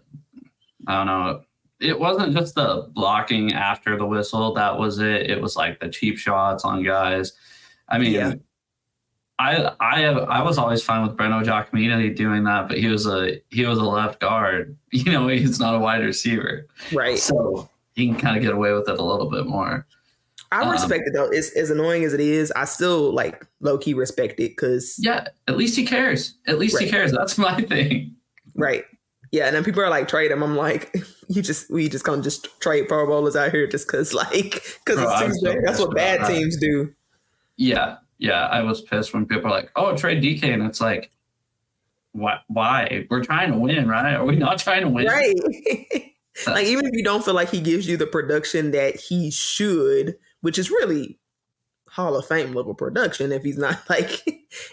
I 0.87 0.99
don't 0.99 1.07
know. 1.07 1.43
It 1.81 1.99
wasn't 1.99 2.37
just 2.37 2.55
the 2.55 2.91
blocking 2.93 3.55
after 3.55 3.97
the 3.97 4.07
whistle. 4.07 4.53
That 4.55 4.79
was 4.79 4.99
it. 4.99 5.31
It 5.31 5.41
was 5.41 5.57
like 5.57 5.81
the 5.81 5.89
cheap 5.89 6.19
shots 6.19 6.65
on 6.65 6.83
guys. 6.83 7.33
I 7.89 7.99
mean, 7.99 8.13
yeah. 8.13 8.35
I 9.39 9.73
I 9.81 10.05
I 10.05 10.43
was 10.43 10.57
always 10.57 10.83
fine 10.83 11.07
with 11.07 11.19
Breno 11.19 11.45
Giacomini 11.45 12.17
doing 12.17 12.45
that, 12.45 12.69
but 12.69 12.79
he 12.79 12.87
was 12.87 13.07
a 13.07 13.43
he 13.51 13.67
was 13.67 13.79
a 13.79 13.85
left 13.85 14.21
guard. 14.21 14.77
You 14.93 15.13
know, 15.13 15.29
he's 15.29 15.61
not 15.61 15.75
a 15.75 15.79
wide 15.79 16.03
receiver, 16.03 16.67
right? 16.91 17.19
So 17.19 17.69
he 17.95 18.07
can 18.07 18.17
kind 18.17 18.35
of 18.35 18.43
get 18.43 18.55
away 18.55 18.73
with 18.73 18.89
it 18.89 18.99
a 18.99 19.05
little 19.05 19.31
bit 19.31 19.47
more. 19.47 19.87
I 20.53 20.63
um, 20.63 20.71
respect 20.71 21.05
it 21.07 21.13
though. 21.13 21.29
It's 21.29 21.51
as 21.57 21.71
annoying 21.71 22.05
as 22.05 22.13
it 22.13 22.21
is. 22.21 22.53
I 22.53 22.65
still 22.65 23.13
like 23.13 23.47
low 23.61 23.79
key 23.79 23.95
respect 23.95 24.41
it 24.41 24.51
because 24.51 24.97
yeah, 24.99 25.27
at 25.49 25.57
least 25.57 25.77
he 25.77 25.85
cares. 25.85 26.35
At 26.47 26.59
least 26.59 26.77
right. 26.77 26.85
he 26.85 26.91
cares. 26.91 27.13
That's 27.13 27.37
my 27.39 27.61
thing. 27.63 28.15
Right. 28.55 28.85
Yeah, 29.33 29.47
and 29.47 29.57
then 29.57 29.65
people 29.65 29.83
are 29.83 29.91
like 29.91 30.09
trade 30.09 30.31
him. 30.31 30.43
I'm 30.43 30.57
like, 30.57 30.97
you 31.29 31.43
just 31.43 31.71
we 31.71 31.89
just 31.89 32.05
gonna 32.05 32.23
just 32.23 32.49
trade 32.61 32.89
Pro 32.89 33.07
Bowlers 33.07 33.37
out 33.37 33.51
here 33.51 33.67
just 33.67 33.87
because 33.87 34.15
like 34.15 34.65
because 34.85 35.01
it's 35.01 35.21
Tuesday. 35.21 35.55
So 35.55 35.61
That's 35.65 35.81
what 35.81 35.95
bad 35.95 36.21
that. 36.21 36.29
teams 36.29 36.57
do. 36.59 36.93
Yeah, 37.57 37.97
yeah. 38.19 38.47
I 38.47 38.63
was 38.63 38.83
pissed 38.83 39.15
when 39.15 39.27
people 39.27 39.49
are 39.49 39.55
like, 39.55 39.71
oh, 39.77 39.97
trade 39.97 40.23
DK, 40.23 40.45
and 40.53 40.63
it's 40.63 40.81
like, 40.81 41.11
why? 42.13 42.39
Why? 42.49 43.07
We're 43.11 43.25
trying 43.25 43.53
to 43.53 43.59
win, 43.59 43.89
right? 43.89 44.15
Are 44.15 44.25
we 44.25 44.37
not 44.37 44.59
trying 44.61 44.83
to 44.83 44.89
win? 44.89 45.07
Right. 45.07 45.35
like 46.47 46.67
even 46.67 46.87
if 46.87 46.93
you 46.93 47.03
don't 47.03 47.25
feel 47.25 47.35
like 47.35 47.51
he 47.51 47.61
gives 47.61 47.89
you 47.89 47.97
the 47.97 48.07
production 48.07 48.71
that 48.71 48.97
he 48.97 49.31
should, 49.31 50.17
which 50.47 50.61
is 50.61 50.71
really 50.71 51.19
Hall 51.89 52.15
of 52.15 52.25
Fame 52.25 52.53
level 52.53 52.73
production 52.73 53.33
if 53.33 53.43
he's 53.43 53.59
not 53.59 53.81
like 53.91 54.23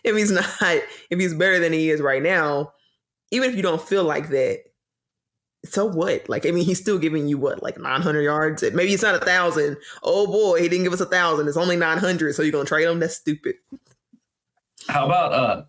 if 0.04 0.16
he's 0.16 0.30
not 0.30 0.46
if 0.62 1.20
he's 1.20 1.34
better 1.34 1.58
than 1.58 1.74
he 1.74 1.90
is 1.90 2.00
right 2.00 2.22
now, 2.22 2.72
even 3.32 3.50
if 3.50 3.56
you 3.56 3.64
don't 3.64 3.82
feel 3.82 4.04
like 4.04 4.30
that, 4.30 4.60
so 5.66 5.84
what? 5.84 6.30
Like 6.30 6.46
I 6.46 6.52
mean, 6.52 6.64
he's 6.64 6.80
still 6.80 7.00
giving 7.00 7.28
you 7.28 7.40
what 7.40 7.64
like 7.64 7.80
900 7.80 8.22
yards. 8.22 8.62
Maybe 8.62 8.94
it's 8.94 9.02
not 9.02 9.16
a 9.16 9.26
thousand. 9.26 9.78
Oh 10.04 10.28
boy, 10.28 10.62
he 10.62 10.70
didn't 10.70 10.84
give 10.84 10.94
us 10.94 11.02
a 11.02 11.08
thousand. 11.08 11.48
It's 11.48 11.58
only 11.58 11.76
900. 11.76 12.36
So 12.36 12.44
you're 12.44 12.52
gonna 12.52 12.66
trade 12.66 12.88
him? 12.88 13.00
That's 13.00 13.16
stupid. 13.16 13.56
How 14.88 15.08
about 15.08 15.34
uh? 15.34 15.64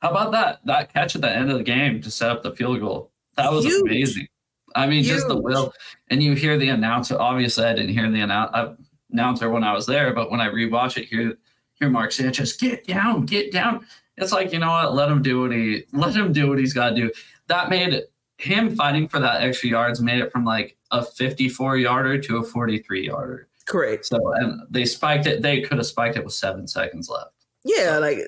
How 0.00 0.10
about 0.10 0.30
that 0.30 0.60
that 0.66 0.94
catch 0.94 1.16
at 1.16 1.22
the 1.22 1.30
end 1.30 1.50
of 1.50 1.58
the 1.58 1.64
game 1.64 2.00
to 2.02 2.12
set 2.12 2.30
up 2.30 2.44
the 2.44 2.54
field 2.54 2.78
goal? 2.78 3.10
That 3.36 3.50
was 3.50 3.64
Huge. 3.64 3.82
amazing. 3.82 4.28
I 4.76 4.86
mean, 4.86 5.02
Huge. 5.02 5.14
just 5.14 5.26
the 5.26 5.36
will. 5.36 5.72
And 6.10 6.22
you 6.22 6.34
hear 6.34 6.56
the 6.56 6.68
announcer. 6.68 7.18
Obviously, 7.18 7.64
I 7.64 7.72
didn't 7.74 7.90
hear 7.90 8.08
the 8.08 8.20
announcer 8.20 8.76
announcer 9.12 9.50
when 9.50 9.64
I 9.64 9.72
was 9.72 9.86
there, 9.86 10.12
but 10.12 10.30
when 10.30 10.40
I 10.40 10.48
rewatch 10.48 10.96
it, 10.96 11.06
here, 11.06 11.36
here, 11.74 11.90
Mark 11.90 12.12
Sanchez, 12.12 12.54
get 12.54 12.86
down, 12.86 13.26
get 13.26 13.52
down. 13.52 13.86
It's 14.16 14.32
like 14.32 14.52
you 14.52 14.58
know 14.58 14.70
what? 14.70 14.94
Let 14.94 15.10
him 15.10 15.22
do 15.22 15.42
what 15.42 15.52
he 15.52 15.84
let 15.92 16.14
him 16.14 16.32
do 16.32 16.48
what 16.48 16.58
he's 16.58 16.72
got 16.72 16.90
to 16.90 16.94
do. 16.96 17.10
That 17.46 17.70
made 17.70 18.02
him 18.38 18.74
fighting 18.74 19.08
for 19.08 19.18
that 19.18 19.42
extra 19.42 19.68
yards 19.68 20.00
made 20.00 20.20
it 20.20 20.30
from 20.30 20.44
like 20.44 20.76
a 20.90 21.04
54 21.04 21.76
yarder 21.76 22.18
to 22.18 22.38
a 22.38 22.42
43 22.42 23.06
yarder. 23.06 23.48
Correct. 23.66 24.06
So 24.06 24.18
and 24.36 24.62
they 24.70 24.84
spiked 24.84 25.26
it. 25.26 25.42
They 25.42 25.60
could 25.60 25.78
have 25.78 25.86
spiked 25.86 26.16
it 26.16 26.24
with 26.24 26.32
seven 26.32 26.66
seconds 26.66 27.08
left. 27.08 27.32
Yeah, 27.64 27.94
so. 27.94 28.00
like 28.00 28.18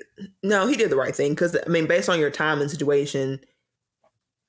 no, 0.43 0.67
he 0.67 0.77
did 0.77 0.91
the 0.91 0.97
right 0.97 1.15
thing 1.15 1.33
because 1.33 1.57
I 1.57 1.69
mean, 1.69 1.87
based 1.87 2.09
on 2.09 2.21
your 2.21 2.31
time 2.31 2.61
and 2.61 2.71
situation, 2.71 3.41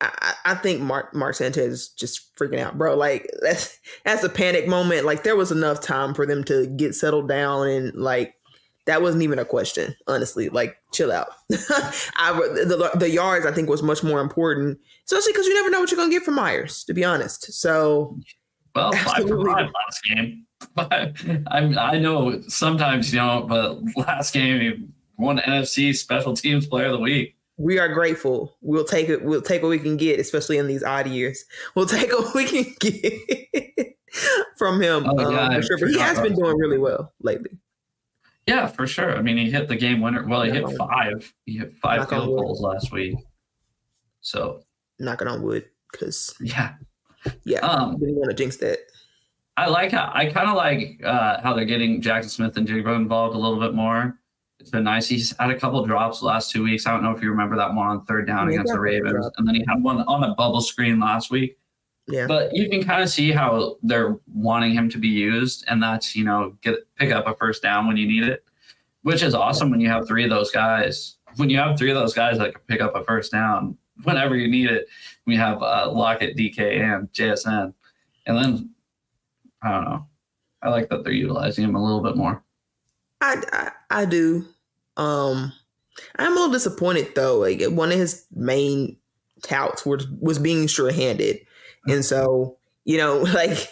I, 0.02 0.34
I 0.46 0.56
think 0.56 0.82
Mark 0.82 1.14
Mark 1.14 1.36
Sanchez 1.36 1.74
is 1.74 1.90
just 1.90 2.36
freaking 2.36 2.60
out, 2.60 2.78
bro. 2.78 2.96
Like 2.96 3.30
that's 3.42 3.80
that's 4.04 4.24
a 4.24 4.30
panic 4.30 4.68
moment. 4.68 5.06
Like 5.06 5.24
there 5.24 5.36
was 5.36 5.52
enough 5.52 5.82
time 5.82 6.14
for 6.14 6.26
them 6.26 6.44
to 6.46 6.68
get 6.68 6.96
settled 6.96 7.28
down 7.28 7.68
and 7.68 7.94
like 7.96 8.36
that 8.88 9.02
wasn't 9.02 9.24
even 9.24 9.38
a 9.38 9.46
question, 9.46 9.96
honestly. 10.08 10.50
Like 10.50 10.78
chill 10.92 11.12
out. 11.12 11.28
I 11.52 12.34
the, 12.34 12.92
the 12.96 13.10
yards 13.10 13.46
I 13.46 13.52
think 13.52 13.70
was 13.70 13.84
much 13.84 14.04
more 14.04 14.22
important, 14.22 14.80
especially 15.06 15.34
because 15.34 15.46
you 15.46 15.54
never 15.54 15.70
know 15.70 15.80
what 15.80 15.92
you're 15.92 16.00
gonna 16.00 16.12
get 16.12 16.24
from 16.24 16.36
Myers. 16.36 16.84
To 16.86 16.94
be 16.94 17.04
honest, 17.04 17.54
so 17.54 18.18
well, 18.76 18.92
five 18.94 19.28
for 19.28 19.46
five 19.46 19.68
last 19.68 20.04
game. 20.04 20.46
But 20.76 20.94
I 20.94 21.58
I 21.58 21.98
know 21.98 22.40
sometimes 22.48 23.12
you 23.12 23.20
know, 23.20 23.46
but 23.50 23.80
last 23.98 24.32
game 24.32 24.62
he 24.62 24.88
won 25.18 25.40
NFC 25.40 25.96
Special 25.96 26.36
Teams 26.36 26.68
Player 26.68 26.86
of 26.86 26.92
the 26.94 27.00
Week 27.00 27.36
we 27.62 27.80
are 27.80 27.88
grateful. 27.88 28.58
We'll 28.62 28.86
take 28.86 29.08
it. 29.10 29.24
We'll 29.24 29.42
take 29.42 29.62
what 29.62 29.70
we 29.70 29.80
can 29.80 29.98
get, 29.98 30.20
especially 30.20 30.58
in 30.58 30.68
these 30.68 30.84
odd 30.84 31.08
years. 31.08 31.46
We'll 31.76 31.86
take 31.86 32.12
what 32.12 32.34
we 32.34 32.46
can 32.46 32.76
get 32.80 33.96
from 34.58 34.82
him. 34.82 35.06
Oh, 35.08 35.18
um, 35.18 35.34
yeah, 35.34 35.56
for 35.56 35.62
sure. 35.62 35.78
But 35.78 35.90
he 35.90 36.00
has 36.00 36.20
been 36.20 36.36
doing 36.36 36.58
really 36.58 36.78
well 36.78 37.14
lately. 37.22 37.52
Yeah, 38.48 38.68
for 38.68 38.88
sure. 38.88 39.16
I 39.16 39.22
mean, 39.22 39.38
he 39.38 39.50
hit 39.50 39.68
the 39.68 39.76
game 39.76 40.02
winner. 40.02 40.26
Well, 40.28 40.42
he 40.42 40.52
hit 40.52 40.66
five. 40.78 41.34
He 41.46 41.58
hit 41.58 41.76
five 41.78 42.10
field 42.10 42.28
goals 42.28 42.62
last 42.62 42.92
week. 42.92 43.16
So 44.22 44.64
knocking 45.00 45.28
on 45.28 45.44
wood, 45.44 45.66
because 45.92 46.34
yeah, 46.42 46.74
yeah, 47.46 47.60
um, 47.60 47.98
didn't 48.00 48.16
want 48.16 48.32
to 48.32 48.36
jinx 48.36 48.58
that. 48.58 48.80
I 49.56 49.68
like 49.68 49.92
how 49.92 50.12
I 50.14 50.26
kind 50.28 50.50
of 50.50 50.56
like 50.56 51.02
uh, 51.04 51.42
how 51.42 51.54
they're 51.54 51.66
getting 51.66 52.02
Jackson 52.02 52.30
Smith-Njigba 52.30 52.96
involved 52.96 53.36
a 53.36 53.40
little 53.40 53.60
bit 53.60 53.74
more 53.74 54.20
it's 54.62 54.70
been 54.70 54.84
nice. 54.84 55.08
He's 55.08 55.36
had 55.38 55.50
a 55.50 55.60
couple 55.60 55.84
drops 55.86 56.20
the 56.20 56.28
last 56.28 56.52
two 56.52 56.64
weeks. 56.64 56.86
I 56.86 56.92
don't 56.92 57.04
know 57.04 57.12
if 57.12 57.22
you 57.22 57.30
remember 57.30 57.58
that 57.58 57.74
one 57.74 57.88
on 57.88 58.06
third 58.06 58.28
down 58.28 58.48
yeah, 58.48 58.56
against 58.56 58.74
the 58.74 58.80
Ravens, 58.80 59.30
and 59.38 59.48
then 59.48 59.56
he 59.56 59.66
had 59.68 59.82
one 59.82 60.02
on 60.04 60.22
the 60.22 60.30
bubble 60.38 60.62
screen 60.62 61.00
last 61.00 61.32
week. 61.32 61.58
Yeah. 62.08 62.28
But 62.28 62.56
you 62.56 62.70
can 62.70 62.84
kind 62.84 63.02
of 63.02 63.10
see 63.10 63.32
how 63.32 63.78
they're 63.84 64.18
wanting 64.34 64.74
him 64.74 64.90
to 64.90 64.98
be 64.98 65.08
used, 65.08 65.66
and 65.68 65.82
that's 65.82 66.16
you 66.16 66.24
know 66.24 66.56
get 66.62 66.76
pick 66.96 67.12
up 67.12 67.28
a 67.28 67.36
first 67.36 67.62
down 67.62 67.88
when 67.88 67.98
you 67.98 68.08
need 68.08 68.24
it, 68.24 68.46
which 69.04 69.24
is 69.24 69.34
awesome 69.34 69.72
when 69.72 69.80
you 69.80 69.90
have 69.90 70.08
three 70.08 70.24
of 70.24 70.30
those 70.30 70.52
guys. 70.52 71.18
When 71.38 71.50
you 71.50 71.58
have 71.58 71.78
three 71.78 71.90
of 71.90 71.96
those 71.96 72.14
guys 72.14 72.38
that 72.38 72.54
can 72.54 72.62
pick 72.68 72.82
up 72.82 72.96
a 72.96 73.04
first 73.04 73.32
down, 73.32 73.78
whenever 74.04 74.36
you 74.36 74.48
need 74.48 74.70
it. 74.70 74.88
We 75.26 75.36
have 75.38 75.62
uh, 75.62 75.92
Lockett, 75.92 76.36
DK, 76.36 76.82
and 76.82 77.12
JSN, 77.14 77.74
and 78.26 78.38
then 78.38 78.70
I 79.62 79.72
don't 79.72 79.86
know. 79.86 80.06
I 80.64 80.70
like 80.70 80.90
that 80.90 81.04
they're 81.04 81.14
utilizing 81.14 81.64
him 81.64 81.76
a 81.76 81.84
little 81.84 82.02
bit 82.02 82.16
more. 82.16 82.44
I 83.22 83.42
I, 83.52 83.72
I 84.02 84.06
do. 84.06 84.46
Um, 84.98 85.54
I'm 86.18 86.32
a 86.32 86.36
little 86.36 86.52
disappointed 86.52 87.14
though. 87.16 87.38
Like 87.38 87.64
one 87.64 87.92
of 87.92 87.98
his 87.98 88.26
main 88.32 88.98
touts 89.44 89.86
was 89.86 90.08
was 90.20 90.40
being 90.40 90.68
sure-handed, 90.68 91.40
and 91.88 92.04
so 92.04 92.58
you 92.84 92.98
know, 92.98 93.20
like 93.34 93.70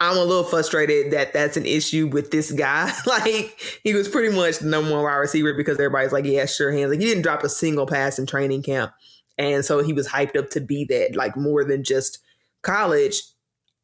I'm 0.00 0.16
a 0.16 0.24
little 0.24 0.44
frustrated 0.44 1.12
that 1.12 1.32
that's 1.32 1.56
an 1.56 1.66
issue 1.66 2.08
with 2.08 2.30
this 2.30 2.50
guy. 2.50 2.92
like 3.06 3.60
he 3.82 3.94
was 3.94 4.08
pretty 4.08 4.34
much 4.34 4.58
the 4.58 4.66
number 4.66 4.90
one 4.90 5.04
wide 5.04 5.16
receiver 5.16 5.54
because 5.54 5.78
everybody's 5.78 6.12
like, 6.12 6.24
yeah, 6.24 6.46
sure 6.46 6.72
hands. 6.72 6.90
Like 6.90 7.00
he 7.00 7.06
didn't 7.06 7.22
drop 7.22 7.44
a 7.44 7.48
single 7.48 7.86
pass 7.86 8.18
in 8.18 8.26
training 8.26 8.62
camp, 8.62 8.92
and 9.38 9.64
so 9.64 9.82
he 9.82 9.92
was 9.92 10.08
hyped 10.08 10.36
up 10.36 10.50
to 10.50 10.60
be 10.60 10.84
that, 10.86 11.16
like 11.16 11.36
more 11.36 11.64
than 11.64 11.84
just 11.84 12.18
college, 12.62 13.22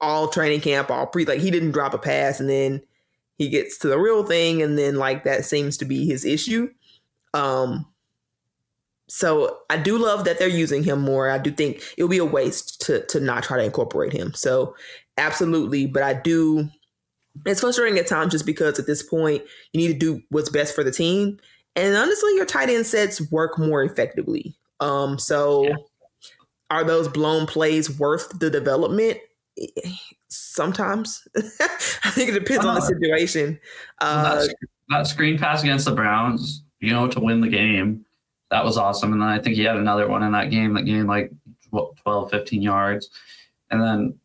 all 0.01 0.29
training 0.29 0.61
camp, 0.61 0.91
all 0.91 1.07
pre. 1.07 1.25
Like 1.25 1.41
he 1.41 1.51
didn't 1.51 1.73
drop 1.73 1.95
a 1.95 1.99
pass, 1.99 2.41
and 2.41 2.49
then 2.51 2.83
he 3.39 3.49
gets 3.49 3.79
to 3.79 3.89
the 3.89 3.99
real 3.99 4.25
thing, 4.25 4.61
and 4.63 4.77
then 4.77 4.97
like 4.97 5.25
that 5.25 5.45
seems 5.45 5.77
to 5.79 5.85
be 5.85 6.05
his 6.05 6.25
issue. 6.25 6.71
Um, 7.33 7.87
so 9.09 9.59
I 9.71 9.79
do 9.79 9.97
love 9.97 10.25
that 10.25 10.39
they're 10.39 10.49
using 10.49 10.83
him 10.83 11.01
more. 11.01 11.31
I 11.31 11.39
do 11.39 11.51
think 11.51 11.83
it 11.97 12.03
would 12.03 12.11
be 12.11 12.19
a 12.19 12.25
waste 12.25 12.81
to 12.83 13.07
to 13.07 13.21
not 13.21 13.45
try 13.45 13.57
to 13.57 13.65
incorporate 13.65 14.13
him. 14.13 14.35
So 14.35 14.75
absolutely, 15.17 15.87
but 15.87 16.03
I 16.03 16.15
do. 16.15 16.69
It's 17.47 17.61
frustrating 17.61 17.99
at 17.99 18.09
times 18.09 18.33
just 18.33 18.47
because 18.47 18.81
at 18.81 18.87
this 18.87 19.03
point 19.03 19.43
you 19.73 19.81
need 19.81 19.93
to 19.93 19.99
do 19.99 20.23
what's 20.31 20.51
best 20.51 20.75
for 20.75 20.83
the 20.83 20.91
team, 20.91 21.39
and 21.77 21.97
honestly, 21.97 22.35
your 22.35 22.45
tight 22.45 22.69
end 22.69 22.87
sets 22.87 23.31
work 23.31 23.59
more 23.59 23.85
effectively. 23.85 24.57
Um, 24.81 25.19
so 25.19 25.65
yeah. 25.65 25.75
are 26.71 26.85
those 26.85 27.09
blown 27.09 27.47
plays 27.47 27.99
worth 27.99 28.39
the 28.41 28.51
development? 28.51 29.19
Sometimes 30.29 31.27
I 31.37 32.11
think 32.11 32.31
it 32.31 32.33
depends 32.33 32.65
on 32.65 32.75
the 32.75 32.81
situation. 32.81 33.59
Uh, 34.01 34.37
that, 34.37 34.55
that 34.91 35.07
screen 35.07 35.39
pass 35.39 35.63
against 35.63 35.85
the 35.85 35.93
Browns, 35.93 36.65
you 36.81 36.93
know, 36.93 37.09
to 37.09 37.21
win 37.21 37.41
the 37.41 37.49
game 37.49 38.05
that 38.51 38.65
was 38.65 38.79
awesome. 38.79 39.13
And 39.13 39.21
then 39.21 39.29
I 39.29 39.39
think 39.39 39.57
he 39.57 39.65
had 39.65 39.77
another 39.77 40.09
one 40.09 40.23
in 40.23 40.33
that 40.33 40.51
game 40.51 40.75
that 40.75 40.83
gained 40.83 41.09
like 41.09 41.33
12, 41.71 42.31
15 42.31 42.63
yards. 42.63 43.11
And 43.71 43.81
then 43.81 44.19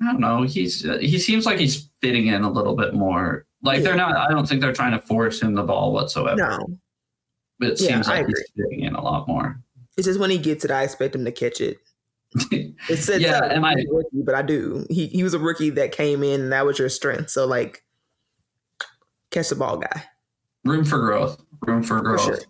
I 0.00 0.06
don't 0.06 0.20
know, 0.20 0.42
he's 0.42 0.82
he 0.82 1.18
seems 1.18 1.46
like 1.46 1.58
he's 1.58 1.88
fitting 2.00 2.26
in 2.26 2.42
a 2.42 2.50
little 2.50 2.76
bit 2.76 2.94
more. 2.94 3.46
Like 3.62 3.78
yeah. 3.78 3.84
they're 3.84 3.96
not. 3.96 4.16
I 4.16 4.32
don't 4.32 4.48
think 4.48 4.60
they're 4.60 4.72
trying 4.72 4.92
to 4.92 5.00
force 5.00 5.40
him 5.40 5.54
the 5.54 5.62
ball 5.62 5.92
whatsoever. 5.92 6.36
No, 6.36 6.58
but 7.60 7.70
it 7.70 7.78
seems 7.78 8.08
yeah, 8.08 8.14
like 8.14 8.26
he's 8.26 8.52
fitting 8.56 8.80
in 8.80 8.96
a 8.96 9.00
lot 9.00 9.28
more. 9.28 9.60
It's 9.96 10.06
just 10.06 10.18
when 10.18 10.30
he 10.30 10.38
gets 10.38 10.64
it, 10.64 10.72
I 10.72 10.82
expect 10.82 11.14
him 11.14 11.24
to 11.24 11.32
catch 11.32 11.60
it. 11.60 11.78
It's 12.88 13.08
yeah, 13.08 13.44
am 13.44 13.64
I 13.64 13.74
rookie, 13.90 14.22
but 14.24 14.34
I 14.34 14.42
do. 14.42 14.86
He 14.88 15.06
he 15.06 15.22
was 15.22 15.34
a 15.34 15.38
rookie 15.38 15.70
that 15.70 15.92
came 15.92 16.22
in, 16.22 16.40
and 16.40 16.52
that 16.52 16.66
was 16.66 16.78
your 16.78 16.88
strength. 16.88 17.30
So 17.30 17.46
like, 17.46 17.84
catch 19.30 19.50
the 19.50 19.54
ball, 19.54 19.78
guy. 19.78 20.04
Room 20.64 20.84
for 20.84 20.98
growth. 20.98 21.42
Room 21.60 21.82
for 21.82 22.00
growth. 22.00 22.24
For 22.24 22.36
sure. 22.36 22.44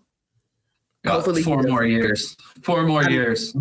Hopefully, 1.06 1.42
four 1.42 1.62
more 1.62 1.84
years. 1.84 2.36
Four 2.62 2.84
more 2.84 3.04
I 3.04 3.08
years. 3.08 3.54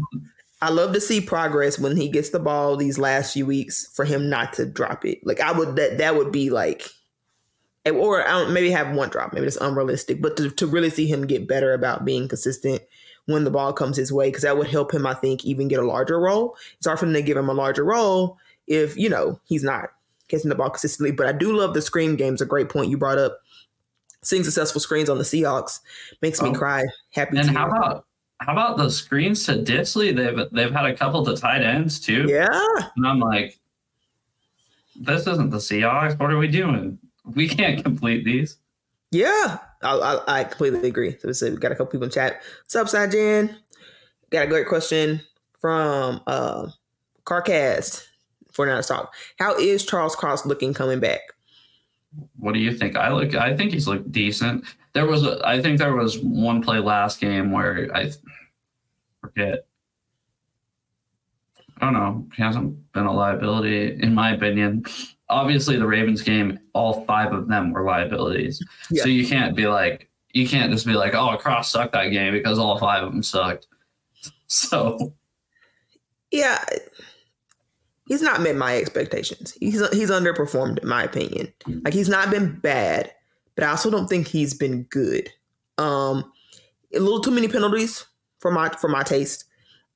I 0.61 0.69
love 0.69 0.93
to 0.93 1.01
see 1.01 1.21
progress 1.21 1.79
when 1.79 1.97
he 1.97 2.07
gets 2.07 2.29
the 2.29 2.39
ball 2.39 2.77
these 2.77 2.99
last 2.99 3.33
few 3.33 3.47
weeks 3.47 3.91
for 3.95 4.05
him 4.05 4.29
not 4.29 4.53
to 4.53 4.65
drop 4.65 5.05
it. 5.05 5.25
Like 5.25 5.39
I 5.39 5.51
would 5.51 5.75
that 5.77 5.97
that 5.97 6.15
would 6.15 6.31
be 6.31 6.51
like, 6.51 6.87
or 7.91 8.25
I 8.25 8.31
don't 8.31 8.53
maybe 8.53 8.69
have 8.69 8.95
one 8.95 9.09
drop. 9.09 9.33
Maybe 9.33 9.47
it's 9.47 9.57
unrealistic, 9.57 10.21
but 10.21 10.37
to, 10.37 10.51
to 10.51 10.67
really 10.67 10.91
see 10.91 11.07
him 11.07 11.25
get 11.25 11.47
better 11.47 11.73
about 11.73 12.05
being 12.05 12.27
consistent 12.27 12.81
when 13.31 13.43
the 13.43 13.51
ball 13.51 13.73
comes 13.73 13.97
his 13.97 14.11
way, 14.11 14.29
because 14.29 14.43
that 14.43 14.57
would 14.57 14.67
help 14.67 14.93
him, 14.93 15.05
I 15.05 15.13
think, 15.13 15.45
even 15.45 15.67
get 15.67 15.79
a 15.79 15.85
larger 15.85 16.19
role. 16.19 16.55
It's 16.77 16.87
hard 16.87 16.99
for 16.99 17.05
them 17.05 17.13
to 17.13 17.21
give 17.21 17.37
him 17.37 17.49
a 17.49 17.53
larger 17.53 17.83
role 17.83 18.37
if 18.67 18.95
you 18.97 19.09
know 19.09 19.39
he's 19.45 19.63
not 19.63 19.89
catching 20.27 20.49
the 20.49 20.55
ball 20.55 20.69
consistently. 20.69 21.11
But 21.11 21.27
I 21.27 21.31
do 21.31 21.55
love 21.55 21.73
the 21.73 21.81
screen 21.81 22.15
games. 22.15 22.41
A 22.41 22.45
great 22.45 22.69
point 22.69 22.89
you 22.89 22.97
brought 22.97 23.17
up 23.17 23.39
seeing 24.23 24.43
successful 24.43 24.81
screens 24.81 25.09
on 25.09 25.17
the 25.17 25.23
Seahawks 25.23 25.79
makes 26.21 26.41
oh. 26.41 26.49
me 26.49 26.53
cry. 26.53 26.83
Happy. 27.11 27.37
And 27.37 27.49
how 27.49 27.67
about 27.67 28.05
how 28.39 28.53
about 28.53 28.77
the 28.77 28.89
screens 28.89 29.45
to 29.45 29.53
Dissly? 29.53 30.15
They've 30.15 30.49
they've 30.51 30.71
had 30.71 30.85
a 30.85 30.95
couple 30.95 31.23
to 31.25 31.35
tight 31.35 31.61
ends 31.61 31.99
too. 31.99 32.25
Yeah. 32.27 32.47
And 32.95 33.05
I'm 33.05 33.19
like, 33.19 33.59
this 34.95 35.27
isn't 35.27 35.51
the 35.51 35.57
Seahawks. 35.57 36.19
What 36.19 36.31
are 36.31 36.37
we 36.37 36.47
doing? 36.47 36.97
We 37.35 37.47
can't 37.47 37.83
complete 37.83 38.25
these. 38.25 38.57
Yeah, 39.11 39.57
I, 39.83 39.95
I, 39.95 40.39
I 40.39 40.43
completely 40.43 40.87
agree. 40.87 41.17
So 41.31 41.49
we 41.49 41.57
got 41.57 41.71
a 41.71 41.75
couple 41.75 41.87
people 41.87 42.05
in 42.05 42.11
chat. 42.11 42.41
What's 42.63 42.75
up, 42.75 42.87
Sajan? 42.87 43.55
Got 44.29 44.45
a 44.45 44.47
great 44.47 44.67
question 44.67 45.21
from 45.59 46.21
uh, 46.27 46.67
Carcast 47.25 48.05
for 48.51 48.65
now 48.65 48.81
talk. 48.81 49.13
How 49.39 49.57
is 49.57 49.85
Charles 49.85 50.15
Cross 50.15 50.45
looking 50.45 50.73
coming 50.73 50.99
back? 50.99 51.21
What 52.37 52.53
do 52.53 52.59
you 52.59 52.75
think? 52.75 52.95
I 52.97 53.11
look. 53.11 53.35
I 53.35 53.55
think 53.55 53.71
he's 53.71 53.87
looked 53.87 54.11
decent. 54.11 54.65
There 54.93 55.05
was, 55.05 55.25
a, 55.25 55.39
I 55.45 55.61
think 55.61 55.79
there 55.79 55.95
was 55.95 56.19
one 56.19 56.61
play 56.61 56.79
last 56.79 57.21
game 57.21 57.51
where 57.51 57.89
I 57.95 58.11
forget. 59.21 59.65
I 61.79 61.85
don't 61.85 61.93
know. 61.93 62.27
He 62.35 62.43
hasn't 62.43 62.91
been 62.91 63.05
a 63.05 63.13
liability, 63.13 63.97
in 64.01 64.13
my 64.13 64.33
opinion. 64.33 64.85
Obviously, 65.31 65.77
the 65.77 65.87
Ravens 65.87 66.21
game, 66.21 66.59
all 66.73 67.05
five 67.05 67.33
of 67.33 67.47
them 67.47 67.71
were 67.71 67.83
liabilities. 67.83 68.61
Yeah. 68.89 69.03
So 69.03 69.09
you 69.09 69.25
can't 69.25 69.55
be 69.55 69.67
like, 69.67 70.09
you 70.33 70.47
can't 70.47 70.71
just 70.71 70.85
be 70.85 70.93
like, 70.93 71.13
oh, 71.13 71.37
Cross 71.37 71.71
sucked 71.71 71.93
that 71.93 72.09
game 72.09 72.33
because 72.33 72.59
all 72.59 72.77
five 72.77 73.03
of 73.03 73.11
them 73.11 73.23
sucked. 73.23 73.67
So, 74.53 75.13
yeah, 76.29 76.61
he's 78.05 78.21
not 78.21 78.41
met 78.41 78.57
my 78.57 78.75
expectations. 78.75 79.55
He's 79.61 79.79
he's 79.91 80.11
underperformed 80.11 80.79
in 80.79 80.89
my 80.89 81.03
opinion. 81.03 81.53
Like 81.85 81.93
he's 81.93 82.09
not 82.09 82.29
been 82.29 82.59
bad, 82.59 83.13
but 83.55 83.63
I 83.63 83.69
also 83.69 83.89
don't 83.89 84.07
think 84.07 84.27
he's 84.27 84.53
been 84.53 84.83
good. 84.83 85.29
Um, 85.77 86.29
a 86.93 86.99
little 86.99 87.21
too 87.21 87.31
many 87.31 87.47
penalties 87.47 88.05
for 88.39 88.51
my 88.51 88.67
for 88.69 88.89
my 88.89 89.03
taste. 89.03 89.45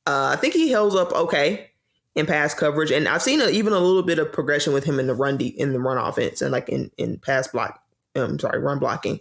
Uh, 0.08 0.30
I 0.32 0.38
think 0.38 0.54
he 0.54 0.72
holds 0.72 0.96
up 0.96 1.12
okay 1.12 1.72
in 2.16 2.26
pass 2.26 2.54
coverage, 2.54 2.92
and 2.92 3.08
I've 3.08 3.22
seen 3.22 3.42
a, 3.42 3.50
even 3.50 3.74
a 3.74 3.80
little 3.80 4.04
bit 4.04 4.20
of 4.20 4.32
progression 4.32 4.74
with 4.74 4.86
him 4.86 5.00
in 5.00 5.08
the 5.08 5.14
run 5.14 5.38
de- 5.38 5.60
in 5.60 5.74
the 5.74 5.80
run 5.80 5.98
offense 5.98 6.42
and 6.42 6.52
like 6.52 6.70
in 6.70 6.92
in 6.98 7.18
pass 7.20 7.48
block. 7.48 7.82
I'm 8.16 8.24
um, 8.24 8.40
sorry, 8.40 8.60
run 8.60 8.80
blocking. 8.80 9.20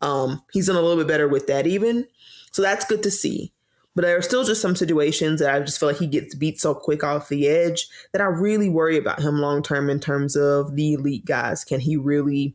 Um, 0.00 0.42
he's 0.52 0.68
done 0.68 0.76
a 0.76 0.80
little 0.80 0.96
bit 0.96 1.08
better 1.08 1.26
with 1.26 1.48
that 1.48 1.66
even, 1.66 2.06
so 2.52 2.62
that's 2.62 2.84
good 2.84 3.02
to 3.02 3.10
see. 3.10 3.52
But 3.96 4.02
there 4.02 4.16
are 4.16 4.22
still 4.22 4.44
just 4.44 4.60
some 4.60 4.76
situations 4.76 5.40
that 5.40 5.54
I 5.54 5.58
just 5.60 5.80
feel 5.80 5.88
like 5.88 5.98
he 5.98 6.06
gets 6.06 6.34
beat 6.34 6.60
so 6.60 6.74
quick 6.74 7.02
off 7.02 7.30
the 7.30 7.48
edge 7.48 7.88
that 8.12 8.20
I 8.20 8.26
really 8.26 8.68
worry 8.68 8.98
about 8.98 9.20
him 9.20 9.40
long 9.40 9.62
term 9.62 9.88
in 9.88 10.00
terms 10.00 10.36
of 10.36 10.76
the 10.76 10.92
elite 10.92 11.24
guys. 11.24 11.64
Can 11.64 11.80
he 11.80 11.96
really 11.96 12.54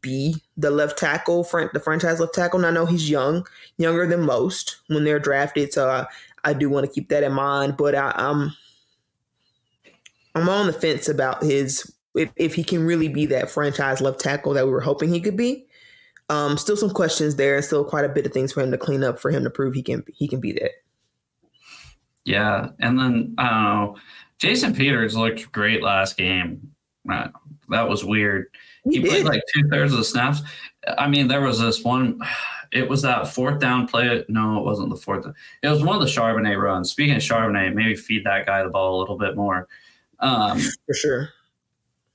be 0.00 0.36
the 0.56 0.70
left 0.70 0.96
tackle, 0.96 1.42
front 1.42 1.72
the 1.72 1.80
franchise 1.80 2.20
left 2.20 2.34
tackle? 2.34 2.60
And 2.60 2.66
I 2.66 2.70
know 2.70 2.86
he's 2.86 3.10
young, 3.10 3.46
younger 3.78 4.06
than 4.06 4.22
most 4.22 4.76
when 4.86 5.02
they're 5.02 5.18
drafted, 5.18 5.72
so 5.72 5.90
I, 5.90 6.06
I 6.44 6.52
do 6.52 6.70
want 6.70 6.86
to 6.86 6.92
keep 6.92 7.08
that 7.08 7.24
in 7.24 7.32
mind. 7.32 7.76
But 7.76 7.96
I, 7.96 8.12
I'm 8.14 8.54
I'm 10.34 10.48
on 10.48 10.66
the 10.66 10.72
fence 10.72 11.08
about 11.08 11.42
his 11.42 11.92
if, 12.14 12.30
if 12.36 12.54
he 12.54 12.64
can 12.64 12.84
really 12.84 13.08
be 13.08 13.26
that 13.26 13.50
franchise 13.50 14.00
left 14.00 14.20
tackle 14.20 14.54
that 14.54 14.64
we 14.64 14.72
were 14.72 14.80
hoping 14.80 15.12
he 15.12 15.20
could 15.20 15.36
be. 15.36 15.66
Um, 16.28 16.56
still 16.56 16.76
some 16.76 16.90
questions 16.90 17.36
there, 17.36 17.56
and 17.56 17.64
still 17.64 17.84
quite 17.84 18.04
a 18.04 18.08
bit 18.08 18.26
of 18.26 18.32
things 18.32 18.52
for 18.52 18.60
him 18.60 18.70
to 18.70 18.78
clean 18.78 19.02
up 19.02 19.18
for 19.18 19.30
him 19.30 19.42
to 19.42 19.50
prove 19.50 19.74
he 19.74 19.82
can 19.82 20.04
he 20.12 20.28
can 20.28 20.40
be 20.40 20.52
that. 20.52 20.70
Yeah, 22.24 22.68
and 22.78 22.98
then 22.98 23.34
I 23.38 23.50
don't 23.50 23.64
know. 23.64 23.96
Jason 24.38 24.74
Peters 24.74 25.16
looked 25.16 25.50
great 25.52 25.82
last 25.82 26.16
game. 26.16 26.72
Uh, 27.10 27.28
that 27.68 27.88
was 27.88 28.04
weird. 28.04 28.46
He, 28.84 29.00
he 29.00 29.06
played 29.06 29.24
like 29.24 29.42
two 29.52 29.68
thirds 29.68 29.92
of 29.92 29.98
the 29.98 30.04
snaps. 30.04 30.40
I 30.98 31.08
mean, 31.08 31.28
there 31.28 31.42
was 31.42 31.58
this 31.58 31.82
one. 31.82 32.20
It 32.72 32.88
was 32.88 33.02
that 33.02 33.28
fourth 33.28 33.58
down 33.58 33.88
play. 33.88 34.24
No, 34.28 34.58
it 34.58 34.64
wasn't 34.64 34.90
the 34.90 34.96
fourth. 34.96 35.26
It 35.62 35.68
was 35.68 35.82
one 35.82 35.96
of 35.96 36.02
the 36.02 36.08
Charbonnet 36.08 36.62
runs. 36.62 36.90
Speaking 36.90 37.16
of 37.16 37.22
Charbonnet, 37.22 37.74
maybe 37.74 37.96
feed 37.96 38.24
that 38.24 38.46
guy 38.46 38.62
the 38.62 38.70
ball 38.70 38.98
a 38.98 39.00
little 39.00 39.18
bit 39.18 39.36
more. 39.36 39.68
Um, 40.20 40.60
for 40.86 40.94
sure. 40.94 41.28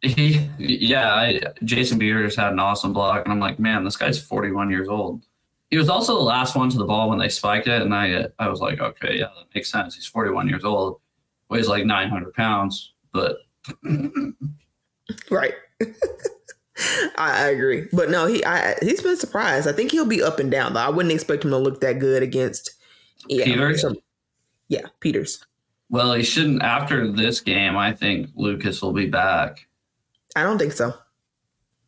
He, 0.02 0.50
yeah, 0.58 1.14
I, 1.14 1.42
Jason 1.64 1.98
Peters 1.98 2.36
had 2.36 2.52
an 2.54 2.60
awesome 2.60 2.94
block, 2.94 3.24
and 3.24 3.34
I'm 3.34 3.40
like, 3.40 3.60
man, 3.60 3.84
this 3.84 3.98
guy's 3.98 4.22
41 4.22 4.70
years 4.70 4.88
old. 4.88 5.26
He 5.72 5.78
was 5.78 5.90
also 5.90 6.14
the 6.14 6.22
last 6.22 6.56
one 6.56 6.70
to 6.70 6.78
the 6.78 6.86
ball 6.86 7.10
when 7.10 7.18
they 7.18 7.30
spiked 7.30 7.68
it, 7.68 7.82
and 7.82 7.94
I, 7.94 8.28
I 8.38 8.48
was 8.48 8.60
like, 8.60 8.80
okay, 8.80 9.18
yeah, 9.18 9.30
that 9.36 9.48
makes 9.56 9.72
sense. 9.72 9.96
He's 9.96 10.06
41 10.06 10.48
years 10.48 10.64
old, 10.64 11.00
weighs 11.50 11.68
like 11.68 11.86
900 11.86 12.34
pounds, 12.34 12.94
but 13.12 13.38
right. 15.32 15.54
I, 17.18 17.46
I, 17.46 17.50
agree, 17.50 17.88
but 17.92 18.10
no, 18.10 18.28
he, 18.28 18.46
I, 18.46 18.76
he's 18.82 19.02
been 19.02 19.18
surprised. 19.18 19.68
I 19.68 19.72
think 19.72 19.92
he'll 19.92 20.06
be 20.06 20.22
up 20.22 20.40
and 20.40 20.52
down 20.52 20.74
though. 20.74 20.82
I 20.82 20.90
wouldn't 20.90 21.14
expect 21.14 21.46
him 21.46 21.52
to 21.52 21.58
look 21.58 21.82
that 21.82 22.00
good 22.00 22.22
against 22.22 22.72
yeah, 23.28 23.46
Peters. 23.46 23.86
Yeah, 24.68 24.88
Peters. 25.00 25.46
Well, 25.90 26.14
he 26.14 26.24
shouldn't. 26.24 26.64
After 26.64 27.12
this 27.12 27.42
game, 27.42 27.78
I 27.78 27.94
think 27.94 28.30
Lucas 28.36 28.82
will 28.82 28.94
be 28.94 29.08
back. 29.08 29.68
I 30.36 30.44
don't 30.44 30.58
think 30.58 30.74
so. 30.74 30.94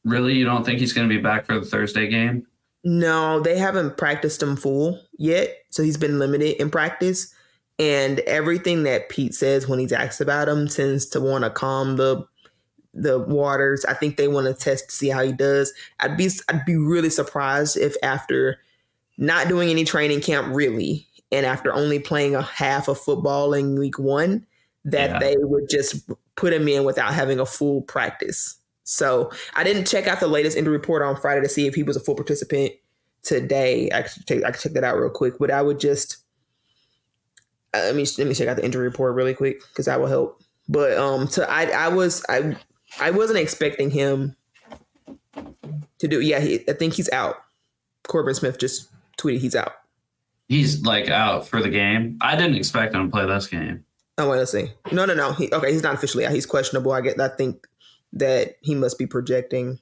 Really? 0.04 0.36
You 0.36 0.45
don't 0.45 0.64
think 0.64 0.80
he's 0.80 0.93
going 0.93 1.08
to 1.10 1.14
be 1.14 1.22
back 1.22 1.45
for 1.45 1.60
the 1.60 1.66
Thursday 1.66 2.08
game? 2.08 2.45
No, 2.84 3.39
they 3.41 3.58
haven't 3.58 3.98
practiced 3.98 4.41
him 4.41 4.56
full 4.56 5.02
yet. 5.18 5.54
So 5.72 5.84
he's 5.84 5.98
been 5.98 6.20
limited 6.20 6.62
in 6.62 6.70
practice. 6.70 7.34
And 7.80 8.20
everything 8.22 8.84
that 8.84 9.10
Pete 9.10 9.36
says 9.36 9.68
when 9.68 9.80
he's 9.80 9.91
asked 9.91 10.22
about 10.22 10.48
him 10.48 10.68
tends 10.68 11.06
to 11.08 11.20
want 11.20 11.43
to 11.43 11.50
calm 11.50 11.98
the 11.98 12.26
the 12.93 13.20
waters. 13.20 13.86
I 13.86 13.93
think 13.93 14.18
they 14.18 14.28
want 14.28 14.48
to 14.48 14.54
test 14.54 14.89
to 14.89 14.95
see 14.95 15.10
how 15.10 15.24
he 15.24 15.32
does. 15.32 15.74
I'd 16.00 16.18
be 16.18 16.30
I'd 16.50 16.66
be 16.66 16.76
really 16.76 17.10
surprised 17.10 17.78
if 17.78 17.95
after 18.02 18.60
not 19.18 19.48
doing 19.48 19.70
any 19.70 19.84
training 19.84 20.22
camp 20.22 20.54
really, 20.56 21.07
and 21.32 21.46
after 21.46 21.74
only 21.74 22.00
playing 22.00 22.36
a 22.36 22.42
half 22.42 22.88
of 22.88 23.00
football 23.00 23.54
in 23.54 23.78
week 23.78 24.00
one, 24.00 24.46
that 24.86 25.12
yeah. 25.12 25.20
they 25.20 25.36
would 25.38 25.70
just 25.70 26.10
put 26.36 26.54
him 26.54 26.68
in 26.68 26.84
without 26.84 27.14
having 27.14 27.40
a 27.40 27.46
full 27.46 27.82
practice. 27.82 28.56
So 28.84 29.32
I 29.54 29.64
didn't 29.64 29.86
check 29.86 30.08
out 30.08 30.22
the 30.22 30.28
latest 30.28 30.56
injury 30.56 30.78
report 30.78 31.02
on 31.02 31.18
Friday 31.18 31.42
to 31.42 31.50
see 31.50 31.68
if 31.68 31.76
he 31.76 31.84
was 31.84 31.98
a 31.98 32.00
full 32.00 32.16
participant 32.16 32.72
today. 33.22 33.90
I 33.94 34.04
could 34.04 34.26
check, 34.26 34.44
I 34.46 34.52
could 34.52 34.62
check 34.62 34.72
that 34.74 34.86
out 34.86 34.98
real 34.98 35.10
quick, 35.10 35.38
but 35.40 35.52
I 35.52 35.62
would 35.62 35.80
just 35.80 36.18
uh, 37.74 37.80
let 37.80 37.96
me 37.96 38.06
let 38.18 38.28
me 38.28 38.34
check 38.34 38.48
out 38.48 38.56
the 38.56 38.64
injury 38.64 38.88
report 38.88 39.14
really 39.16 39.34
quick 39.34 39.60
because 39.70 39.88
that 39.88 40.00
will 40.00 40.08
help. 40.08 40.42
But 40.70 40.98
um, 40.98 41.28
so 41.28 41.44
I 41.44 41.66
I 41.66 41.90
was 41.90 42.26
I 42.30 42.56
I 43.00 43.12
wasn't 43.12 43.40
expecting 43.40 43.90
him 43.90 44.36
to 46.00 46.08
do. 46.08 46.22
Yeah, 46.22 46.40
he, 46.40 46.64
I 46.70 46.74
think 46.74 46.94
he's 46.94 47.12
out. 47.12 47.36
Corbin 48.08 48.36
Smith 48.36 48.58
just 48.58 48.90
tweeted 49.18 49.40
he's 49.40 49.56
out. 49.56 49.74
He's 50.48 50.84
like 50.84 51.10
out 51.10 51.48
for 51.48 51.62
the 51.62 51.70
game. 51.70 52.18
I 52.22 52.36
didn't 52.36 52.56
expect 52.56 52.95
him 52.95 53.06
to 53.06 53.12
play 53.12 53.26
this 53.26 53.48
game. 53.48 53.84
Oh 54.18 54.30
wait, 54.30 54.38
let's 54.38 54.52
see. 54.52 54.72
No, 54.91 55.06
no, 55.06 55.14
no. 55.14 55.34
He, 55.34 55.52
okay, 55.52 55.72
he's 55.72 55.84
not 55.84 55.93
officially 55.93 56.26
out. 56.26 56.32
He's 56.32 56.45
questionable. 56.45 56.91
I 56.91 57.02
get. 57.02 57.20
I 57.20 57.28
think 57.28 57.68
that 58.14 58.56
he 58.62 58.74
must 58.74 58.98
be 58.98 59.06
projecting. 59.06 59.80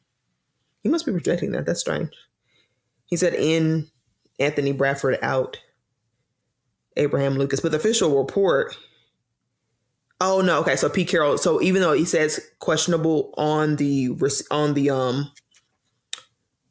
He 0.84 0.90
must 0.90 1.06
be 1.06 1.12
projecting 1.12 1.52
that. 1.52 1.66
That's 1.66 1.80
strange. 1.80 2.10
He 3.06 3.16
said 3.16 3.34
in 3.34 3.90
Anthony 4.40 4.72
Bradford 4.72 5.20
out. 5.22 5.60
Abraham 6.98 7.38
Lucas, 7.38 7.60
but 7.60 7.72
the 7.72 7.78
official 7.78 8.18
report. 8.18 8.76
Oh 10.22 10.42
no, 10.42 10.62
okay. 10.62 10.76
So 10.76 10.90
Pete 10.90 11.10
Carroll. 11.10 11.38
So 11.38 11.62
even 11.62 11.82
though 11.82 11.94
he 11.94 12.06
says 12.06 12.40
questionable 12.60 13.34
on 13.38 13.76
the 13.76 14.12
on 14.50 14.74
the 14.74 14.90
um 14.90 15.32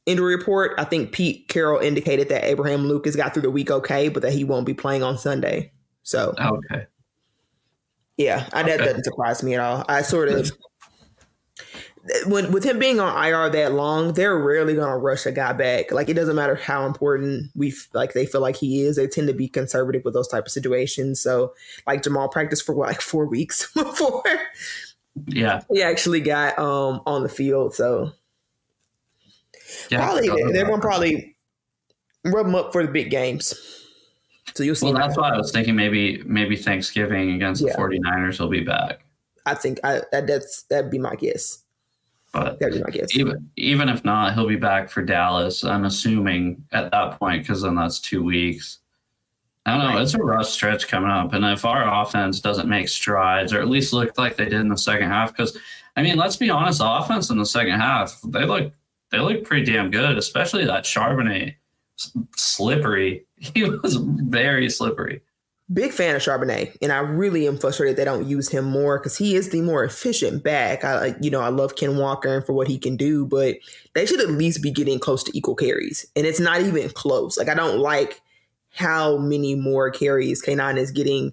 injury 0.07 0.37
report, 0.37 0.73
I 0.79 0.85
think 0.85 1.13
Pete 1.13 1.49
Carroll 1.49 1.81
indicated 1.81 2.29
that 2.29 2.45
Abraham 2.45 2.87
Lucas 2.87 3.17
got 3.17 3.33
through 3.33 3.43
the 3.43 3.51
week 3.51 3.71
okay, 3.71 4.09
but 4.09 4.23
that 4.23 4.33
he 4.33 4.45
won't 4.45 4.67
be 4.67 4.75
playing 4.75 5.03
on 5.03 5.19
Sunday. 5.19 5.73
So 6.03 6.35
okay, 6.39 6.87
yeah, 8.17 8.49
I, 8.53 8.63
okay. 8.63 8.77
that 8.77 8.85
doesn't 8.85 9.05
surprise 9.05 9.43
me 9.43 9.55
at 9.55 9.61
all. 9.61 9.85
I 9.89 10.03
sort 10.03 10.29
of 10.29 10.51
when 12.27 12.53
with 12.53 12.65
him 12.65 12.79
being 12.79 13.01
on 13.01 13.25
IR 13.25 13.49
that 13.51 13.73
long, 13.73 14.13
they're 14.13 14.37
rarely 14.37 14.75
gonna 14.75 14.99
rush 14.99 15.25
a 15.27 15.33
guy 15.33 15.53
back. 15.53 15.91
Like 15.91 16.09
it 16.09 16.15
doesn't 16.15 16.37
matter 16.37 16.55
how 16.55 16.87
important 16.87 17.51
we 17.55 17.75
like 17.95 18.13
they 18.13 18.27
feel 18.27 18.41
like 18.41 18.57
he 18.57 18.83
is. 18.83 18.97
They 18.97 19.07
tend 19.07 19.29
to 19.29 19.35
be 19.35 19.49
conservative 19.49 20.05
with 20.05 20.15
those 20.15 20.29
type 20.29 20.47
of 20.47 20.53
situations. 20.53 21.21
So 21.21 21.55
like 21.87 22.03
Jamal 22.03 22.29
practiced 22.29 22.65
for 22.67 22.75
what, 22.75 22.89
like 22.89 23.01
four 23.01 23.27
weeks 23.27 23.73
before. 23.75 24.23
Yeah, 25.27 25.63
he 25.73 25.83
actually 25.83 26.21
got 26.21 26.59
um 26.59 27.01
on 27.07 27.23
the 27.23 27.29
field. 27.29 27.75
So 27.75 28.13
yeah, 29.91 30.05
probably 30.05 30.29
they're 30.53 30.67
gonna 30.67 30.81
probably 30.81 31.37
rub 32.25 32.47
them 32.47 32.55
up 32.55 32.73
for 32.73 32.85
the 32.85 32.93
big 32.93 33.11
games. 33.11 33.55
So 34.55 34.63
you'll 34.63 34.75
see. 34.75 34.87
Well, 34.87 34.95
that's 34.95 35.17
why 35.17 35.31
I 35.31 35.37
was 35.37 35.51
thinking 35.51 35.75
maybe 35.75 36.23
maybe 36.25 36.57
Thanksgiving 36.57 37.33
against 37.33 37.63
yeah. 37.63 37.73
the 37.73 37.79
49ers 37.79 38.37
he'll 38.37 38.49
be 38.49 38.61
back. 38.61 39.05
I 39.47 39.55
think 39.55 39.81
I 39.85 40.03
that's 40.11 40.63
that'd 40.65 40.91
be 40.91 40.99
my 40.99 41.15
guess. 41.17 41.65
But 42.33 42.59
that'd 42.59 42.75
be 42.75 42.83
my 42.83 42.91
guess. 42.91 43.17
even 43.17 43.51
even 43.57 43.89
if 43.89 44.05
not, 44.05 44.35
he'll 44.35 44.49
be 44.49 44.57
back 44.57 44.91
for 44.91 45.03
Dallas. 45.03 45.65
I'm 45.65 45.85
assuming 45.85 46.65
at 46.73 46.91
that 46.91 47.19
point 47.19 47.43
because 47.43 47.63
then 47.63 47.75
that's 47.75 48.01
two 48.01 48.23
weeks. 48.23 48.81
I 49.67 49.79
don't 49.79 49.95
know. 49.95 50.01
It's 50.01 50.15
a 50.15 50.19
rough 50.19 50.47
stretch 50.47 50.89
coming 50.89 51.11
up, 51.11 51.33
and 51.33 51.45
if 51.45 51.65
our 51.65 52.03
offense 52.03 52.41
doesn't 52.41 52.69
make 52.69 52.87
strides, 52.87 53.53
or 53.53 53.61
at 53.61 53.69
least 53.69 53.95
look 53.95 54.19
like 54.19 54.37
they 54.37 54.45
did 54.45 54.61
in 54.61 54.69
the 54.69 54.77
second 54.77 55.09
half, 55.09 55.33
because 55.33 55.57
I 55.97 56.03
mean, 56.03 56.17
let's 56.17 56.37
be 56.37 56.51
honest, 56.51 56.81
the 56.81 56.91
offense 56.91 57.31
in 57.31 57.39
the 57.39 57.47
second 57.47 57.81
half 57.81 58.21
they 58.27 58.45
look 58.45 58.73
they 59.15 59.21
look 59.21 59.45
pretty 59.45 59.71
damn 59.71 59.91
good, 59.91 60.19
especially 60.19 60.65
that 60.67 60.85
Charbonnet, 60.85 61.55
slippery. 62.37 63.27
He 63.37 63.63
was 63.63 63.97
very 63.97 64.71
slippery 64.71 65.21
big 65.73 65.93
fan 65.93 66.15
of 66.15 66.23
Charbonnet, 66.23 66.77
and 66.83 66.93
I 66.93 66.99
really 66.99 67.47
am 67.47 67.57
frustrated 67.57 67.97
they 67.97 68.05
don't 68.05 68.29
use 68.29 68.49
him 68.49 68.65
more 68.65 68.99
because 68.99 69.17
he 69.17 69.35
is 69.35 69.51
the 69.51 69.63
more 69.63 69.85
efficient 69.85 70.43
back. 70.43 70.85
I, 70.85 71.15
you 71.21 71.31
know, 71.31 71.41
I 71.41 71.49
love 71.49 71.77
Ken 71.77 71.97
Walker 71.97 72.35
and 72.35 72.45
for 72.45 72.53
what 72.53 72.69
he 72.69 72.79
can 72.79 72.97
do, 72.97 73.27
but 73.27 73.57
they 73.95 74.05
should 74.05 74.21
at 74.21 74.31
least 74.31 74.63
be 74.63 74.71
getting 74.71 74.99
close 74.99 75.23
to 75.25 75.37
equal 75.37 75.55
carries, 75.55 76.07
and 76.15 76.27
it's 76.27 76.41
not 76.41 76.61
even 76.61 76.91
close. 76.91 77.39
Like 77.39 77.49
I 77.49 77.55
don't 77.55 77.79
like 77.79 78.21
how 78.73 79.17
many 79.19 79.55
more 79.55 79.91
carries 79.91 80.43
K9 80.43 80.77
is 80.77 80.91
getting 80.91 81.33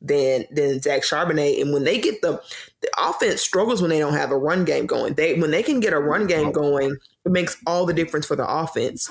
than 0.00 0.44
than 0.52 0.80
Zach 0.80 1.02
Charbonnet, 1.02 1.60
and 1.60 1.72
when 1.72 1.84
they 1.84 1.98
get 1.98 2.22
the 2.22 2.40
the 2.82 2.90
offense 2.98 3.40
struggles 3.40 3.80
when 3.80 3.90
they 3.90 3.98
don't 3.98 4.14
have 4.14 4.30
a 4.30 4.38
run 4.38 4.64
game 4.64 4.86
going. 4.86 5.14
They 5.14 5.34
when 5.34 5.50
they 5.50 5.62
can 5.62 5.80
get 5.80 5.92
a 5.92 5.98
run 5.98 6.26
game 6.26 6.52
going, 6.52 6.96
it 7.24 7.32
makes 7.32 7.56
all 7.66 7.86
the 7.86 7.94
difference 7.94 8.26
for 8.26 8.36
the 8.36 8.48
offense 8.48 9.08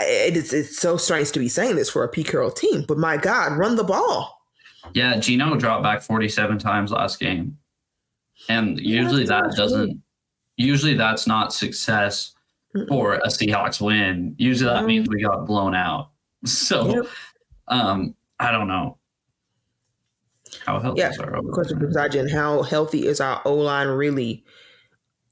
it's, 0.00 0.52
it's 0.52 0.78
so 0.78 0.96
strange 0.96 1.32
to 1.32 1.38
be 1.38 1.48
saying 1.48 1.76
this 1.76 1.90
for 1.90 2.04
a 2.04 2.08
Pete 2.08 2.28
Carroll 2.28 2.50
team, 2.50 2.84
but 2.86 2.98
my 2.98 3.16
God, 3.16 3.56
run 3.56 3.76
the 3.76 3.84
ball. 3.84 4.40
Yeah, 4.94 5.18
Geno 5.18 5.56
dropped 5.56 5.82
back 5.82 6.02
47 6.02 6.58
times 6.58 6.90
last 6.90 7.18
game. 7.18 7.56
And 8.48 8.78
usually 8.80 9.22
yeah, 9.22 9.42
that 9.42 9.56
doesn't, 9.56 10.02
usually 10.56 10.94
that's 10.94 11.26
not 11.26 11.52
success 11.52 12.34
for 12.88 13.14
a 13.14 13.28
Seahawks 13.28 13.80
win. 13.80 14.34
Usually 14.38 14.72
that 14.72 14.84
means 14.84 15.08
we 15.08 15.22
got 15.22 15.46
blown 15.46 15.74
out. 15.74 16.10
So, 16.44 16.96
yep. 16.96 17.06
um, 17.68 18.16
I 18.40 18.50
don't 18.50 18.66
know. 18.66 18.98
How 20.66 20.80
healthy 20.80 20.98
yeah, 20.98 21.10
is 21.10 21.18
our 21.20 21.40
Question 21.52 22.28
how 22.28 22.62
healthy 22.62 23.06
is 23.06 23.20
our 23.20 23.40
O 23.44 23.54
line 23.54 23.86
really? 23.86 24.44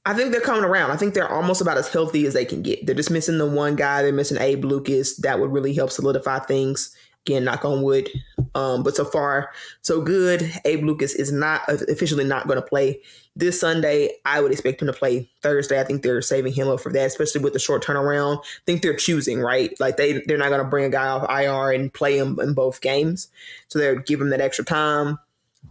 I 0.05 0.13
think 0.15 0.31
they're 0.31 0.41
coming 0.41 0.63
around. 0.63 0.91
I 0.91 0.97
think 0.97 1.13
they're 1.13 1.31
almost 1.31 1.61
about 1.61 1.77
as 1.77 1.87
healthy 1.87 2.25
as 2.25 2.33
they 2.33 2.45
can 2.45 2.63
get. 2.63 2.85
They're 2.85 2.95
just 2.95 3.11
missing 3.11 3.37
the 3.37 3.45
one 3.45 3.75
guy. 3.75 4.01
They're 4.01 4.11
missing 4.11 4.39
Abe 4.39 4.65
Lucas. 4.65 5.17
That 5.17 5.39
would 5.39 5.51
really 5.51 5.73
help 5.73 5.91
solidify 5.91 6.39
things. 6.39 6.95
Again, 7.27 7.43
knock 7.43 7.63
on 7.63 7.83
wood. 7.83 8.09
Um, 8.55 8.81
but 8.81 8.95
so 8.95 9.05
far, 9.05 9.51
so 9.81 10.01
good. 10.01 10.51
Abe 10.65 10.83
Lucas 10.83 11.13
is 11.13 11.31
not 11.31 11.61
officially 11.69 12.23
not 12.23 12.47
going 12.47 12.59
to 12.59 12.65
play 12.65 12.99
this 13.35 13.59
Sunday. 13.59 14.09
I 14.25 14.41
would 14.41 14.51
expect 14.51 14.81
him 14.81 14.87
to 14.87 14.93
play 14.93 15.29
Thursday. 15.43 15.79
I 15.79 15.83
think 15.83 16.01
they're 16.01 16.23
saving 16.23 16.53
him 16.53 16.67
up 16.67 16.79
for 16.79 16.91
that, 16.91 17.05
especially 17.05 17.41
with 17.41 17.53
the 17.53 17.59
short 17.59 17.83
turnaround. 17.83 18.39
I 18.39 18.61
think 18.65 18.81
they're 18.81 18.95
choosing 18.95 19.39
right. 19.39 19.71
Like 19.79 19.97
they 19.97 20.23
they're 20.25 20.39
not 20.39 20.49
going 20.49 20.63
to 20.63 20.67
bring 20.67 20.85
a 20.85 20.89
guy 20.89 21.07
off 21.07 21.29
IR 21.29 21.71
and 21.71 21.93
play 21.93 22.17
him 22.17 22.39
in 22.39 22.55
both 22.55 22.81
games. 22.81 23.27
So 23.67 23.77
they're 23.77 24.01
giving 24.01 24.25
him 24.25 24.31
that 24.31 24.41
extra 24.41 24.65
time 24.65 25.19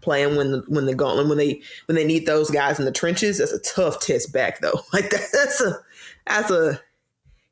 playing 0.01 0.37
when 0.37 0.53
the 0.53 0.65
when 0.69 0.87
the 0.87 0.95
gauntlet 0.95 1.29
when 1.29 1.39
they 1.39 1.61
when 1.87 1.97
they 1.97 2.05
need 2.05 2.27
those 2.27 2.51
guys 2.51 2.79
in 2.79 2.85
the 2.85 2.93
trenches. 2.93 3.39
That's 3.39 3.53
a 3.53 3.61
tough 3.61 4.01
test 4.01 4.33
back 4.33 4.61
though. 4.61 4.81
Like 4.93 5.11
that, 5.11 5.29
that's 5.33 5.61
a 5.61 5.79
that's 6.27 6.51
a 6.51 6.81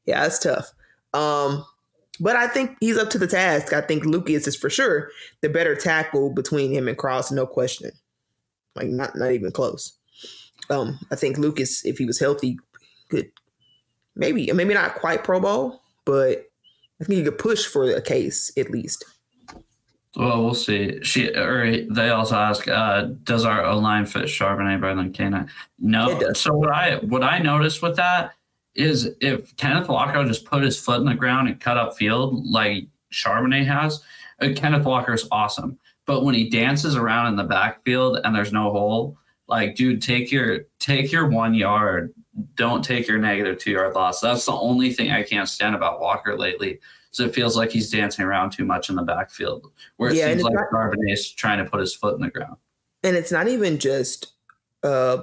yeah, 0.06 0.22
that's 0.22 0.38
tough. 0.38 0.72
Um, 1.12 1.64
but 2.20 2.36
I 2.36 2.48
think 2.48 2.76
he's 2.80 2.98
up 2.98 3.10
to 3.10 3.18
the 3.18 3.26
task. 3.26 3.72
I 3.72 3.80
think 3.80 4.04
Lucas 4.04 4.46
is 4.46 4.56
for 4.56 4.70
sure 4.70 5.10
the 5.40 5.48
better 5.48 5.74
tackle 5.74 6.30
between 6.30 6.72
him 6.72 6.88
and 6.88 6.98
Cross, 6.98 7.30
no 7.30 7.46
question. 7.46 7.90
Like 8.74 8.88
not 8.88 9.16
not 9.16 9.32
even 9.32 9.52
close. 9.52 9.94
Um, 10.70 10.98
I 11.10 11.16
think 11.16 11.38
Lucas, 11.38 11.84
if 11.84 11.98
he 11.98 12.04
was 12.04 12.20
healthy, 12.20 12.58
could 13.08 13.30
maybe 14.16 14.50
maybe 14.52 14.74
not 14.74 14.96
quite 14.96 15.24
Pro 15.24 15.40
Bowl, 15.40 15.80
but 16.04 16.46
I 17.00 17.04
think 17.04 17.18
he 17.18 17.24
could 17.24 17.38
push 17.38 17.64
for 17.64 17.84
a 17.90 18.02
case 18.02 18.50
at 18.56 18.70
least. 18.70 19.04
Well, 20.16 20.42
we'll 20.42 20.54
see. 20.54 21.02
She 21.02 21.30
or 21.34 21.84
they 21.84 22.10
also 22.10 22.36
ask, 22.36 22.66
uh, 22.66 23.08
does 23.24 23.44
our 23.44 23.64
O 23.64 23.78
line 23.78 24.06
fit 24.06 24.24
Charbonnet 24.24 24.80
better 24.80 24.94
than 24.94 25.12
K9? 25.12 25.48
No. 25.78 26.32
So 26.32 26.54
what 26.54 26.70
I 26.70 26.96
what 26.96 27.22
I 27.22 27.38
noticed 27.38 27.82
with 27.82 27.96
that 27.96 28.32
is 28.74 29.10
if 29.20 29.54
Kenneth 29.56 29.88
Walker 29.88 30.24
just 30.24 30.44
put 30.44 30.62
his 30.62 30.80
foot 30.80 31.00
in 31.00 31.06
the 31.06 31.14
ground 31.14 31.48
and 31.48 31.60
cut 31.60 31.76
up 31.76 31.96
field 31.96 32.44
like 32.46 32.86
Charbonnet 33.12 33.66
has, 33.66 34.02
uh, 34.40 34.48
Kenneth 34.56 34.84
Walker 34.84 35.12
is 35.12 35.28
awesome. 35.30 35.78
But 36.06 36.24
when 36.24 36.34
he 36.34 36.48
dances 36.48 36.96
around 36.96 37.26
in 37.26 37.36
the 37.36 37.44
backfield 37.44 38.20
and 38.24 38.34
there's 38.34 38.52
no 38.52 38.70
hole, 38.70 39.18
like 39.46 39.74
dude, 39.76 40.00
take 40.00 40.32
your 40.32 40.60
take 40.78 41.12
your 41.12 41.28
one 41.28 41.54
yard. 41.54 42.14
Don't 42.54 42.84
take 42.84 43.06
your 43.08 43.18
negative 43.18 43.58
two 43.58 43.72
yard 43.72 43.94
loss. 43.94 44.20
That's 44.20 44.46
the 44.46 44.52
only 44.52 44.92
thing 44.92 45.10
I 45.10 45.22
can't 45.22 45.48
stand 45.48 45.74
about 45.74 46.00
Walker 46.00 46.38
lately 46.38 46.80
so 47.18 47.24
it 47.24 47.34
feels 47.34 47.56
like 47.56 47.72
he's 47.72 47.90
dancing 47.90 48.24
around 48.24 48.50
too 48.50 48.64
much 48.64 48.88
in 48.88 48.94
the 48.94 49.02
backfield, 49.02 49.72
where 49.96 50.10
it 50.10 50.16
yeah, 50.16 50.28
seems 50.28 50.44
like 50.44 50.54
not, 50.54 50.94
is 51.08 51.32
trying 51.32 51.58
to 51.58 51.68
put 51.68 51.80
his 51.80 51.92
foot 51.92 52.14
in 52.14 52.20
the 52.20 52.30
ground. 52.30 52.54
And 53.02 53.16
it's 53.16 53.32
not 53.32 53.48
even 53.48 53.80
just, 53.80 54.34
uh, 54.84 55.22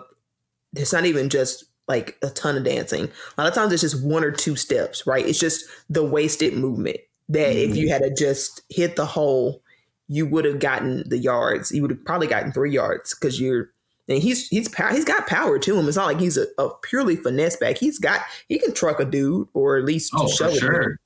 it's 0.76 0.92
not 0.92 1.06
even 1.06 1.30
just 1.30 1.64
like 1.88 2.18
a 2.22 2.30
ton 2.32 2.58
of 2.58 2.66
dancing. 2.66 3.06
A 3.06 3.42
lot 3.42 3.48
of 3.48 3.54
times 3.54 3.72
it's 3.72 3.82
just 3.82 4.04
one 4.04 4.26
or 4.26 4.32
two 4.32 4.58
steps, 4.58 5.08
right? 5.08 5.26
It's 5.26 5.40
just 5.40 5.64
the 5.90 6.04
wasted 6.04 6.54
movement 6.54 6.98
that 7.30 7.56
mm-hmm. 7.56 7.72
if 7.72 7.78
you 7.78 7.88
had 7.88 8.02
to 8.02 8.14
just 8.14 8.60
hit 8.68 8.98
the 8.98 9.06
hole, 9.06 9.64
you 10.10 10.26
would 10.26 10.44
have 10.44 10.60
gotten 10.60 11.08
the 11.08 11.18
yards. 11.18 11.72
You 11.72 11.82
would 11.82 11.92
have 11.92 12.04
probably 12.04 12.28
gotten 12.28 12.52
three 12.52 12.72
yards 12.72 13.16
because 13.16 13.40
you're 13.40 13.70
and 14.10 14.22
he's 14.22 14.50
he's 14.50 14.68
he's 14.92 15.06
got 15.06 15.28
power 15.28 15.58
to 15.60 15.80
him. 15.80 15.88
It's 15.88 15.96
not 15.96 16.08
like 16.08 16.20
he's 16.20 16.38
a, 16.38 16.48
a, 16.58 16.70
purely 16.84 17.16
finesse 17.16 17.56
back. 17.56 17.78
He's 17.78 18.00
got 18.00 18.20
he 18.50 18.60
can 18.60 18.74
truck 18.74 19.00
a 19.00 19.06
dude 19.06 19.48
or 19.54 19.78
at 19.78 19.86
least 19.86 20.12
oh, 20.14 20.28
sure. 20.28 21.00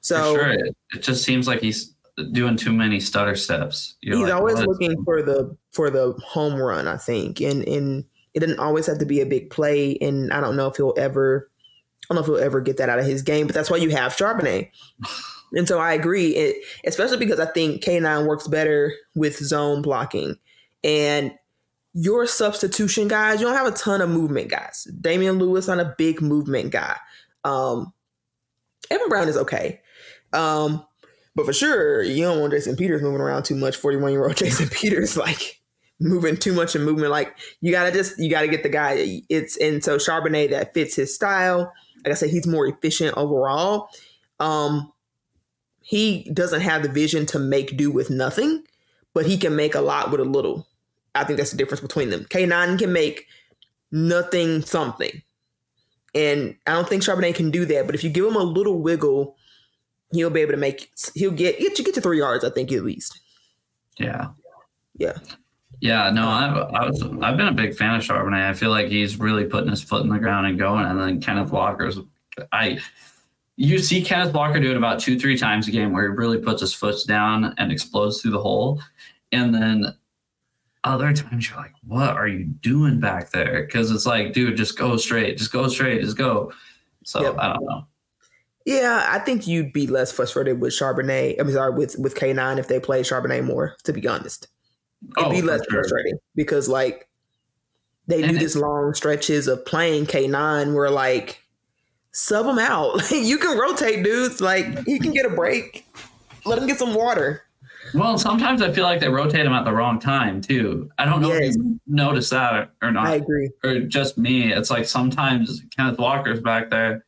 So 0.00 0.34
sure. 0.34 0.50
It, 0.50 0.76
it, 0.94 1.02
just 1.02 1.24
seems 1.24 1.46
like 1.46 1.60
he's 1.60 1.94
doing 2.32 2.56
too 2.56 2.72
many 2.72 3.00
stutter 3.00 3.34
steps. 3.34 3.96
You're 4.00 4.16
He's 4.16 4.24
like, 4.24 4.34
always 4.34 4.58
looking 4.60 5.02
for 5.04 5.22
the 5.22 5.56
for 5.72 5.90
the 5.90 6.12
home 6.24 6.60
run, 6.60 6.86
I 6.86 6.96
think, 6.96 7.40
and 7.40 7.66
and 7.66 8.04
it 8.34 8.40
doesn't 8.40 8.58
always 8.58 8.86
have 8.86 8.98
to 8.98 9.06
be 9.06 9.20
a 9.20 9.26
big 9.26 9.50
play. 9.50 9.96
And 10.00 10.32
I 10.32 10.40
don't 10.40 10.56
know 10.56 10.68
if 10.68 10.76
he'll 10.76 10.94
ever, 10.96 11.50
I 12.08 12.14
don't 12.14 12.16
know 12.16 12.20
if 12.20 12.26
he'll 12.26 12.44
ever 12.44 12.60
get 12.60 12.76
that 12.76 12.88
out 12.88 12.98
of 12.98 13.06
his 13.06 13.22
game. 13.22 13.46
But 13.46 13.54
that's 13.54 13.70
why 13.70 13.78
you 13.78 13.90
have 13.90 14.16
Charbonnet. 14.16 14.70
And 15.54 15.66
so 15.66 15.78
I 15.78 15.94
agree, 15.94 16.36
it, 16.36 16.62
especially 16.84 17.16
because 17.16 17.40
I 17.40 17.46
think 17.46 17.82
K9 17.82 18.26
works 18.26 18.46
better 18.46 18.92
with 19.14 19.38
zone 19.38 19.80
blocking. 19.80 20.36
And 20.84 21.32
your 21.94 22.26
substitution 22.26 23.08
guys, 23.08 23.40
you 23.40 23.46
don't 23.46 23.56
have 23.56 23.66
a 23.66 23.70
ton 23.74 24.02
of 24.02 24.10
movement 24.10 24.50
guys. 24.50 24.86
Damien 25.00 25.38
Lewis 25.38 25.66
not 25.66 25.80
a 25.80 25.94
big 25.96 26.20
movement 26.20 26.70
guy. 26.70 26.98
Um, 27.44 27.94
Evan 28.90 29.08
Brown 29.08 29.30
is 29.30 29.38
okay. 29.38 29.80
Um, 30.32 30.84
but 31.34 31.46
for 31.46 31.52
sure, 31.52 32.02
you 32.02 32.24
don't 32.24 32.40
want 32.40 32.52
Jason 32.52 32.76
Peters 32.76 33.02
moving 33.02 33.20
around 33.20 33.44
too 33.44 33.54
much. 33.54 33.76
41 33.76 34.12
year 34.12 34.24
old 34.24 34.36
Jason 34.38 34.68
Peters, 34.68 35.16
like 35.16 35.60
moving 36.00 36.36
too 36.36 36.52
much 36.52 36.74
and 36.74 36.84
movement. 36.84 37.10
Like 37.10 37.36
you 37.60 37.72
gotta 37.72 37.92
just 37.92 38.18
you 38.18 38.30
gotta 38.30 38.48
get 38.48 38.62
the 38.62 38.68
guy. 38.68 39.22
It's 39.28 39.56
and 39.56 39.82
so 39.82 39.96
Charbonnet 39.96 40.50
that 40.50 40.74
fits 40.74 40.96
his 40.96 41.14
style. 41.14 41.72
Like 42.04 42.12
I 42.12 42.14
said, 42.14 42.30
he's 42.30 42.46
more 42.46 42.66
efficient 42.66 43.16
overall. 43.16 43.88
Um, 44.40 44.92
he 45.80 46.30
doesn't 46.34 46.60
have 46.60 46.82
the 46.82 46.88
vision 46.88 47.24
to 47.26 47.38
make 47.38 47.76
do 47.76 47.90
with 47.90 48.10
nothing, 48.10 48.64
but 49.14 49.24
he 49.24 49.38
can 49.38 49.56
make 49.56 49.74
a 49.74 49.80
lot 49.80 50.10
with 50.10 50.20
a 50.20 50.24
little. 50.24 50.66
I 51.14 51.24
think 51.24 51.38
that's 51.38 51.50
the 51.50 51.56
difference 51.56 51.80
between 51.80 52.10
them. 52.10 52.24
K9 52.24 52.78
can 52.78 52.92
make 52.92 53.26
nothing 53.90 54.62
something. 54.62 55.22
And 56.14 56.56
I 56.66 56.72
don't 56.72 56.88
think 56.88 57.02
Charbonnet 57.02 57.34
can 57.36 57.50
do 57.50 57.64
that. 57.66 57.86
But 57.86 57.94
if 57.94 58.04
you 58.04 58.10
give 58.10 58.26
him 58.26 58.36
a 58.36 58.42
little 58.42 58.82
wiggle, 58.82 59.37
he'll 60.12 60.30
be 60.30 60.40
able 60.40 60.52
to 60.52 60.58
make 60.58 60.90
he'll 61.14 61.30
get 61.30 61.58
get 61.58 61.78
you 61.78 61.84
get 61.84 61.94
to 61.94 62.00
three 62.00 62.18
yards, 62.18 62.44
I 62.44 62.50
think 62.50 62.72
at 62.72 62.84
least. 62.84 63.20
Yeah. 63.98 64.28
Yeah. 64.96 65.18
Yeah, 65.80 66.10
no, 66.10 66.28
I've 66.28 66.56
I 66.74 66.86
was 66.86 67.02
I've 67.22 67.36
been 67.36 67.48
a 67.48 67.52
big 67.52 67.74
fan 67.76 67.94
of 67.94 68.02
Charbonnet. 68.02 68.48
I 68.48 68.54
feel 68.54 68.70
like 68.70 68.88
he's 68.88 69.18
really 69.18 69.44
putting 69.44 69.70
his 69.70 69.82
foot 69.82 70.02
in 70.02 70.08
the 70.08 70.18
ground 70.18 70.46
and 70.46 70.58
going. 70.58 70.84
And 70.84 71.00
then 71.00 71.20
Kenneth 71.20 71.52
Walker's, 71.52 71.98
I, 72.50 72.80
you 73.56 73.78
see 73.78 74.02
Kenneth 74.02 74.34
Walker 74.34 74.58
do 74.58 74.72
it 74.72 74.76
about 74.76 74.98
two 74.98 75.18
three 75.18 75.38
times 75.38 75.68
a 75.68 75.70
game 75.70 75.92
where 75.92 76.10
he 76.10 76.16
really 76.16 76.38
puts 76.38 76.62
his 76.62 76.74
foot 76.74 76.96
down 77.06 77.54
and 77.58 77.70
explodes 77.70 78.20
through 78.20 78.32
the 78.32 78.40
hole, 78.40 78.82
and 79.30 79.54
then 79.54 79.94
other 80.84 81.12
times 81.12 81.48
you're 81.48 81.58
like, 81.58 81.74
what 81.86 82.10
are 82.16 82.28
you 82.28 82.44
doing 82.44 82.98
back 82.98 83.30
there? 83.30 83.64
Because 83.64 83.90
it's 83.90 84.06
like, 84.06 84.32
dude, 84.32 84.56
just 84.56 84.76
go 84.78 84.96
straight, 84.96 85.38
just 85.38 85.52
go 85.52 85.68
straight, 85.68 86.00
just 86.00 86.16
go. 86.16 86.52
So 87.04 87.22
Yep. 87.22 87.36
I 87.38 87.52
don't 87.52 87.64
know. 87.64 87.86
Yeah, 88.68 89.06
I 89.08 89.18
think 89.20 89.46
you'd 89.46 89.72
be 89.72 89.86
less 89.86 90.12
frustrated 90.12 90.60
with 90.60 90.74
Charbonnet. 90.74 91.36
I'm 91.40 91.50
sorry, 91.50 91.72
with 91.72 91.96
with 91.98 92.14
K9 92.14 92.58
if 92.58 92.68
they 92.68 92.78
play 92.78 93.00
Charbonnet 93.02 93.44
more, 93.44 93.74
to 93.84 93.92
be 93.94 94.06
honest. 94.06 94.48
It'd 95.16 95.28
Oh, 95.28 95.30
be 95.30 95.40
less 95.42 95.60
sure. 95.70 95.80
frustrating 95.80 96.18
because 96.34 96.68
like 96.68 97.08
they 98.08 98.18
do 98.22 98.28
And 98.28 98.36
it- 98.36 98.40
this 98.40 98.56
long 98.56 98.92
stretches 98.94 99.48
of 99.48 99.64
playing 99.64 100.04
K9 100.06 100.74
where 100.74 100.90
like 100.90 101.38
sub 102.12 102.44
him 102.46 102.58
out. 102.58 103.10
You 103.12 103.38
can 103.38 103.56
rotate 103.56 104.04
dudes. 104.04 104.40
Like 104.42 104.84
he 104.86 104.98
can 104.98 105.12
get 105.12 105.24
a 105.24 105.30
break. 105.30 105.86
Let 106.44 106.58
him 106.58 106.66
get 106.66 106.78
some 106.78 106.94
water. 106.94 107.42
Well, 107.94 108.18
sometimes 108.18 108.60
I 108.60 108.70
feel 108.70 108.84
like 108.84 109.00
they 109.00 109.08
rotate 109.08 109.46
him 109.46 109.52
at 109.54 109.64
the 109.64 109.72
wrong 109.72 109.98
time 109.98 110.42
too. 110.42 110.90
I 110.98 111.06
don't 111.06 111.22
know 111.22 111.32
Yes. 111.32 111.54
if 111.54 111.56
you 111.56 111.80
noticed 111.86 112.30
that 112.32 112.72
or 112.82 112.92
not. 112.92 113.06
I 113.06 113.14
agree. 113.14 113.48
or 113.64 113.80
just 113.80 114.18
me. 114.18 114.52
It's 114.52 114.70
like 114.70 114.84
sometimes 114.84 115.62
Kenneth 115.74 115.98
Walker's 115.98 116.40
back 116.40 116.68
there 116.68 117.06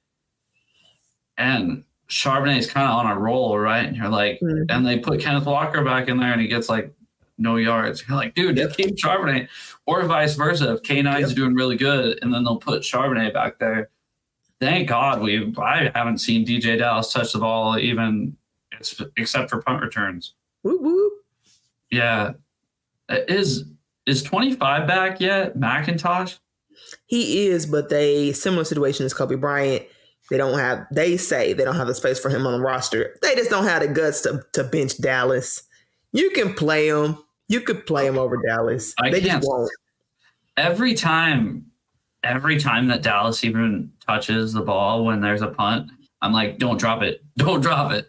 and 1.41 1.83
Charbonnet's 2.09 2.71
kind 2.71 2.87
of 2.87 2.95
on 2.95 3.11
a 3.11 3.19
roll, 3.19 3.59
right? 3.59 3.85
And 3.87 3.97
you're 3.97 4.09
like, 4.09 4.39
Mhm. 4.43 4.67
and 4.69 4.87
they 4.87 4.99
put 4.99 5.21
Kenneth 5.21 5.47
Walker 5.47 5.83
back 5.83 6.09
in 6.09 6.19
there 6.19 6.33
and 6.33 6.41
he 6.41 6.49
gets 6.49 6.69
like 6.69 6.93
no 7.39 7.57
yards. 7.57 8.05
You're 8.07 8.17
like, 8.17 8.35
dude, 8.35 8.57
just 8.57 8.77
keep 8.77 8.97
Charbonnet. 8.97 9.49
Or 9.87 10.03
vice 10.05 10.35
versa. 10.35 10.73
If 10.75 10.83
K9's 10.83 11.31
Yep. 11.31 11.37
doing 11.37 11.55
really 11.55 11.77
good 11.77 12.19
and 12.23 12.33
then 12.35 12.45
they'll 12.45 12.59
put 12.59 12.83
Charbonnet 12.83 13.33
back 13.33 13.59
there. 13.59 13.89
Thank 14.61 14.89
God 14.89 15.23
we 15.23 15.55
I 15.57 15.91
haven't 15.95 16.19
seen 16.19 16.45
DeeJay 16.47 16.79
Dallas 16.79 17.13
touch 17.13 17.33
the 17.33 17.39
ball 17.39 17.79
even 17.79 18.37
except 19.17 19.49
for 19.51 19.63
punt 19.63 19.81
returns. 19.83 20.35
Whoop, 20.63 20.81
whoop. 20.83 21.13
Yeah. 21.91 22.33
Is 23.09 23.65
is 24.07 24.23
25 24.23 24.87
back 24.87 25.21
yet? 25.21 25.57
McIntosh? 25.57 26.39
He 27.07 27.47
is, 27.47 27.67
but 27.67 27.89
they 27.89 28.33
similar 28.33 28.65
situation 28.65 29.07
as 29.07 29.15
Coby 29.15 29.39
Bryant. 29.41 29.85
They 30.31 30.37
don't 30.37 30.59
have. 30.59 30.87
They 30.93 31.17
say 31.17 31.53
they 31.53 31.65
don't 31.65 31.77
have 31.77 31.89
the 31.89 31.95
space 31.95 32.19
for 32.21 32.29
him 32.31 32.47
on 32.47 32.53
the 32.53 32.65
roster. 32.65 33.17
They 33.23 33.35
just 33.35 33.51
don't 33.51 33.65
have 33.65 33.83
the 33.83 33.89
guts 33.89 34.21
to 34.23 34.43
to 34.53 34.65
bench 34.65 34.99
Dallas. 35.01 35.65
You 36.13 36.31
can 36.31 36.55
play 36.55 36.89
him. 36.89 37.19
You 37.49 37.61
could 37.61 37.85
play 37.87 38.07
him 38.07 38.17
over 38.17 38.37
Dallas. 38.47 38.95
I 39.03 39.11
they 39.11 39.21
can't. 39.21 39.43
just 39.43 39.49
won't. 39.49 39.71
every 40.57 40.95
time 40.95 41.67
every 42.23 42.59
time 42.61 42.87
that 42.89 43.03
Dallas 43.03 43.43
even 43.45 43.91
touches 44.07 44.53
the 44.53 44.61
ball 44.61 45.05
when 45.05 45.21
there's 45.21 45.43
a 45.43 45.49
punt, 45.49 45.91
I'm 46.23 46.33
like, 46.33 46.59
don't 46.59 46.79
drop 46.79 47.03
it. 47.03 47.23
Don't 47.37 47.61
drop 47.63 47.93
it. 47.93 48.07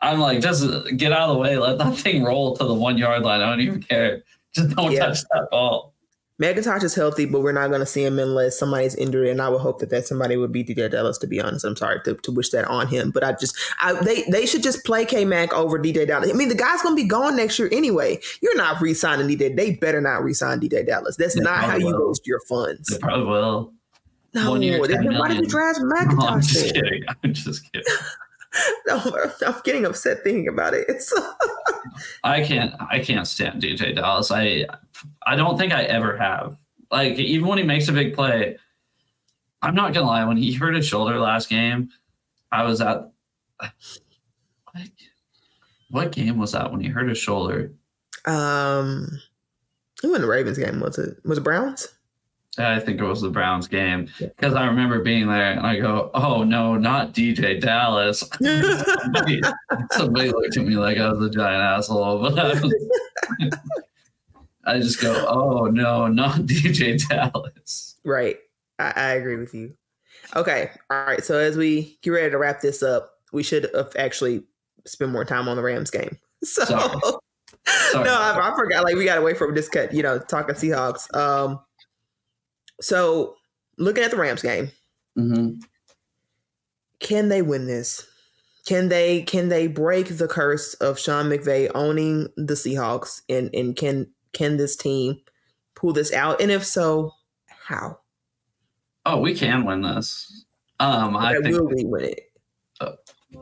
I'm 0.00 0.18
like, 0.20 0.40
just 0.40 0.64
get 0.96 1.12
out 1.12 1.28
of 1.28 1.34
the 1.34 1.40
way. 1.40 1.58
Let 1.58 1.76
that 1.78 1.94
thing 1.96 2.22
roll 2.24 2.56
to 2.56 2.64
the 2.64 2.72
one 2.72 2.96
yard 2.96 3.22
line. 3.22 3.42
I 3.42 3.50
don't 3.50 3.60
even 3.60 3.82
care. 3.82 4.22
Just 4.54 4.74
don't 4.76 4.92
Yeah. 4.92 5.06
touch 5.06 5.18
that 5.32 5.48
ball. 5.50 5.89
McIntosh 6.40 6.82
is 6.82 6.94
healthy, 6.94 7.26
but 7.26 7.42
we're 7.42 7.52
not 7.52 7.68
going 7.68 7.80
to 7.80 7.86
see 7.86 8.02
him 8.02 8.18
unless 8.18 8.58
somebody's 8.58 8.94
injured. 8.94 9.26
And 9.28 9.42
I 9.42 9.48
would 9.50 9.60
hope 9.60 9.78
that 9.80 9.90
that 9.90 10.06
somebody 10.06 10.36
would 10.36 10.52
be 10.52 10.64
DeeJay 10.64 10.90
Dallas. 10.90 11.18
To 11.18 11.26
be 11.26 11.40
honest, 11.40 11.64
I'm 11.66 11.76
sorry 11.76 12.00
to, 12.04 12.14
to 12.14 12.32
wish 12.32 12.48
that 12.50 12.64
on 12.66 12.86
him, 12.88 13.10
but 13.10 13.22
I 13.22 13.32
just 13.32 13.54
I, 13.80 13.92
they 14.02 14.22
they 14.30 14.46
should 14.46 14.62
just 14.62 14.84
play 14.84 15.04
K 15.04 15.24
Mac 15.24 15.52
over 15.52 15.78
DeeJay 15.78 16.06
Dallas. 16.06 16.30
I 16.30 16.32
mean, 16.32 16.48
the 16.48 16.54
guy's 16.54 16.80
going 16.82 16.96
to 16.96 17.02
be 17.02 17.08
gone 17.08 17.36
next 17.36 17.58
year 17.58 17.68
anyway. 17.70 18.18
You're 18.40 18.56
not 18.56 18.80
re-signing 18.80 19.28
DJ. 19.28 19.54
They 19.54 19.72
better 19.74 20.00
not 20.00 20.24
re-sign 20.24 20.60
DJ 20.60 20.86
Dallas. 20.86 21.16
That's 21.16 21.34
They 21.34 21.42
not 21.42 21.58
how 21.64 21.76
you 21.76 21.86
will. 21.86 22.08
waste 22.08 22.26
your 22.26 22.40
funds. 22.48 22.88
They 22.88 22.98
probably 22.98 23.26
will. 23.26 23.74
No, 24.32 24.50
One 24.52 24.62
year, 24.62 24.78
why 24.80 24.86
did 25.28 25.40
you 25.40 25.46
draft 25.46 25.80
No, 25.82 25.96
I'm 25.96 26.08
McIntosh? 26.40 26.48
just 26.48 26.74
kidding. 26.74 27.04
I'm 27.24 27.34
just 27.34 27.72
kidding. 27.72 27.92
No, 28.86 29.00
I'm 29.46 29.54
getting 29.62 29.86
upset 29.86 30.24
thinking 30.24 30.48
about 30.48 30.74
it. 30.74 30.84
It's, 30.88 31.12
I 32.24 32.42
can't 32.42 32.74
I 32.90 32.98
can't 32.98 33.26
stand 33.26 33.62
DeeJay 33.62 33.94
Dallas. 33.94 34.30
I 34.32 34.66
I 35.24 35.36
don't 35.36 35.56
think 35.56 35.72
I 35.72 35.84
ever 35.84 36.16
have. 36.16 36.56
Like 36.90 37.14
even 37.14 37.46
when 37.46 37.58
he 37.58 37.64
makes 37.64 37.88
a 37.88 37.92
big 37.92 38.14
play, 38.14 38.58
I'm 39.62 39.74
not 39.74 39.94
gonna 39.94 40.06
lie, 40.06 40.24
when 40.24 40.36
he 40.36 40.52
hurt 40.52 40.74
his 40.74 40.86
shoulder 40.86 41.18
last 41.20 41.48
game, 41.48 41.90
I 42.50 42.64
was 42.64 42.80
at 42.80 43.12
what, 43.60 44.88
what 45.90 46.12
game 46.12 46.38
was 46.38 46.52
that 46.52 46.72
when 46.72 46.80
he 46.80 46.88
hurt 46.88 47.08
his 47.08 47.18
shoulder? 47.18 47.72
um, 48.26 49.20
it 50.02 50.06
wasn't 50.06 50.22
the 50.22 50.28
Ravens 50.28 50.58
game, 50.58 50.80
was 50.80 50.98
it? 50.98 51.18
Was 51.24 51.38
it 51.38 51.44
Browns? 51.44 51.88
I 52.58 52.80
think 52.80 53.00
it 53.00 53.04
was 53.04 53.20
the 53.20 53.30
Browns 53.30 53.68
game. 53.68 54.08
Because 54.18 54.54
I 54.54 54.66
remember 54.66 55.02
being 55.02 55.28
there 55.28 55.52
and 55.52 55.60
I 55.60 55.78
go, 55.78 56.10
Oh 56.14 56.42
no, 56.42 56.76
not 56.76 57.12
DeeJay 57.14 57.60
Dallas. 57.60 58.20
somebody, 58.42 59.40
somebody 59.92 60.30
looked 60.30 60.56
at 60.56 60.64
me 60.64 60.76
like 60.76 60.98
I 60.98 61.12
was 61.12 61.24
a 61.24 61.30
giant 61.30 61.62
asshole, 61.62 62.20
but 62.22 62.38
I 62.38 62.48
was 62.48 62.74
I 64.64 64.78
just 64.78 65.00
go, 65.00 65.26
oh 65.28 65.66
no, 65.66 66.06
not 66.06 66.36
DeeJay 66.40 67.08
Dallas. 67.08 67.96
Right. 68.04 68.36
I, 68.78 68.92
I 68.94 69.10
agree 69.12 69.36
with 69.36 69.54
you. 69.54 69.74
Okay. 70.36 70.70
All 70.90 71.04
right. 71.04 71.24
So 71.24 71.38
as 71.38 71.56
we 71.56 71.98
get 72.02 72.10
ready 72.10 72.30
to 72.30 72.38
wrap 72.38 72.60
this 72.60 72.82
up, 72.82 73.10
we 73.32 73.42
should 73.42 73.68
have 73.74 73.92
actually 73.96 74.44
spend 74.86 75.12
more 75.12 75.24
time 75.24 75.48
on 75.48 75.56
the 75.56 75.62
Rams 75.62 75.90
game. 75.90 76.18
So 76.42 76.64
Sorry. 76.64 76.98
Sorry. 77.90 78.04
no, 78.04 78.14
I, 78.14 78.50
I 78.50 78.56
forgot. 78.56 78.82
Like 78.82 78.94
we 78.94 79.04
got 79.04 79.18
away 79.18 79.34
from 79.34 79.54
this 79.54 79.68
cut. 79.68 79.92
You 79.92 80.02
know, 80.02 80.18
talking 80.18 80.54
Seahawks. 80.54 81.14
Um. 81.14 81.60
So 82.80 83.36
looking 83.78 84.02
at 84.04 84.10
the 84.10 84.16
Rams 84.16 84.42
game, 84.42 84.70
Mhm. 85.18 85.62
can 86.98 87.28
they 87.28 87.42
win 87.42 87.66
this? 87.66 88.06
Can 88.66 88.88
they 88.88 89.22
can 89.22 89.48
they 89.48 89.66
break 89.66 90.18
the 90.18 90.28
curse 90.28 90.74
of 90.74 90.98
Sean 90.98 91.26
McVay 91.30 91.70
owning 91.74 92.28
the 92.36 92.54
Seahawks 92.54 93.22
and 93.28 93.52
and 93.54 93.74
can 93.74 94.08
can 94.32 94.56
this 94.58 94.76
team 94.76 95.20
pull 95.74 95.92
this 95.92 96.12
out? 96.12 96.40
And 96.40 96.50
if 96.50 96.64
so, 96.64 97.12
how? 97.46 97.98
Oh, 99.06 99.20
we 99.20 99.34
can 99.34 99.64
win 99.64 99.80
this. 99.82 100.44
Um, 100.78 101.16
I 101.16 101.40
think 101.40 101.56
will 101.56 101.68
we 101.68 101.84
win 101.84 102.04
it? 102.04 102.30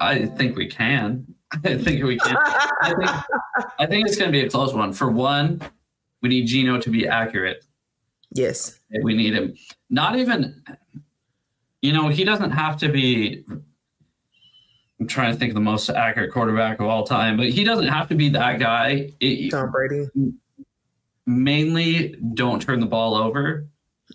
I 0.01 0.27
think 0.27 0.57
we 0.57 0.67
can. 0.69 1.27
I 1.65 1.77
think 1.79 2.05
we 2.05 2.19
can. 2.19 2.37
I 2.37 2.95
think 2.97 3.11
I 3.79 3.87
think 3.87 4.07
it's 4.07 4.17
going 4.17 4.31
to 4.31 4.39
be 4.39 4.45
a 4.47 4.51
close 4.51 4.73
one. 4.75 4.93
For 4.93 5.11
one, 5.11 5.61
we 6.23 6.29
need 6.29 6.47
Geno 6.47 6.79
to 6.81 6.91
be 6.91 7.09
accurate. 7.09 7.65
Yes. 8.33 8.79
We 9.03 9.15
need 9.15 9.35
him. 9.35 9.55
Not 9.91 10.17
even, 10.17 10.63
you 11.83 11.93
know, 11.93 12.09
he 12.09 12.25
doesn't 12.25 12.51
have 12.53 12.79
to 12.79 12.89
be. 12.89 13.45
I'm 15.01 15.07
trying 15.07 15.33
to 15.33 15.39
think 15.39 15.51
of 15.51 15.55
the 15.55 15.61
most 15.61 15.89
accurate 15.91 16.33
quarterback 16.33 16.81
of 16.81 16.87
all 16.87 17.05
time, 17.05 17.37
but 17.37 17.49
he 17.51 17.63
doesn't 17.63 17.87
have 17.87 18.09
to 18.09 18.15
be 18.17 18.29
that 18.31 18.59
guy. 18.59 19.13
It- 19.21 19.51
Tom 19.51 19.71
Brady. 19.71 20.07
mainly, 21.27 22.17
don't 22.35 22.61
turn 22.61 22.81
the 22.81 22.87
ball 22.87 23.15
over. 23.15 23.67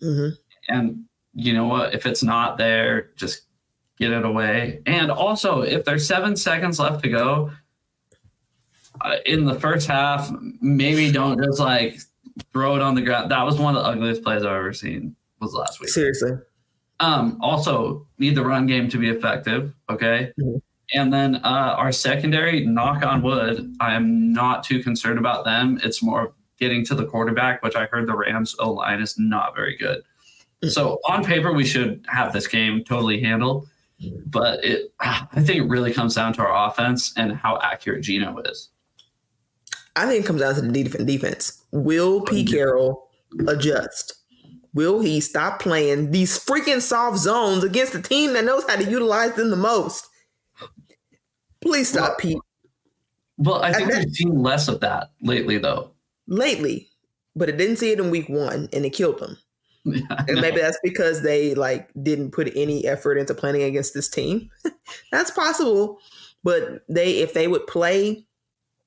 hmm 0.02 0.30
And 0.68 1.06
you 1.34 1.54
know 1.54 1.66
what? 1.68 1.94
If 1.94 2.06
it's 2.06 2.24
not 2.24 2.58
there, 2.58 3.12
just 3.16 3.44
get 3.98 4.12
it 4.12 4.26
away. 4.26 4.82
And 4.86 5.10
also, 5.12 5.62
if 5.62 5.86
there's 5.86 6.06
seven 6.08 6.36
seconds 6.36 6.80
left 6.80 7.04
to 7.04 7.10
go, 7.10 7.52
uh, 9.02 9.16
in 9.26 9.46
the 9.46 9.56
first 9.60 9.88
half, 9.88 10.30
maybe 10.62 11.12
don't 11.12 11.42
just 11.44 11.60
like 11.60 12.00
throw 12.52 12.76
it 12.76 12.82
on 12.82 12.96
the 12.96 13.02
ground. 13.02 13.32
That 13.32 13.44
was 13.44 13.58
one 13.60 13.76
of 13.76 13.84
the 13.84 13.90
ugliest 13.90 14.24
plays 14.24 14.44
I've 14.44 14.52
ever 14.52 14.74
seen. 14.74 15.16
Was 15.40 15.54
last 15.54 15.80
week. 15.82 15.90
Seriously. 15.90 16.32
Um, 17.00 17.38
also, 17.42 18.08
need 18.18 18.36
the 18.36 18.46
run 18.46 18.66
game 18.66 18.90
to 18.90 18.98
be 18.98 19.10
effective. 19.10 19.74
Okay. 19.90 20.32
Mhm. 20.40 20.62
And 20.94 21.12
then 21.12 21.36
uh, 21.38 21.76
our 21.78 21.92
secondary, 21.92 22.66
knock 22.66 23.04
on 23.04 23.22
wood, 23.22 23.76
I'm 23.80 24.32
not 24.32 24.64
too 24.64 24.82
concerned 24.84 25.18
about 25.18 25.44
them. 25.44 25.80
It's 25.84 26.04
more 26.04 26.34
getting 26.60 26.86
to 26.86 26.96
the 26.96 27.06
quarterback, 27.06 27.64
which 27.64 27.76
I 27.76 27.86
heard 27.88 28.08
the 28.08 28.16
Rams 28.16 28.56
O 28.60 28.72
line 28.72 29.02
is 29.02 29.18
not 29.18 29.56
very 29.56 29.76
good. 29.76 30.04
So 30.70 31.00
on 31.10 31.24
paper, 31.26 31.52
we 31.52 31.66
should 31.66 32.06
have 32.08 32.32
this 32.32 32.48
game 32.48 32.84
totally 32.84 33.20
handled. 33.22 33.68
But 34.28 34.64
it, 34.64 34.94
I 35.00 35.26
think 35.36 35.60
it 35.60 35.68
really 35.68 35.94
comes 35.94 36.16
down 36.16 36.34
to 36.34 36.42
our 36.42 36.70
offense 36.70 37.14
and 37.18 37.34
how 37.34 37.60
accurate 37.62 38.04
Geno 38.04 38.38
is. 38.40 38.70
I 39.96 40.06
think 40.08 40.24
it 40.24 40.28
comes 40.28 40.42
down 40.42 40.56
to 40.56 40.62
the 40.62 40.84
def- 40.84 41.06
defense. 41.06 41.62
Will 41.72 42.22
Pete 42.22 42.50
Carroll 42.50 43.10
adjust? 43.48 44.16
Will 44.74 45.02
he 45.02 45.20
stop 45.20 45.60
playing 45.60 46.12
these 46.12 46.38
freaking 46.44 46.82
soft 46.82 47.18
zones 47.20 47.64
against 47.64 47.94
the 47.94 48.02
team 48.02 48.34
that 48.34 48.44
knows 48.44 48.64
how 48.68 48.76
to 48.76 48.90
utilize 48.90 49.34
them 49.34 49.52
the 49.52 49.56
most? 49.56 50.08
Please 51.62 51.90
stop, 51.90 52.10
Well- 52.10 52.18
Pete. 52.18 52.38
Well, 53.38 53.64
I 53.64 53.74
think 53.74 53.90
Okay. 53.90 54.00
we've 54.06 54.14
seen 54.14 54.42
less 54.44 54.68
of 54.68 54.80
that 54.82 55.10
lately, 55.22 55.58
though. 55.58 55.92
Lately, 56.28 56.88
but 57.36 57.50
it 57.50 57.58
didn't 57.58 57.78
see 57.78 57.92
it 57.92 58.00
in 58.00 58.12
week 58.12 58.30
one, 58.30 58.70
and 58.72 58.86
it 58.86 58.92
killed 58.92 59.20
them. 59.20 59.38
I 59.86 60.24
And 60.30 60.40
maybe 60.40 60.62
that's 60.62 60.78
because 60.84 61.24
they 61.24 61.56
like 61.56 61.90
didn't 62.02 62.32
put 62.32 62.52
any 62.56 62.86
effort 62.86 63.18
into 63.18 63.34
planning 63.34 63.64
against 63.64 63.94
this 63.94 64.08
team. 64.08 64.50
that's 65.12 65.32
possible. 65.32 66.00
But 66.44 66.84
they 66.88 67.18
if 67.20 67.34
they 67.34 67.48
would 67.48 67.66
play, 67.68 68.26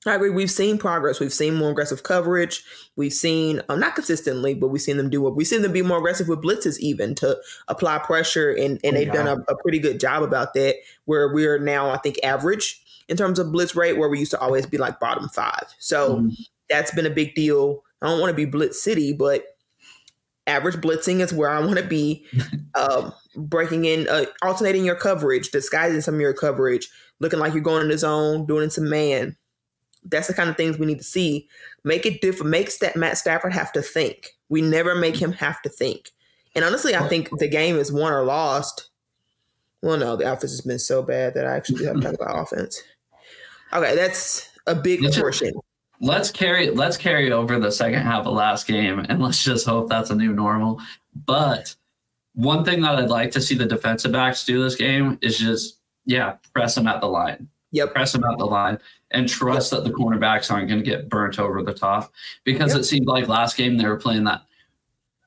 I 0.07 0.15
agree. 0.15 0.31
We've 0.31 0.51
seen 0.51 0.79
progress. 0.79 1.21
We've 1.21 1.33
seen 1.33 1.55
more 1.55 1.71
aggressive 1.71 2.03
coverage. 2.03 2.63
We've 2.97 3.13
seen 3.13 3.61
um, 3.69 3.81
not 3.81 3.95
consistently, 3.95 4.55
but 4.55 4.69
we've 4.69 4.81
seen 4.81 4.97
them 4.97 5.11
do 5.11 5.21
what 5.21 5.35
we've 5.37 5.47
seen 5.47 5.63
them 5.63 5.73
be 5.73 5.83
more 5.83 5.99
aggressive 5.99 6.29
with 6.29 6.43
blitzes, 6.43 6.79
even 6.79 7.15
to 7.17 7.37
apply 7.69 7.99
pressure, 7.99 8.51
and 8.53 8.81
and 8.85 8.97
Oh, 8.97 8.99
they've 8.99 9.13
done 9.13 9.27
a, 9.27 9.53
a 9.53 9.57
pretty 9.63 9.79
good 9.79 9.99
job 10.01 10.23
about 10.23 10.55
that. 10.55 10.77
Where 11.07 11.33
we're 11.33 11.59
now, 11.59 11.91
I 11.91 11.99
think, 11.99 12.19
average 12.23 12.83
in 13.09 13.17
terms 13.17 13.39
of 13.39 13.53
blitz 13.53 13.75
rate, 13.77 13.97
where 13.99 14.09
we 14.09 14.19
used 14.19 14.33
to 14.33 14.41
always 14.41 14.67
be 14.67 14.79
like 14.79 14.99
bottom 15.01 15.29
five. 15.29 15.67
So 15.79 16.17
Mhm. 16.21 16.37
that's 16.69 16.93
been 16.95 17.07
a 17.07 17.11
big 17.11 17.35
deal. 17.35 17.83
I 18.03 18.09
don't 18.09 18.21
want 18.21 18.31
to 18.31 18.37
be 18.37 18.45
blitz 18.45 18.83
city, 18.83 19.13
but 19.13 19.45
average 20.47 20.77
blitzing 20.77 21.21
is 21.21 21.33
where 21.33 21.51
I 21.51 21.61
want 21.61 21.79
to 21.79 21.85
be. 21.85 22.25
um, 22.75 23.13
breaking 23.37 23.85
in, 23.85 24.09
uh, 24.09 24.25
alternating 24.43 24.85
your 24.85 24.95
coverage, 24.97 25.51
disguising 25.51 26.01
some 26.01 26.15
of 26.15 26.21
your 26.21 26.33
coverage, 26.33 26.89
looking 27.21 27.39
like 27.39 27.53
you're 27.53 27.63
going 27.63 27.83
in 27.83 27.89
the 27.89 27.99
zone, 27.99 28.47
doing 28.47 28.71
some 28.71 28.89
man. 28.89 29.37
That's 30.09 30.29
the 30.29 30.35
kind 30.35 30.49
of 30.49 30.57
things 30.57 30.79
we 30.79 30.87
need 30.87 30.99
to 30.99 31.05
see. 31.05 31.49
Make 31.85 32.07
it 32.07 32.21
different. 32.21 32.51
Make 32.51 32.71
Sta- 32.71 32.93
Matt 32.97 33.19
Stafford 33.19 33.53
have 33.53 33.73
to 33.73 33.83
think. 33.83 34.37
We 34.49 34.63
never 34.63 34.95
make 34.95 35.17
him 35.17 35.33
have 35.33 35.61
to 35.63 35.69
think. 35.69 36.11
And 36.55 36.65
honestly, 36.65 36.95
I 36.95 37.07
think 37.09 37.29
the 37.39 37.49
game 37.49 37.77
is 37.77 37.93
won 37.93 38.13
or 38.13 38.25
lost. 38.25 38.89
Well, 39.83 39.97
no, 39.99 40.17
the 40.17 40.25
offense 40.25 40.53
has 40.53 40.61
been 40.63 40.79
so 40.79 41.03
bad 41.03 41.35
that 41.35 41.47
I 41.47 41.55
actually 41.57 41.85
have 41.85 41.97
to 41.97 42.01
talk 42.01 42.15
about 42.15 42.39
offense. 42.41 42.83
Okay, 43.73 43.95
that's 43.95 44.49
a 44.67 44.75
big 44.75 45.03
Let's 45.03 45.17
just- 45.17 45.23
portion. 45.23 45.53
let's 46.01 46.31
carry 46.31 46.71
let's 46.71 46.97
carry 46.97 47.33
over 47.33 47.59
the 47.59 47.73
second 47.73 48.01
half 48.01 48.27
of 48.27 48.35
last 48.35 48.67
game 48.67 48.99
and 49.09 49.21
let's 49.23 49.43
just 49.43 49.67
hope 49.67 49.89
that's 49.89 50.11
a 50.11 50.15
new 50.15 50.31
normal 50.33 50.79
but 51.25 51.75
one 52.35 52.63
thing 52.67 52.83
that 52.83 52.97
i'd 52.97 53.09
like 53.09 53.31
to 53.31 53.41
see 53.41 53.55
the 53.55 53.65
defensive 53.65 54.13
backs 54.13 54.45
do 54.45 54.63
this 54.63 54.75
game 54.75 55.19
is 55.23 55.39
just 55.39 55.79
yeah 56.05 56.35
press 56.53 56.75
them 56.75 56.87
at 56.87 57.01
the 57.01 57.07
line 57.07 57.49
Yep. 57.73 57.93
press 57.95 58.13
them 58.13 58.25
at 58.25 58.39
the 58.39 58.45
line 58.47 58.79
and 59.11 59.29
trust 59.29 59.71
that 59.73 59.85
the 59.85 59.91
cornerbacks 59.91 60.51
aren't 60.51 60.69
going 60.69 60.83
to 60.83 60.85
get 60.89 61.09
burnt 61.09 61.39
over 61.39 61.63
the 61.63 61.75
top 61.75 62.13
because 62.45 62.73
Yep. 62.73 62.81
it 62.81 62.85
seemed 62.85 63.07
like 63.07 63.29
last 63.29 63.57
game 63.57 63.77
they 63.77 63.87
were 63.87 63.97
playing 63.97 64.25
that 64.25 64.43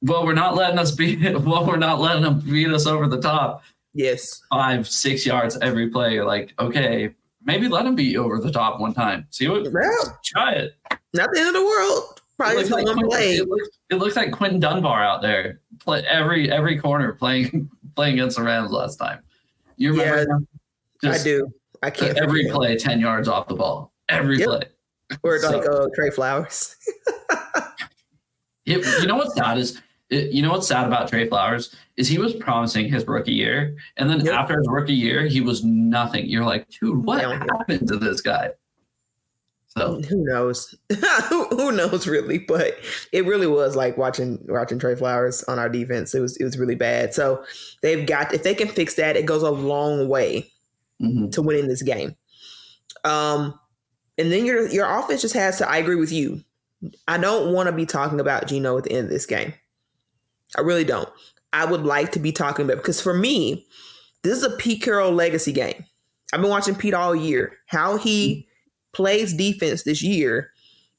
well 0.02 0.26
we're 0.26 0.34
not 0.34 0.56
letting 0.56 0.80
us 0.80 0.92
beat 0.92 1.20
well 1.46 1.66
we're 1.66 1.78
not 1.78 2.00
letting 2.00 2.24
them 2.24 2.40
beat 2.40 2.70
us 2.70 2.88
over 2.88 3.08
the 3.08 3.22
top 3.22 3.64
Yes. 3.94 4.42
five 4.50 4.88
six 4.88 5.26
yards 5.26 5.58
every 5.62 5.90
play 5.90 6.14
you're 6.14 6.26
like 6.26 6.54
okay 6.60 7.14
maybe 7.44 7.68
let 7.68 7.84
them 7.84 7.96
beat 7.96 8.12
you 8.12 8.24
over 8.24 8.40
the 8.40 8.52
top 8.52 8.80
one 8.80 8.94
time 8.94 9.28
see 9.30 9.48
what 9.48 9.72
Well, 9.72 10.20
try 10.24 10.54
it 10.54 10.76
not 11.14 11.30
the 11.34 11.40
end 11.40 11.48
of 11.50 11.54
the 11.56 11.66
world. 11.66 12.22
Probably 12.38 12.58
it 12.58 12.60
just 12.60 12.72
looks, 12.72 12.84
like 12.86 12.96
one 12.96 13.10
play. 13.10 13.32
it, 13.36 13.50
looks, 13.50 13.70
it 13.90 13.96
looks 13.96 14.16
like 14.16 14.32
Quinton 14.32 14.60
Dunbar 14.62 15.04
out 15.04 15.22
there, 15.22 15.60
play 15.80 16.06
every 16.08 16.50
every 16.50 16.80
corner 16.80 17.12
playing 17.14 17.70
playing 17.96 18.14
against 18.14 18.38
the 18.38 18.44
Rams 18.44 18.72
last 18.72 18.96
time. 18.98 19.20
You 19.76 19.92
remember? 19.92 20.48
Yeah, 21.04 21.10
him? 21.10 21.16
I 21.16 21.24
do. 21.24 21.52
I 21.84 21.90
can't. 21.90 22.18
every 22.18 22.48
play 22.50 22.76
ten 22.78 23.00
yards 23.00 23.28
off 23.28 23.48
the 23.48 23.56
ball. 23.56 23.94
Every 24.10 24.38
Yep. 24.40 24.48
play. 24.48 24.64
Or 25.24 25.40
So- 25.40 25.58
like 25.58 25.66
uh, 25.68 25.88
Tre 25.96 26.10
Flowers. 26.12 26.76
It- 28.66 28.86
you 29.02 29.08
know 29.08 29.16
what's 29.16 29.34
sad 29.36 29.58
is 29.58 29.82
it, 30.10 30.32
you 30.32 30.42
know 30.42 30.52
what's 30.52 30.68
sad 30.68 30.86
about 30.88 31.08
Tre 31.08 31.28
Flowers 31.28 31.76
is 31.98 32.08
he 32.08 32.18
was 32.18 32.34
promising 32.34 32.88
his 32.92 33.06
rookie 33.08 33.32
year, 33.34 33.76
and 33.98 34.10
then 34.10 34.24
Yep. 34.26 34.34
after 34.34 34.58
his 34.58 34.68
rookie 34.68 34.94
year, 34.94 35.26
he 35.28 35.40
was 35.42 35.64
nothing. 35.64 36.26
You're 36.28 36.46
like, 36.46 36.68
dude, 36.70 37.04
what 37.06 37.22
happened 37.22 37.88
to 37.88 37.98
this 37.98 38.22
guy? 38.22 38.52
So 39.68 40.02
Who 40.02 40.24
knows? 40.26 40.74
who, 41.30 41.46
who 41.50 41.72
knows 41.72 42.08
really? 42.08 42.40
But 42.40 42.76
it 43.12 43.26
really 43.26 43.46
was 43.48 43.76
like 43.76 43.98
watching 43.98 44.44
watching 44.50 44.80
Tre 44.80 44.96
Flowers 44.96 45.44
on 45.44 45.58
our 45.60 45.70
defense. 45.70 46.14
It 46.16 46.20
was 46.22 46.38
it 46.38 46.44
was 46.44 46.58
really 46.58 46.76
bad. 46.76 47.14
So 47.14 47.44
they've 47.84 48.06
got 48.06 48.34
if 48.34 48.42
they 48.44 48.56
can 48.56 48.68
fix 48.68 48.96
that, 48.96 49.16
it 49.16 49.26
goes 49.28 49.44
a 49.44 49.52
long 49.52 50.08
way 50.10 50.52
mhm. 51.02 51.32
to 51.32 51.42
winning 51.42 51.68
this 51.68 51.82
game. 51.82 52.16
Um, 53.04 53.60
and 54.18 54.32
then 54.32 54.46
your 54.46 54.68
your 54.68 54.90
offense 54.90 55.22
just 55.22 55.34
has 55.34 55.58
to. 55.60 55.70
I 55.70 55.78
agree 55.78 55.96
with 55.96 56.12
you. 56.12 56.44
I 57.08 57.18
don't 57.18 57.54
want 57.54 57.68
to 57.68 57.74
be 57.74 57.86
talking 57.86 58.20
about 58.20 58.48
Geno 58.48 58.78
at 58.78 58.86
the 58.86 58.92
end 58.92 59.06
of 59.06 59.10
this 59.10 59.26
game. 59.26 59.54
I 60.58 60.62
really 60.62 60.84
don't. 60.84 61.10
I 61.54 61.66
would 61.66 61.84
like 61.84 62.12
to 62.14 62.20
be 62.20 62.32
talking 62.32 62.66
about 62.66 62.78
because 62.78 63.02
for 63.02 63.14
me, 63.14 63.66
this 64.24 64.38
is 64.38 64.44
a 64.44 64.56
Pete 64.58 64.82
Carroll 64.82 65.12
legacy 65.12 65.52
game. 65.52 65.86
I've 66.34 66.42
been 66.42 66.50
watching 66.50 66.76
Pete 66.76 66.94
all 66.94 67.16
year. 67.16 67.58
How 67.68 67.98
he 67.98 68.48
plays 68.92 69.34
defense 69.34 69.84
this 69.84 70.02
year 70.02 70.52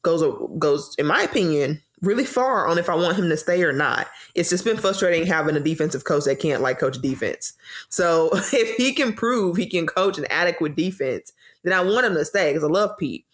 goes 0.03 0.23
goes, 0.59 0.95
in 0.99 1.07
my 1.07 1.23
opinion, 1.23 1.81
really 2.03 2.25
far 2.25 2.67
on 2.67 2.79
if 2.79 2.89
I 2.89 2.95
want 2.95 3.17
him 3.17 3.29
to 3.29 3.37
stay 3.37 3.63
or 3.63 3.73
not. 3.73 4.09
It's 4.35 4.51
just 4.51 4.65
been 4.65 4.77
frustrating 4.77 5.27
having 5.27 5.57
a 5.57 5.61
defensive 5.61 6.05
coach 6.05 6.25
that 6.25 6.41
can't 6.41 6.63
like 6.63 6.79
coach 6.79 7.01
defense. 7.01 7.53
So 7.89 8.31
if 8.35 8.77
he 8.77 8.93
can 8.93 9.13
prove 9.13 9.57
he 9.57 9.67
can 9.67 9.87
coach 9.87 10.19
an 10.19 10.27
adequate 10.31 10.77
defense, 10.77 11.33
then 11.63 11.73
I 11.73 11.83
want 11.83 12.07
him 12.07 12.15
to 12.15 12.25
stay 12.25 12.51
because 12.51 12.65
I 12.65 12.69
love 12.69 12.97
Pete. 12.99 13.27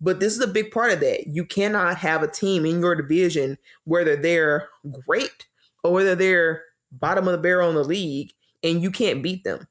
But 0.00 0.20
this 0.20 0.34
is 0.34 0.40
a 0.40 0.46
big 0.46 0.70
part 0.70 0.92
of 0.92 1.00
that. 1.00 1.26
You 1.28 1.44
cannot 1.44 1.96
have 1.96 2.22
a 2.22 2.30
team 2.30 2.66
in 2.66 2.80
your 2.80 2.94
division 2.94 3.56
whether 3.84 4.14
they're 4.14 4.68
great 5.06 5.46
or 5.82 5.92
whether 5.92 6.14
they're 6.14 6.62
bottom 6.92 7.26
of 7.26 7.32
the 7.32 7.38
barrel 7.38 7.70
in 7.70 7.76
the 7.76 7.84
league 7.84 8.32
and 8.62 8.82
you 8.82 8.90
can't 8.90 9.22
beat 9.22 9.44
them. 9.44 9.66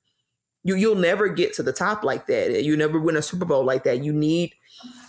You 0.64 0.76
you'll 0.76 0.96
never 0.96 1.28
get 1.28 1.54
to 1.54 1.64
the 1.64 1.72
top 1.72 2.04
like 2.04 2.26
that. 2.26 2.64
You 2.64 2.76
never 2.76 3.00
win 3.00 3.18
a 3.18 3.22
Super 3.22 3.46
Bowl 3.46 3.64
like 3.64 3.84
that. 3.84 4.04
You 4.04 4.12
need 4.12 4.56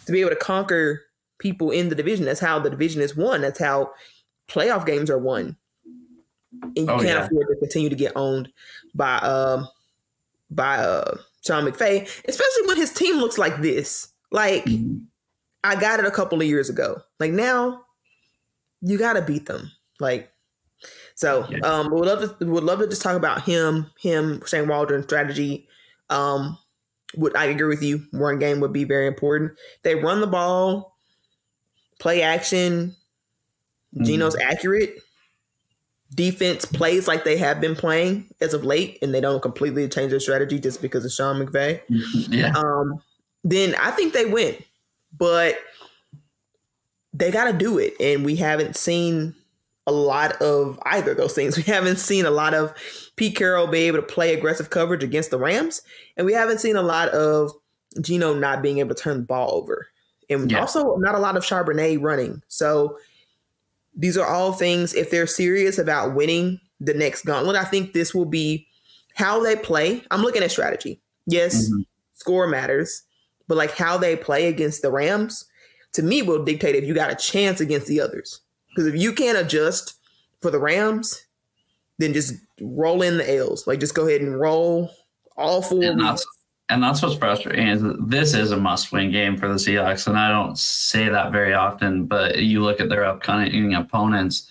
to 0.05 0.13
be 0.13 0.21
able 0.21 0.31
to 0.31 0.37
conquer 0.37 1.06
people 1.39 1.71
in 1.71 1.89
the 1.89 1.95
division. 1.95 2.25
That's 2.25 2.41
how 2.41 2.59
the 2.59 2.71
division 2.71 3.03
is 3.03 3.17
won. 3.17 3.41
That's 3.43 3.59
how 3.59 3.93
playoff 4.49 4.87
games 4.87 5.11
are 5.11 5.19
won. 5.19 5.57
And 6.63 6.77
you 6.77 6.85
Oh, 6.89 6.97
can't 6.99 7.05
yeah. 7.09 7.27
afford 7.27 7.49
to 7.49 7.57
continue 7.57 7.89
to 7.91 7.97
get 7.97 8.13
owned 8.17 8.49
by 8.95 9.17
um 9.19 9.69
by 10.51 10.79
uh 10.79 11.17
Sean 11.45 11.65
McVay, 11.65 12.03
especially 12.29 12.67
when 12.67 12.77
his 12.77 12.93
team 12.93 13.17
looks 13.19 13.39
like 13.39 13.61
this. 13.61 14.09
Like 14.31 14.65
Mhm. 14.65 15.05
I 15.65 15.75
got 15.79 15.99
it 16.01 16.07
a 16.07 16.11
couple 16.11 16.41
of 16.41 16.47
years 16.47 16.71
ago. 16.71 17.01
Like 17.19 17.33
now, 17.33 17.83
you 18.81 18.99
got 18.99 19.15
to 19.15 19.23
beat 19.23 19.47
them. 19.47 19.71
Like 20.01 20.31
so, 21.15 21.47
Yeah. 21.51 21.59
um, 21.61 21.91
would 21.91 22.07
love 22.07 22.39
to 22.39 22.47
would 22.47 22.65
love 22.65 22.79
to 22.81 22.87
just 22.87 23.03
talk 23.03 23.17
about 23.17 23.43
him, 23.43 23.91
him, 23.99 24.43
Shane 24.47 24.69
Waldron 24.69 25.03
strategy. 25.03 25.69
Um, 26.11 26.57
would 27.17 27.35
I 27.37 27.47
agree 27.47 27.67
with 27.69 27.83
you? 27.83 28.07
Run 28.13 28.39
game 28.39 28.61
would 28.61 28.73
be 28.73 28.85
very 28.85 29.07
important. 29.07 29.53
They 29.83 29.95
run 29.95 30.21
the 30.21 30.27
ball, 30.27 30.96
play 31.99 32.23
action. 32.23 32.95
Geno's 34.03 34.37
accurate. 34.37 34.99
Defense 36.15 36.65
plays 36.65 37.09
like 37.09 37.25
they 37.25 37.37
have 37.37 37.61
been 37.61 37.75
playing 37.75 38.29
as 38.41 38.55
of 38.55 38.65
late, 38.65 38.99
and 39.03 39.15
they 39.15 39.21
don't 39.21 39.43
completely 39.43 39.89
change 39.89 40.11
their 40.11 40.21
strategy 40.21 40.59
just 40.59 40.83
because 40.83 41.05
of 41.05 41.13
Sean 41.13 41.45
McVay 41.45 41.81
yeah. 41.89 42.53
um, 42.55 43.03
then 43.43 43.75
I 43.77 43.91
think 43.91 44.13
they 44.13 44.27
win. 44.27 44.57
But 45.17 45.59
they 47.13 47.31
got 47.31 47.51
to 47.51 47.53
do 47.53 47.79
it. 47.79 47.95
And 48.01 48.25
we 48.25 48.37
haven't 48.37 48.77
seen 48.77 49.35
a 49.87 49.93
lot 49.93 50.33
of 50.43 50.79
either 50.85 51.13
of 51.13 51.17
those 51.17 51.33
things. 51.33 51.57
We 51.57 51.63
haven't 51.63 51.99
seen 51.99 52.27
a 52.27 52.31
lot 52.31 52.55
of 52.55 52.75
Pete 53.17 53.37
Carroll 53.37 53.67
be 53.67 53.81
able 53.81 53.99
to 53.99 54.03
play 54.03 54.35
aggressive 54.35 54.71
coverage 54.71 55.03
against 55.03 55.31
the 55.31 55.39
Rams. 55.39 55.83
And 56.17 56.27
we 56.27 56.35
haven't 56.35 56.61
seen 56.61 56.77
a 56.77 56.83
lot 56.83 57.09
of 57.11 57.53
Geno 58.01 58.35
not 58.35 58.63
being 58.63 58.79
able 58.79 58.95
to 58.95 59.03
turn 59.03 59.19
the 59.19 59.23
ball 59.23 59.55
over. 59.55 59.87
And 60.29 60.51
Yeah. 60.51 60.61
also 60.61 60.97
not 60.97 61.15
a 61.15 61.19
lot 61.19 61.37
of 61.37 61.45
Charbonnet 61.45 62.03
running. 62.03 62.43
So 62.49 62.99
these 63.97 64.19
are 64.19 64.27
all 64.27 64.53
things, 64.53 64.93
if 64.95 65.11
they're 65.11 65.27
serious 65.27 65.79
about 65.79 66.15
winning 66.15 66.61
the 66.81 66.95
next 66.95 67.25
gauntlet, 67.25 67.57
I 67.57 67.65
think 67.65 67.93
this 67.95 68.15
will 68.15 68.27
be 68.27 68.67
how 69.15 69.43
they 69.43 69.57
play. 69.57 70.03
I'm 70.11 70.23
looking 70.23 70.43
at 70.43 70.51
strategy. 70.51 71.01
Yes, 71.27 71.71
Mhm. 71.71 71.87
score 72.15 72.47
matters, 72.47 73.03
but 73.49 73.57
like 73.57 73.71
how 73.73 73.97
they 73.97 74.17
play 74.17 74.49
against 74.49 74.83
the 74.83 74.91
Rams, 74.91 75.45
to 75.95 76.03
me, 76.03 76.21
will 76.23 76.45
dictate 76.45 76.75
if 76.75 76.85
you 76.85 76.93
got 76.93 77.11
a 77.11 77.15
chance 77.15 77.61
against 77.61 77.87
the 77.87 78.01
others. 78.01 78.41
Because 78.69 78.87
if 78.87 79.01
you 79.01 79.13
can't 79.13 79.39
adjust 79.39 79.95
for 80.43 80.51
the 80.51 80.59
Rams, 80.59 81.23
then 81.99 82.13
just 82.13 82.35
roll 82.61 83.01
in 83.01 83.17
the 83.17 83.35
L's. 83.37 83.67
Like 83.67 83.81
just 83.81 83.95
go 83.95 84.07
ahead 84.07 84.21
and 84.21 84.39
roll 84.39 84.91
all 85.39 85.63
four. 85.63 85.83
And 85.83 86.01
that's, 86.01 86.27
and 86.69 86.83
that's 86.83 87.01
what's 87.01 87.17
frustrating 87.17 87.69
is 87.69 87.83
this 88.01 88.35
is 88.35 88.51
a 88.51 88.57
must-win 88.57 89.13
game 89.13 89.37
for 89.37 89.49
the 89.49 89.55
Seahawks, 89.55 90.07
and 90.07 90.19
I 90.19 90.31
don't 90.31 90.59
say 90.59 91.09
that 91.09 91.31
very 91.31 91.55
often. 91.55 92.07
But 92.07 92.39
you 92.43 92.63
look 92.63 92.81
at 92.81 92.89
their 92.89 93.05
upcoming 93.05 93.75
opponents, 93.75 94.51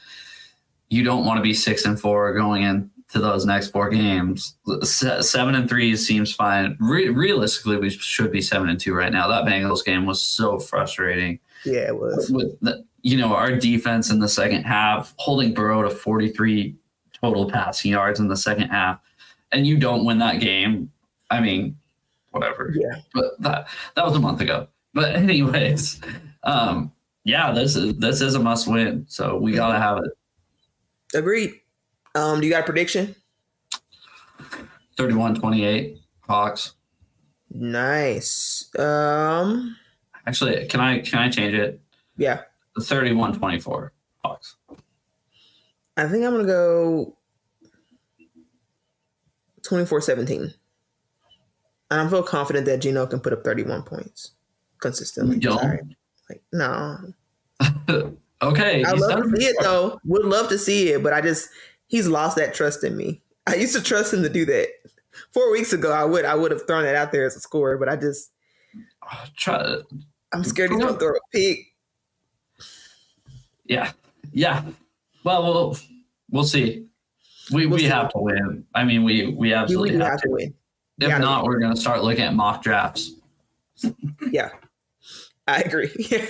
you 0.89 1.03
don't 1.03 1.25
want 1.25 1.37
to 1.37 1.43
be 1.43 1.53
six 1.53 1.85
and 1.85 1.99
four 1.99 2.33
going 2.33 2.63
into 2.63 2.91
those 3.13 3.45
next 3.45 3.69
four 3.69 3.89
games. 3.89 4.55
Seven 4.83 5.55
and 5.55 5.67
three 5.67 5.95
seems 5.97 6.33
fine. 6.33 6.77
Re- 6.79 7.09
realistically, 7.09 7.77
we 7.77 7.89
should 7.89 8.31
be 8.31 8.41
seven 8.41 8.69
and 8.69 8.79
two 8.79 8.93
right 8.93 9.11
now. 9.11 9.27
That 9.27 9.43
Bengals 9.43 9.83
game 9.83 10.05
was 10.05 10.21
so 10.21 10.57
frustrating. 10.57 11.39
Yeah, 11.65 11.87
it 11.87 11.99
was. 11.99 12.29
With 12.31 12.57
the, 12.61 12.85
you 13.01 13.17
know 13.17 13.35
our 13.35 13.51
defense 13.51 14.09
in 14.09 14.19
the 14.19 14.29
second 14.29 14.63
half, 14.63 15.13
holding 15.17 15.53
Burrow 15.53 15.83
to 15.83 15.89
forty 15.89 16.29
three 16.29 16.75
total 17.13 17.49
passing 17.49 17.91
yards 17.91 18.19
in 18.19 18.29
the 18.29 18.37
second 18.37 18.69
half, 18.69 19.01
and 19.51 19.67
you 19.67 19.77
don't 19.77 20.05
win 20.05 20.19
that 20.19 20.39
game. 20.39 20.91
I 21.29 21.41
mean, 21.41 21.75
whatever. 22.35 22.73
Yeah. 22.75 22.99
But 23.13 23.41
that 23.41 23.67
that 23.95 24.05
was 24.05 24.15
a 24.15 24.19
month 24.19 24.41
ago. 24.41 24.67
But 24.93 25.15
anyways, 25.15 26.01
um, 26.43 26.91
yeah, 27.23 27.51
this 27.51 27.75
is 27.75 27.95
this 27.97 28.21
is 28.21 28.35
a 28.35 28.39
must 28.39 28.67
win. 28.67 29.05
So 29.07 29.37
we 29.37 29.53
gotta 29.53 29.79
have 29.79 29.99
it. 29.99 30.11
Agreed. 31.17 31.53
Um, 32.13 32.41
do 32.41 32.47
you 32.47 32.53
got 32.53 32.61
a 32.61 32.65
prediction? 32.65 33.15
31-28 34.97 35.99
Hawks. 36.21 36.73
Nice. 37.51 38.69
Um 38.77 39.75
actually 40.25 40.65
can 40.67 40.79
I 40.79 40.99
can 40.99 41.19
I 41.19 41.29
change 41.29 41.53
it? 41.53 41.81
Yeah. 42.17 42.41
31-24 42.79 43.89
Hawks. 44.23 44.55
I 45.97 46.07
think 46.07 46.25
I'm 46.25 46.31
gonna 46.31 46.45
go 46.45 47.17
24-17. 49.63 50.53
And 51.91 52.01
I 52.01 52.09
feel 52.09 52.23
confident 52.23 52.65
that 52.65 52.81
Geno 52.81 53.05
can 53.05 53.19
put 53.19 53.33
up 53.33 53.43
31 53.43 53.83
points 53.83 54.31
consistently. 54.79 55.37
don't. 55.37 55.95
Like, 56.29 56.41
no. 56.51 56.97
okay. 58.41 58.83
I 58.83 58.91
love 58.91 59.23
to 59.23 59.37
see 59.37 59.45
it 59.45 59.55
though. 59.61 59.99
Would 60.05 60.25
love 60.25 60.49
to 60.49 60.57
see 60.57 60.89
it, 60.89 61.03
but 61.03 61.13
I 61.13 61.21
just 61.21 61.49
he's 61.87 62.07
lost 62.07 62.37
that 62.37 62.53
trust 62.53 62.83
in 62.83 62.97
me. 62.97 63.21
I 63.47 63.55
used 63.55 63.75
to 63.75 63.81
trust 63.81 64.13
him 64.13 64.23
to 64.23 64.29
do 64.29 64.45
that. 64.45 64.69
Four 65.33 65.51
weeks 65.51 65.71
ago, 65.71 65.91
I 65.91 66.03
would 66.03 66.25
I 66.25 66.35
would 66.35 66.51
have 66.51 66.65
thrown 66.67 66.85
it 66.85 66.95
out 66.95 67.11
there 67.11 67.25
as 67.25 67.35
a 67.35 67.39
score, 67.39 67.77
but 67.77 67.87
I 67.87 67.95
just 67.95 68.31
uh, 69.09 69.25
try. 69.37 69.77
I'm 70.33 70.43
scared 70.43 70.71
he's 70.71 70.79
gonna 70.79 70.97
throw 70.97 71.11
a 71.11 71.19
pick. 71.31 71.59
Yeah, 73.65 73.91
yeah. 74.33 74.63
Well, 75.23 75.43
we'll 75.43 75.77
we'll 76.29 76.43
see. 76.43 76.87
We 77.51 77.65
we'll 77.65 77.75
we 77.75 77.83
see. 77.83 77.85
have 77.85 78.09
to 78.09 78.17
win. 78.17 78.65
I 78.73 78.83
mean, 78.83 79.03
we 79.03 79.27
we 79.27 79.53
absolutely 79.53 79.91
we 79.91 79.97
have, 79.99 80.11
have, 80.11 80.21
to 80.21 80.29
win. 80.31 80.53
If 80.99 81.09
yeah, 81.09 81.17
not, 81.17 81.43
we're 81.43 81.59
gonna 81.59 81.75
start 81.75 82.03
looking 82.03 82.23
at 82.23 82.33
mock 82.33 82.63
drafts. 82.63 83.11
yeah, 84.31 84.49
I 85.47 85.61
agree. 85.61 85.91
Yeah, 86.09 86.25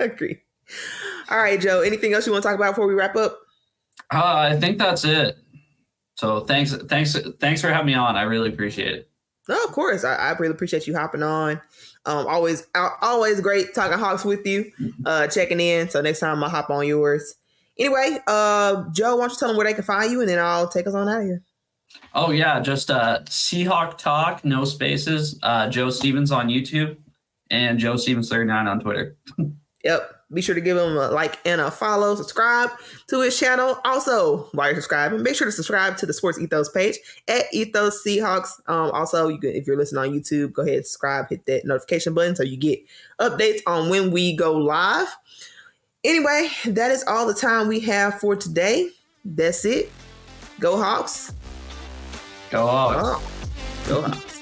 I 0.00 0.04
agree. 0.04 0.38
All 1.30 1.38
right, 1.38 1.60
Joe. 1.60 1.80
Anything 1.80 2.14
else 2.14 2.26
you 2.26 2.32
want 2.32 2.42
to 2.42 2.48
talk 2.48 2.56
about 2.56 2.72
before 2.72 2.86
we 2.86 2.94
wrap 2.94 3.16
up? 3.16 3.38
Uh, 4.12 4.50
I 4.52 4.56
think 4.56 4.78
that's 4.78 5.04
it. 5.04 5.36
So 6.14 6.40
thanks, 6.40 6.74
thanks, 6.74 7.16
thanks 7.38 7.60
for 7.60 7.68
having 7.68 7.86
me 7.86 7.94
on. 7.94 8.16
I 8.16 8.22
really 8.22 8.48
appreciate 8.48 8.94
it. 8.94 9.10
No, 9.48 9.62
of 9.64 9.72
course. 9.72 10.04
I, 10.04 10.14
I 10.14 10.30
really 10.32 10.52
appreciate 10.52 10.86
you 10.86 10.96
hopping 10.96 11.22
on. 11.22 11.60
Um, 12.06 12.26
always, 12.26 12.66
always 13.02 13.40
great 13.40 13.74
talking 13.74 13.98
Hawks 13.98 14.24
with 14.24 14.46
you, 14.46 14.72
uh, 15.04 15.26
checking 15.28 15.60
in. 15.60 15.88
So 15.88 16.00
next 16.00 16.20
time 16.20 16.42
I'll 16.42 16.50
hop 16.50 16.70
on 16.70 16.86
yours. 16.86 17.34
Anyway, 17.78 18.18
uh, 18.26 18.84
Joe, 18.92 19.16
why 19.16 19.22
don't 19.22 19.32
you 19.32 19.38
tell 19.38 19.48
them 19.48 19.56
where 19.56 19.66
they 19.66 19.74
can 19.74 19.84
find 19.84 20.10
you, 20.10 20.20
and 20.20 20.28
then 20.28 20.38
I'll 20.38 20.68
take 20.68 20.86
us 20.86 20.94
on 20.94 21.08
out 21.08 21.20
of 21.20 21.24
here. 21.26 21.42
Oh 22.14 22.30
yeah, 22.30 22.60
just 22.60 22.90
uh, 22.90 23.20
Seahawk 23.24 23.98
Talk, 23.98 24.44
no 24.44 24.64
spaces. 24.64 25.38
Uh, 25.42 25.68
Joe 25.68 25.90
Stevens 25.90 26.32
on 26.32 26.48
YouTube, 26.48 26.96
and 27.50 27.78
Joe 27.78 27.96
Stevens 27.96 28.28
thirty 28.28 28.46
nine 28.46 28.66
on 28.66 28.80
Twitter. 28.80 29.16
yep. 29.84 30.14
Be 30.30 30.42
sure 30.42 30.54
to 30.54 30.60
give 30.60 30.76
him 30.76 30.98
a 30.98 31.08
like 31.08 31.38
and 31.46 31.58
a 31.58 31.70
follow. 31.70 32.14
Subscribe 32.14 32.68
to 33.06 33.22
his 33.22 33.38
channel. 33.38 33.78
Also, 33.84 34.48
while 34.52 34.66
you're 34.66 34.74
subscribing, 34.74 35.22
make 35.22 35.34
sure 35.34 35.46
to 35.46 35.52
subscribe 35.52 35.96
to 35.96 36.04
the 36.04 36.12
Sports 36.12 36.38
Ethos 36.38 36.68
page 36.68 36.98
at 37.28 37.44
Ethos 37.50 38.04
Seahawks. 38.04 38.50
Um, 38.66 38.90
also, 38.90 39.28
you 39.28 39.38
can, 39.38 39.50
if 39.50 39.66
you're 39.66 39.78
listening 39.78 40.02
on 40.02 40.18
YouTube, 40.18 40.52
go 40.52 40.62
ahead 40.62 40.76
and 40.76 40.86
subscribe, 40.86 41.30
hit 41.30 41.46
that 41.46 41.64
notification 41.64 42.12
button 42.12 42.36
so 42.36 42.42
you 42.42 42.58
get 42.58 42.78
updates 43.18 43.60
on 43.66 43.88
when 43.88 44.10
we 44.10 44.36
go 44.36 44.52
live. 44.52 45.08
Anyway, 46.04 46.50
that 46.66 46.90
is 46.90 47.04
all 47.04 47.26
the 47.26 47.32
time 47.32 47.66
we 47.66 47.80
have 47.80 48.20
for 48.20 48.36
today. 48.36 48.90
That's 49.24 49.64
it. 49.64 49.90
Go 50.60 50.76
Hawks. 50.76 51.32
Go 52.50 52.66
Hawks. 52.66 52.96
Oh. 52.98 53.22
Go 53.88 54.02
Hawks. 54.02 54.37